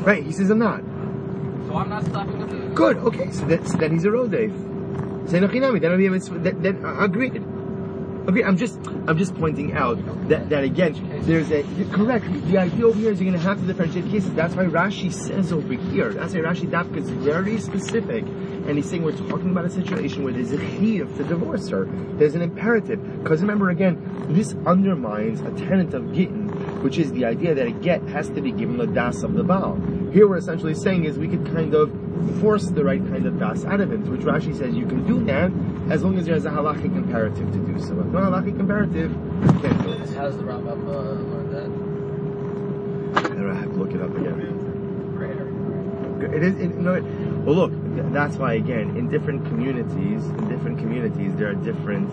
Right? 0.00 0.24
He 0.24 0.32
says 0.32 0.50
I'm 0.50 0.58
not. 0.58 0.80
So 0.80 1.76
I'm 1.76 1.88
not 1.90 2.04
stopping 2.06 2.38
the 2.40 2.46
feeding. 2.48 2.74
Good. 2.74 2.96
Okay. 2.98 3.30
So, 3.30 3.44
that, 3.46 3.68
so 3.68 3.76
then 3.76 3.92
he's 3.92 4.04
a 4.04 4.08
rodef. 4.08 5.28
Say 5.30 5.38
Nechinami. 5.38 5.80
Then 5.80 5.92
I'll 5.92 5.98
be 5.98 6.06
able 6.06 6.18
to. 6.18 6.38
That, 6.38 6.62
that, 6.62 6.82
uh, 6.82 7.04
agreed. 7.04 7.34
Agreed. 8.26 8.44
I'm 8.44 8.56
just. 8.56 8.78
I'm 9.08 9.18
just 9.18 9.34
pointing 9.34 9.72
out 9.72 9.98
that 10.28 10.48
that 10.50 10.62
again. 10.62 10.94
There's 11.22 11.50
a 11.50 11.64
correct. 11.90 12.26
The 12.46 12.58
idea 12.58 12.86
over 12.86 12.98
here 12.98 13.10
is 13.10 13.20
you're 13.20 13.32
to 13.32 13.38
have 13.38 13.58
to 13.60 13.66
differentiate 13.66 14.08
cases. 14.10 14.32
That's 14.34 14.54
why 14.54 14.64
Rashi 14.64 15.12
says 15.12 15.52
over 15.52 15.72
here. 15.72 16.12
That's 16.12 16.32
why 16.32 16.40
Rashi 16.40 16.70
Dafka 16.70 16.98
is 16.98 17.10
very 17.10 17.58
specific, 17.58 18.22
and 18.22 18.76
he's 18.76 18.88
saying 18.88 19.02
we're 19.02 19.16
talking 19.16 19.50
about 19.50 19.64
a 19.64 19.70
situation 19.70 20.22
where 20.22 20.32
there's 20.32 20.52
a 20.52 20.58
chiyuv 20.58 21.16
to 21.16 21.24
divorce 21.24 21.68
her. 21.70 21.86
There's 22.16 22.36
an 22.36 22.42
imperative. 22.42 23.24
Because 23.24 23.40
remember 23.40 23.70
again, 23.70 23.98
this 24.28 24.54
undermines 24.66 25.40
a 25.40 25.50
tenet 25.66 25.92
of 25.92 26.12
gittin, 26.12 26.48
which 26.82 26.98
is 26.98 27.10
the 27.12 27.24
idea 27.24 27.56
that 27.56 27.66
a 27.66 27.72
get 27.72 28.02
has 28.04 28.28
to 28.30 28.40
be 28.40 28.52
given 28.52 28.76
the 28.76 28.86
das 28.86 29.24
of 29.24 29.34
the 29.34 29.42
baal. 29.42 29.74
Here 30.12 30.28
we're 30.28 30.36
essentially 30.36 30.74
saying 30.74 31.06
is 31.06 31.18
we 31.18 31.26
could 31.26 31.44
kind 31.46 31.74
of 31.74 31.90
force 32.40 32.66
the 32.66 32.84
right 32.84 33.04
kind 33.08 33.26
of 33.26 33.40
das 33.40 33.64
out 33.64 33.80
of 33.80 33.90
him, 33.90 34.08
which 34.08 34.20
Rashi 34.20 34.56
says 34.56 34.76
you 34.76 34.86
can 34.86 35.04
do 35.06 35.24
that 35.24 35.50
as 35.90 36.02
long 36.02 36.18
as 36.18 36.26
there's 36.26 36.44
a 36.44 36.50
halachic 36.50 36.96
imperative 36.96 37.52
to 37.52 37.58
do 37.58 37.78
so. 37.80 37.98
If 38.00 38.06
no 38.06 38.20
halachic 38.20 38.58
imperative, 38.58 39.10
you 39.10 39.60
can't 39.60 39.82
do 39.82 39.92
it. 39.92 40.10
How 40.10 40.22
does 40.22 40.36
the 40.36 40.44
Rambam 40.44 40.86
uh, 40.86 40.92
learn 41.32 41.52
that? 41.52 41.70
I 43.18 43.28
don't 43.28 43.46
know, 43.46 43.50
I 43.50 43.54
have 43.54 43.72
to 43.72 43.76
look 43.76 43.92
it 43.92 44.00
up 44.00 44.16
again. 44.16 45.14
Gray 45.16 45.30
area. 45.30 46.36
It 46.36 46.42
is, 46.42 46.60
it, 46.60 46.76
no, 46.76 46.94
it, 46.94 47.02
well 47.44 47.56
look, 47.56 47.72
th- 47.94 48.06
that's 48.12 48.36
why 48.36 48.54
again, 48.54 48.96
in 48.96 49.08
different 49.08 49.44
communities, 49.46 50.24
in 50.24 50.48
different 50.48 50.78
communities, 50.78 51.34
there 51.36 51.50
are 51.50 51.54
different 51.54 52.08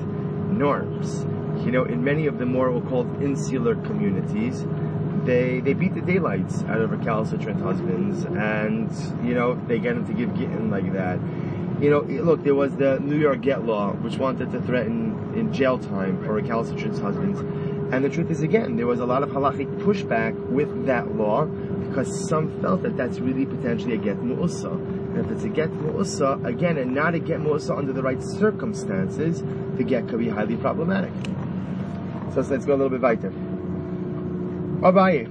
norms. 0.51 1.25
You 1.65 1.71
know, 1.71 1.83
in 1.83 2.03
many 2.03 2.25
of 2.25 2.39
the 2.39 2.45
more 2.45 2.71
we'll 2.71 2.81
call 2.81 3.05
insular 3.21 3.75
communities, 3.75 4.65
they 5.25 5.59
they 5.59 5.73
beat 5.73 5.93
the 5.93 6.01
daylights 6.01 6.63
out 6.63 6.81
of 6.81 6.91
recalcitrant 6.91 7.61
husbands, 7.61 8.23
and 8.25 8.89
you 9.27 9.35
know 9.35 9.55
they 9.67 9.77
get 9.77 9.95
them 9.95 10.07
to 10.07 10.13
give 10.13 10.33
gittin 10.35 10.71
like 10.71 10.91
that. 10.93 11.19
You 11.81 11.89
know, 11.89 12.01
look, 12.01 12.43
there 12.43 12.55
was 12.55 12.75
the 12.75 12.99
New 12.99 13.17
York 13.17 13.41
Get 13.41 13.65
Law, 13.65 13.93
which 13.93 14.17
wanted 14.17 14.51
to 14.51 14.61
threaten 14.61 15.33
in 15.35 15.53
jail 15.53 15.77
time 15.77 16.21
for 16.23 16.33
recalcitrant 16.33 16.99
husbands. 16.99 17.39
And 17.93 18.03
the 18.05 18.09
truth 18.09 18.29
is, 18.29 18.41
again, 18.41 18.75
there 18.75 18.85
was 18.85 18.99
a 18.99 19.05
lot 19.05 19.23
of 19.23 19.29
halachic 19.29 19.67
pushback 19.79 20.35
with 20.49 20.85
that 20.85 21.15
law 21.15 21.45
because 21.45 22.29
some 22.29 22.61
felt 22.61 22.83
that 22.83 22.95
that's 22.95 23.19
really 23.19 23.45
potentially 23.45 23.95
a 23.95 23.97
get 23.97 24.17
mu'usa. 24.17 24.71
And 24.71 25.17
if 25.25 25.31
it's 25.31 25.43
a 25.43 25.49
get 25.49 25.69
mu'usa, 25.71 26.45
again, 26.45 26.77
and 26.77 26.93
not 26.93 27.15
a 27.15 27.19
get 27.19 27.39
mu'usa 27.39 27.75
under 27.75 27.91
the 27.91 28.03
right 28.03 28.21
circumstances, 28.21 29.41
the 29.75 29.83
get 29.83 30.07
could 30.07 30.19
be 30.19 30.29
highly 30.29 30.55
problematic. 30.55 31.11
So 32.33 32.41
let's 32.41 32.65
go 32.65 32.75
a 32.75 32.77
little 32.77 32.89
bit 32.89 33.01
weiter. 33.01 33.31
Abaye. 34.81 35.27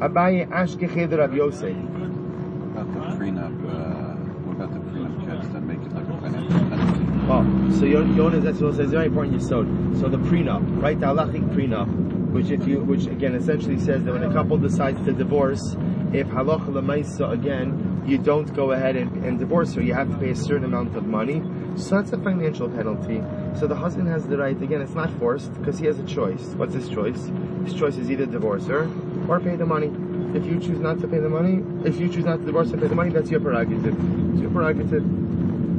Abaye 0.00 0.48
Ashkeche 0.48 1.08
de 1.08 1.16
Rav 1.16 1.32
Yosef. 1.32 1.76
About 1.76 2.92
the 2.92 3.00
prenup, 3.16 3.54
uh, 3.70 4.16
what 4.42 4.56
about 4.56 4.74
the 4.74 4.80
prenup 4.90 5.24
judge 5.24 5.52
that 5.52 5.62
make 5.62 5.78
it 5.78 5.94
like 5.94 6.08
a 6.08 6.20
financial 6.20 6.58
penalty? 6.58 7.04
Oh, 7.30 7.44
so 7.78 7.84
Yon- 7.86 8.14
Yonas, 8.14 8.42
that's 8.42 8.60
what 8.60 8.74
says 8.74 8.90
very 8.90 9.06
important 9.06 9.40
yisod. 9.40 10.00
So 10.00 10.08
the 10.08 10.18
prenup, 10.18 10.82
right? 10.82 10.98
The 10.98 11.06
halachic 11.06 11.48
prenup, 11.54 11.88
which 12.30 12.50
if 12.50 12.66
you, 12.66 12.80
which 12.80 13.06
again 13.06 13.34
essentially 13.34 13.78
says 13.78 14.04
that 14.04 14.12
when 14.12 14.22
a 14.22 14.32
couple 14.32 14.56
decides 14.58 15.04
to 15.06 15.12
divorce, 15.12 15.76
if 16.12 16.26
halacha 16.28 16.68
lemaisa 16.68 17.32
again, 17.32 18.02
you 18.06 18.18
don't 18.18 18.52
go 18.54 18.72
ahead 18.72 18.96
and, 18.96 19.24
and 19.24 19.38
divorce 19.38 19.74
her, 19.74 19.82
you 19.82 19.94
have 19.94 20.10
to 20.10 20.16
pay 20.18 20.30
a 20.30 20.36
certain 20.36 20.64
amount 20.64 20.96
of 20.96 21.06
money. 21.06 21.42
So 21.76 21.96
that's 21.96 22.12
a 22.12 22.18
financial 22.18 22.68
penalty. 22.68 23.22
So 23.58 23.66
the 23.66 23.74
husband 23.74 24.08
has 24.08 24.26
the 24.26 24.36
right, 24.36 24.60
again, 24.60 24.80
it's 24.80 24.94
not 24.94 25.10
forced, 25.18 25.52
because 25.54 25.78
he 25.78 25.86
has 25.86 25.98
a 25.98 26.06
choice. 26.06 26.42
What's 26.54 26.74
his 26.74 26.88
choice? 26.88 27.30
His 27.64 27.74
choice 27.74 27.96
is 27.96 28.10
either 28.10 28.26
divorce 28.26 28.66
her 28.66 28.88
or 29.28 29.40
pay 29.40 29.56
the 29.56 29.66
money. 29.66 29.90
If 30.36 30.46
you 30.46 30.60
choose 30.60 30.78
not 30.80 31.00
to 31.00 31.08
pay 31.08 31.18
the 31.18 31.28
money, 31.28 31.62
if 31.84 31.98
you 31.98 32.08
choose 32.08 32.24
not 32.24 32.40
to 32.40 32.44
divorce 32.44 32.70
and 32.70 32.80
pay 32.80 32.88
the 32.88 32.94
money, 32.94 33.10
that's 33.10 33.30
your 33.30 33.40
prerogative. 33.40 33.96
It's 34.32 34.42
your 34.42 34.50
prerogative. 34.50 35.04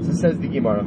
So 0.06 0.14
says 0.14 0.38
the 0.39 0.48
Gemara. 0.48 0.86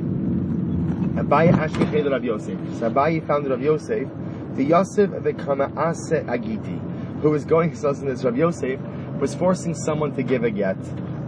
Abaye 1.16 1.52
Ashkechei 1.52 2.02
de 2.02 2.10
Rav 2.10 2.24
Yosef. 2.24 2.58
So 2.78 2.90
Abaye 2.90 3.26
found 3.26 3.48
Rav 3.48 3.60
Yosef, 3.60 4.08
the 4.54 4.64
Yosef 4.64 5.10
the 5.22 5.30
Ase 5.30 6.22
Agiti, 6.24 7.20
who 7.20 7.30
was 7.30 7.44
going, 7.44 7.74
so 7.74 7.88
listen 7.88 8.06
to 8.06 8.14
this, 8.14 8.24
Rav 8.24 8.36
Yosef 8.36 8.80
was 9.20 9.34
forcing 9.34 9.74
someone 9.74 10.14
to 10.14 10.22
give 10.22 10.44
a 10.44 10.50
get. 10.50 10.78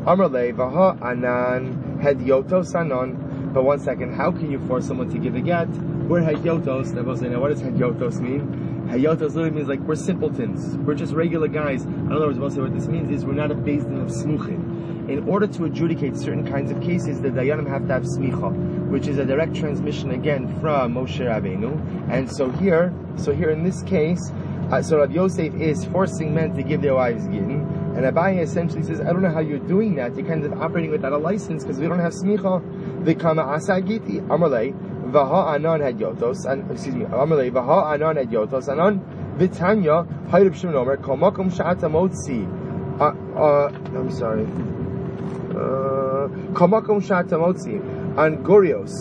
Amrle 0.06 0.54
Vaha 0.54 1.00
Anan 1.02 1.98
Had 2.00 2.18
Yotos 2.18 2.74
Anon. 2.74 3.50
But 3.52 3.64
one 3.64 3.80
second, 3.80 4.14
how 4.14 4.30
can 4.30 4.50
you 4.50 4.58
force 4.66 4.86
someone 4.86 5.11
to 5.11 5.18
give 5.18 5.34
a 5.34 5.40
get? 5.40 5.68
We're 5.68 6.22
Had 6.22 6.36
Yotos. 6.36 6.94
What 7.40 7.48
does 7.48 7.61
Had 7.61 7.74
Yotos 7.74 8.20
mean? 8.20 8.80
Hayotos 8.91 9.36
literally 9.36 9.53
means 9.53 9.68
like 9.68 9.78
we're 9.80 9.95
simpletons. 9.95 10.76
We're 10.78 10.97
just 10.97 11.12
regular 11.12 11.47
guys. 11.47 11.84
In 11.84 12.11
other 12.11 12.26
words, 12.26 12.41
mostly 12.41 12.62
what 12.62 12.74
this 12.74 12.88
means 12.88 13.09
is 13.12 13.24
we're 13.24 13.34
not 13.34 13.53
a 13.53 13.55
beis 13.55 13.84
din 13.84 14.01
of 14.01 14.09
smuchim. 14.09 15.09
In 15.09 15.28
order 15.28 15.47
to 15.47 15.64
adjudicate 15.66 16.16
certain 16.16 16.45
kinds 16.45 16.72
of 16.72 16.82
cases, 16.82 17.20
the 17.20 17.28
dayanim 17.28 17.68
have 17.68 17.86
to 17.86 17.93
have 17.93 18.03
smicha, 18.03 18.53
which 18.88 19.07
is 19.07 19.18
a 19.18 19.24
direct 19.24 19.55
transmission 19.55 20.11
again 20.11 20.49
from 20.61 20.95
Moshe 20.95 21.20
Rabbeinu. 21.20 22.11
And 22.11 22.28
so 22.28 22.51
here, 22.51 22.93
so 23.14 23.32
here 23.32 23.51
in 23.51 23.62
this 23.62 23.80
case, 23.84 24.32
uh, 24.72 24.82
so 24.82 24.99
Rabbi 24.99 25.14
Yosef 25.14 25.55
is 25.55 25.84
forcing 25.84 26.34
men 26.34 26.55
to 26.57 26.64
give 26.64 26.82
their 26.82 26.97
wives 26.97 27.28
gittin, 27.28 27.61
and 27.95 28.05
Abaye 28.05 28.43
essentially 28.43 28.82
says, 28.82 29.01
I 29.01 29.12
don't 29.12 29.22
know 29.22 29.30
how 29.30 29.41
you're 29.41 29.59
doing 29.59 29.95
that. 29.97 30.16
You're 30.16 30.26
kind 30.26 30.45
of 30.45 30.61
operating 30.61 30.91
without 30.91 31.12
a 31.12 31.18
license 31.18 31.62
because 31.62 31.78
we 31.78 31.86
don't 31.86 32.01
have 32.01 32.12
smicha. 32.12 32.61
V'kama 33.05 33.47
asa 33.47 33.80
giti 33.80 34.20
amalei 34.28 34.74
v'ha 35.11 35.54
anon 35.54 35.80
had 35.80 35.98
yotos 35.98 36.44
and 36.50 36.70
excuse 36.70 36.94
me 36.94 37.04
amalei 37.06 37.50
v'ha 37.50 37.92
anon 37.94 38.16
had 38.16 38.30
yotos 38.30 38.68
anon 38.68 39.00
v'tanya 39.38 40.06
hayrib 40.30 40.54
shimon 40.54 40.76
omer 40.76 40.96
kol 40.96 41.16
makom 41.16 41.50
sha'ata 41.50 41.88
motzi. 41.88 42.46
Uh, 43.00 43.14
uh, 43.38 43.72
I'm 43.96 44.11
sorry. 44.11 44.44
Uh, 45.50 46.28
kol 46.54 46.68
makom 46.68 47.00
sha'ata 47.00 47.38
motzi 47.38 47.80
and 48.18 48.44
gurios. 48.44 48.92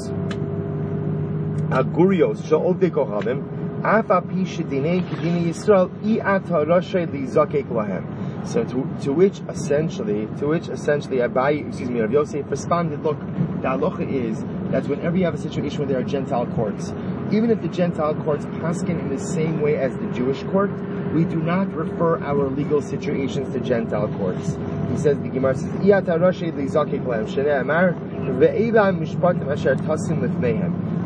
Agurios 1.69 2.43
sha'ol 2.45 2.75
dekochavim. 2.75 3.83
Afa 3.83 4.21
pi 4.21 4.43
shedinei 4.43 5.01
Yisrael 5.03 5.89
i 6.03 6.19
ata 6.19 6.65
rashay 6.65 7.11
li 7.11 7.27
zakek 7.27 7.65
lahem. 7.65 8.03
So 8.45 8.63
to, 8.63 8.89
to 9.03 9.13
which 9.13 9.39
essentially, 9.47 10.27
to 10.39 10.47
which 10.47 10.67
essentially 10.67 11.17
Abaye, 11.17 11.67
excuse 11.67 11.89
me, 11.89 12.01
Rav 12.01 12.11
Yosef 12.11 12.49
responded, 12.49 13.03
look, 13.03 13.19
the 13.19 13.67
halacha 13.67 14.09
is 14.11 14.43
that 14.71 14.87
whenever 14.87 15.17
you 15.17 15.25
have 15.25 15.33
a 15.33 15.37
situation 15.37 15.79
where 15.79 15.87
there 15.87 15.99
are 15.99 16.03
Gentile 16.03 16.45
courts, 16.47 16.93
even 17.31 17.49
if 17.49 17.61
the 17.61 17.67
Gentile 17.67 18.15
courts 18.23 18.45
paskin 18.45 18.99
in 18.99 19.09
the 19.09 19.19
same 19.19 19.61
way 19.61 19.77
as 19.77 19.95
the 19.97 20.07
Jewish 20.11 20.43
court, 20.43 20.71
we 21.13 21.25
do 21.25 21.37
not 21.41 21.73
refer 21.73 22.19
our 22.23 22.49
legal 22.49 22.81
situations 22.81 23.51
to 23.53 23.59
Gentile 23.59 24.07
courts. 24.17 24.57
He 24.91 24.97
says, 24.97 25.17
the 25.19 25.29
Gemara 25.29 25.55
says. 25.55 25.71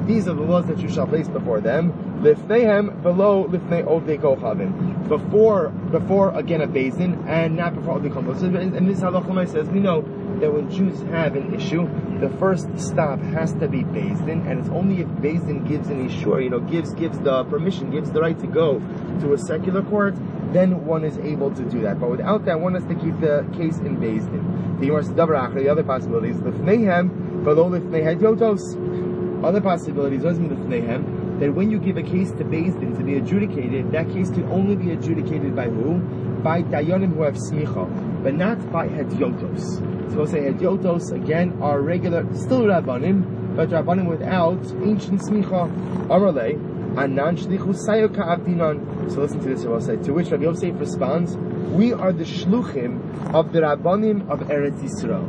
These 0.05 0.28
are 0.28 0.34
the 0.34 0.41
laws 0.41 0.66
that 0.68 0.80
you 0.80 0.89
shall 0.89 1.07
place 1.07 1.30
before 1.30 1.61
them. 1.61 1.93
Lifneihem 2.22 3.01
below 3.01 3.47
lifnei 3.47 3.84
ovdei 3.86 4.20
kochavim. 4.20 5.07
Before, 5.07 5.70
before 5.70 6.38
again 6.38 6.59
a 6.59 6.68
beis 6.68 6.97
din, 6.97 7.24
and 7.26 7.55
not 7.55 7.74
before 7.74 7.99
kochavim. 7.99 8.59
And 8.59 8.76
and 8.76 8.89
this 8.89 8.99
halacha 8.99 9.49
says 9.49 9.70
we 9.70 9.80
know 9.80 10.01
that 10.41 10.53
when 10.53 10.70
Jews 10.70 11.01
have 11.03 11.38
an 11.38 11.53
issue, 11.53 11.88
the 12.24 12.30
first 12.38 12.67
stop 12.80 13.19
has 13.19 13.51
to 13.59 13.67
be 13.67 13.84
beis 13.84 14.26
din, 14.26 14.47
and 14.47 14.57
it's 14.57 14.69
only 14.69 15.01
if 15.01 15.07
beis 15.19 15.45
din 15.45 15.61
gives 15.65 15.89
an 15.89 16.05
issue, 16.05 16.39
you 16.39 16.49
know, 16.49 16.61
gives 16.61 16.93
gives 16.93 17.19
the 17.19 17.43
permission, 17.45 17.91
gives 17.91 18.11
the 18.11 18.21
right 18.21 18.39
to 18.39 18.47
go 18.47 18.80
to 19.19 19.34
a 19.34 19.38
secular 19.38 19.82
court, 19.84 20.15
then 20.53 20.86
one 20.86 21.03
is 21.03 21.17
able 21.17 21.53
to 21.53 21.63
do 21.69 21.82
that. 21.82 21.99
But 21.99 22.11
without 22.11 22.45
that, 22.45 22.61
one 22.61 22.76
has 22.76 22.86
to 22.86 22.95
keep 22.95 23.19
the 23.19 23.45
case 23.51 23.78
in 23.80 23.97
beis 23.97 24.24
din. 24.32 24.80
The 24.80 24.88
the 24.88 25.69
other 25.69 25.84
possibilities, 25.84 26.38
lifneihem 26.38 27.43
below 27.43 27.69
lifnei 27.69 28.03
hadyotos. 28.07 29.43
Other 29.43 29.59
possibilities, 29.59 30.21
lifneihem? 30.21 31.41
That 31.41 31.53
when 31.53 31.69
you 31.71 31.78
give 31.78 31.97
a 31.97 32.03
case 32.03 32.32
to 32.32 32.45
beis 32.45 32.80
din 32.80 32.95
to 32.95 33.03
be 33.03 33.15
adjudicated, 33.15 33.91
that 33.91 34.07
case 34.07 34.30
can 34.30 34.47
only 34.47 34.78
be 34.78 34.91
adjudicated 34.91 35.57
by 35.57 35.67
who? 35.67 35.99
By 36.41 36.63
dayanim 36.63 37.15
who 37.15 37.24
have 37.24 37.36
smicha, 37.36 38.24
but 38.24 38.34
not 38.34 38.71
by 38.71 38.88
hadyotos. 38.88 39.92
So 40.14 40.20
we'll 40.20 40.28
say 40.28 40.41
hadyotos 40.41 41.11
again 41.11 41.57
are 41.59 41.82
regular, 41.82 42.24
still 42.36 42.66
rabbanim, 42.66 43.55
but 43.55 43.70
rabbanim 43.70 44.05
without 44.05 44.64
ancient 44.86 45.22
smicha. 45.22 45.68
Amarle, 46.05 46.53
anan 46.95 47.36
shlichu 47.36 47.74
sayo 47.74 48.14
ka'avdinon. 48.14 49.11
So 49.11 49.22
listen 49.22 49.39
to 49.39 49.55
this, 49.55 49.86
say. 49.88 49.95
To 49.95 50.14
which 50.14 50.30
Rabbi 50.30 50.43
Yosef 50.43 50.80
responds, 50.80 51.36
"We 51.72 51.93
are 51.93 52.11
the 52.11 52.26
shluchim 52.26 52.99
of 53.34 53.53
the 53.53 53.61
rabbanim 53.61 54.30
of 54.30 54.41
Eretz 54.41 54.84
Yisrael." 54.84 55.26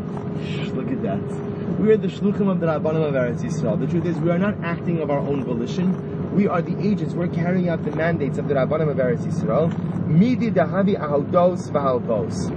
Look 0.76 0.90
at 0.90 1.02
that. 1.02 1.80
We 1.80 1.90
are 1.90 1.96
the 1.96 2.08
shluchim 2.08 2.50
of 2.50 2.60
the 2.60 2.66
rabbanim 2.66 3.08
of 3.08 3.14
Eretz 3.14 3.40
Yisrael. 3.40 3.80
The 3.80 3.86
truth 3.86 4.04
is, 4.04 4.18
we 4.18 4.30
are 4.30 4.38
not 4.38 4.54
acting 4.62 5.00
of 5.00 5.10
our 5.10 5.20
own 5.20 5.44
volition. 5.44 5.96
We 6.34 6.46
are 6.46 6.60
the 6.60 6.76
agents. 6.86 7.14
We're 7.14 7.28
carrying 7.28 7.70
out 7.70 7.82
the 7.86 7.92
mandates 7.92 8.36
of 8.36 8.48
the 8.48 8.54
rabbanim 8.54 8.90
of 8.90 8.98
Eretz 8.98 9.24
Yisrael. 9.24 9.72
Midi 10.06 10.50
dahavi 10.50 10.98
ahaldos 11.00 11.70
v'halvos. 11.70 12.50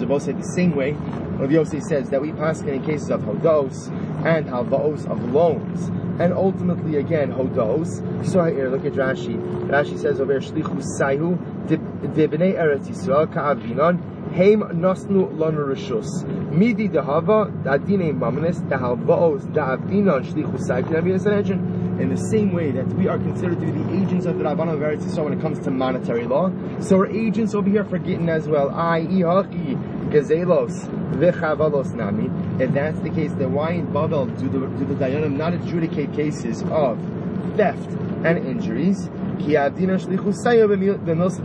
We 0.00 0.06
both 0.06 0.22
say 0.22 0.32
the 0.32 0.42
same 0.42 0.74
way, 0.74 0.92
Rav 0.92 1.50
Yosef 1.50 1.82
says 1.82 2.10
that 2.10 2.20
we 2.20 2.32
pass 2.32 2.60
in 2.60 2.82
cases 2.84 3.10
of 3.10 3.20
hodos 3.22 3.88
and 4.24 4.46
halvos 4.46 5.06
of 5.10 5.32
loans, 5.32 5.88
and 6.20 6.32
ultimately 6.32 6.96
again 6.96 7.32
hodos. 7.32 8.26
So 8.26 8.44
here, 8.44 8.68
look 8.68 8.84
at 8.84 8.92
Rashi. 8.92 9.36
Rashi 9.68 9.98
says 9.98 10.20
over 10.20 10.40
shlichu 10.40 10.82
sayu 10.98 11.36
debnei 11.66 12.56
eretz 12.56 12.86
Yisrael 12.88 13.32
ka'avinon 13.32 14.15
heim 14.36 14.60
nosnu 14.84 15.22
lon 15.38 15.56
rishus 15.56 16.08
midi 16.52 16.88
dehava 16.88 17.50
dadine 17.64 18.12
mamanis 18.12 18.60
dahalvos 18.68 19.46
da'avinon 19.54 20.22
shlichu 20.26 20.58
k'navi 20.58 21.18
Sanhedrin. 21.18 21.86
In 21.98 22.10
the 22.10 22.18
same 22.18 22.52
way 22.52 22.70
that 22.72 22.86
we 22.88 23.08
are 23.08 23.16
considered 23.16 23.58
to 23.58 23.64
be 23.64 23.72
the 23.72 24.02
agents 24.02 24.26
of 24.26 24.36
the 24.36 24.44
Rabban 24.44 24.70
of 24.70 24.80
Eretz 24.80 25.02
Yisrael 25.04 25.24
when 25.24 25.32
it 25.32 25.40
comes 25.40 25.58
to 25.60 25.70
monetary 25.70 26.26
law, 26.26 26.52
so 26.78 26.98
we're 26.98 27.06
agents 27.06 27.54
over 27.54 27.70
here 27.70 27.84
for 27.84 27.96
getting 27.96 28.28
as 28.28 28.46
well. 28.46 28.68
I, 28.68 29.00
ihaki, 29.00 30.10
gazelos, 30.10 30.86
v'chavalos 31.12 31.94
nami. 31.94 32.28
If 32.62 32.74
that's 32.74 33.00
the 33.00 33.08
case, 33.08 33.32
then 33.32 33.54
why 33.54 33.70
in 33.70 33.90
Babel 33.90 34.26
do 34.26 34.46
the, 34.50 34.58
do 34.58 34.84
the 34.84 34.94
Dayanim 34.94 35.38
not 35.38 35.54
adjudicate 35.54 36.12
cases 36.12 36.62
of 36.64 36.98
theft 37.56 37.88
and 38.26 38.46
injuries? 38.46 39.08
Ki 39.38 39.54
avdina 39.54 39.98
shlichu 39.98 40.34
sayo 40.44 40.68
b'milsa 40.68 41.40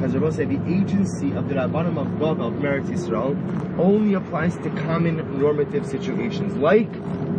Rabbi 0.00 0.30
say 0.30 0.44
the 0.44 0.60
agency 0.66 1.32
of 1.32 1.48
the 1.48 1.54
Rabbanim 1.54 1.98
of 1.98 2.18
Babel, 2.18 2.48
of 2.48 2.54
Eretz 2.54 2.86
Yisrael, 2.86 3.36
only 3.78 4.14
applies 4.14 4.56
to 4.58 4.70
common 4.70 5.40
normative 5.40 5.86
situations, 5.86 6.56
like 6.56 6.90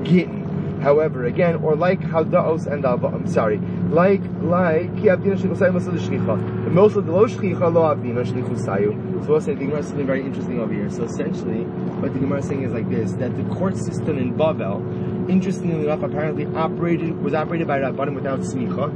getting. 0.03 0.45
However, 0.82 1.26
again, 1.26 1.55
or 1.55 1.76
like 1.76 1.99
Hadaos 2.01 2.68
and 2.68 2.86
Alba, 2.86 3.08
I'm 3.08 3.28
sorry, 3.28 3.58
like, 3.89 4.22
like, 4.41 4.95
Ki 4.97 5.08
Avdina 5.08 5.36
Mosa 5.36 5.91
L'Shchicha. 5.91 6.72
Most 6.72 6.95
of 6.95 7.08
the 7.08 7.12
Lo 7.12 7.26
Shchicha 7.26 7.74
Lo 7.74 7.82
Avdina 7.82 8.24
Shlichusayu. 8.24 9.24
So 9.24 9.32
we'll 9.32 9.41
say 9.41 9.55
the 9.55 9.66
Gemara 9.66 9.80
is 9.80 9.88
something 9.88 10.05
very 10.05 10.22
interesting 10.22 10.60
over 10.60 10.72
here. 10.72 10.89
So 10.91 11.03
essentially, 11.03 11.64
what 11.99 12.14
the 12.14 12.20
Gemara 12.20 12.39
is 12.39 12.47
saying 12.47 12.62
is 12.62 12.74
like 12.74 12.89
this, 12.89 13.14
that 13.14 13.36
the 13.36 13.43
court 13.55 13.76
system 13.76 14.20
in 14.20 14.38
Babel, 14.38 14.84
interestingly 15.28 15.84
enough, 15.84 16.03
apparently 16.03 16.45
operated, 16.45 17.24
was 17.24 17.34
operated 17.34 17.68
by 17.68 17.80
Rabbanim 17.80 18.14
without 18.14 18.41
Smicha, 18.41 18.91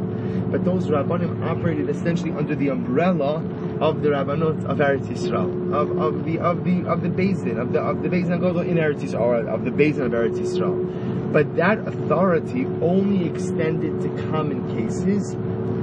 but 0.52 0.66
those 0.66 0.88
Rabbanim 0.88 1.44
operated 1.46 1.90
essentially 1.90 2.32
under 2.32 2.56
the 2.56 2.68
umbrella 2.68 3.36
of 3.80 4.02
the 4.02 4.10
Rabbanot 4.10 4.66
of 4.66 4.78
Eretz 4.78 5.08
Yisrael, 5.08 5.74
of, 5.74 5.98
of 5.98 6.26
the, 6.26 6.40
of 6.40 6.64
the, 6.66 6.86
of 6.88 7.02
the 7.02 7.10
beis 7.10 7.44
din, 7.44 7.58
of 7.58 7.72
the, 7.72 7.80
of 7.80 8.04
the 8.04 8.10
beis 8.10 8.24
din 8.24 8.34
of 8.34 8.58
in 8.68 8.76
Eretz 8.76 9.02
Yisrael, 9.02 9.48
of 9.48 9.64
the 9.64 9.72
beis 9.72 9.96
din 9.96 10.04
of 10.04 10.12
Eretz 10.12 10.38
Yisrael. 10.38 11.32
But 11.32 11.56
that 11.56 11.80
authority 11.88 12.66
only 12.82 13.26
extended 13.26 14.02
to 14.02 14.30
common 14.30 14.68
cases, 14.76 15.36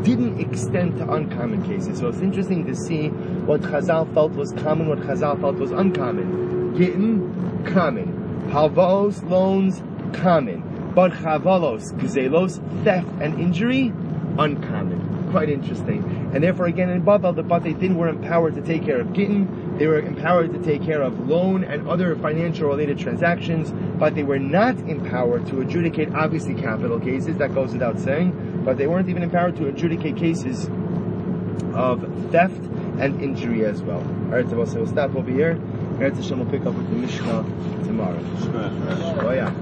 didn't 0.05 0.39
extend 0.41 0.99
to 0.99 1.11
uncommon 1.11 1.65
cases. 1.65 1.99
So 1.99 2.09
it's 2.09 2.21
interesting 2.21 2.67
to 2.67 2.77
see 2.77 3.09
what 3.09 3.63
Chazal 3.63 4.13
felt 4.13 4.33
was 4.33 4.53
common, 4.53 4.89
what 4.89 4.99
Chazal 5.01 5.41
felt 5.41 5.57
was 5.57 5.71
uncommon. 5.71 6.77
Gittin, 6.77 7.65
common. 7.65 8.51
Halvaos, 8.51 9.29
loans, 9.29 9.83
common. 10.13 10.93
But 10.95 11.13
chavalos, 11.13 11.93
gzelos, 11.95 12.59
theft 12.85 13.09
and 13.21 13.39
injury, 13.41 13.93
uncommon. 14.39 15.31
Quite 15.31 15.51
interesting. 15.51 16.05
And 16.33 16.43
therefore, 16.43 16.67
again, 16.67 16.89
in 16.89 17.03
Babel, 17.03 17.33
the 17.33 17.43
Bate 17.43 17.79
Din 17.79 17.97
were 17.97 18.09
empowered 18.09 18.55
to 18.55 18.63
take 18.63 18.85
care 18.85 19.01
of 19.01 19.13
Gittin, 19.13 19.77
they 19.79 19.87
were 19.87 20.01
empowered 20.01 20.53
to 20.53 20.59
take 20.63 20.83
care 20.83 21.03
of 21.03 21.29
loan 21.29 21.65
and 21.65 21.89
other 21.89 22.17
financial 22.17 22.69
related 22.69 22.99
transactions, 22.99 23.71
but 23.99 24.15
they 24.15 24.23
were 24.23 24.39
not 24.39 24.79
empowered 24.81 25.47
to 25.49 25.61
adjudicate 25.61 26.13
obviously 26.15 26.55
capital 26.55 26.99
cases, 26.99 27.37
that 27.37 27.55
goes 27.55 27.73
without 27.73 27.99
saying, 28.01 28.63
but 28.65 28.77
they 28.77 28.87
weren't 28.87 29.09
even 29.09 29.23
empowered 29.23 29.57
to 29.57 29.69
adjudicate 29.69 30.17
cases 30.17 30.69
of 31.75 32.01
theft 32.31 32.59
and 32.99 33.21
injury 33.23 33.65
as 33.65 33.83
well. 33.83 34.01
Alright, 34.01 34.49
so 34.51 34.57
we'll 34.57 34.87
stop 34.87 35.15
over 35.15 35.31
here. 35.31 35.57
Eretz 35.99 36.17
Hashem 36.17 36.39
will 36.39 36.47
pick 36.47 36.65
up 36.67 36.75
with 36.75 36.89
the 36.91 36.97
Mishnah 36.97 37.45
tomorrow. 37.85 38.19
Sure, 38.41 38.71
sure. 38.99 39.27
Oh 39.27 39.33
yeah. 39.33 39.53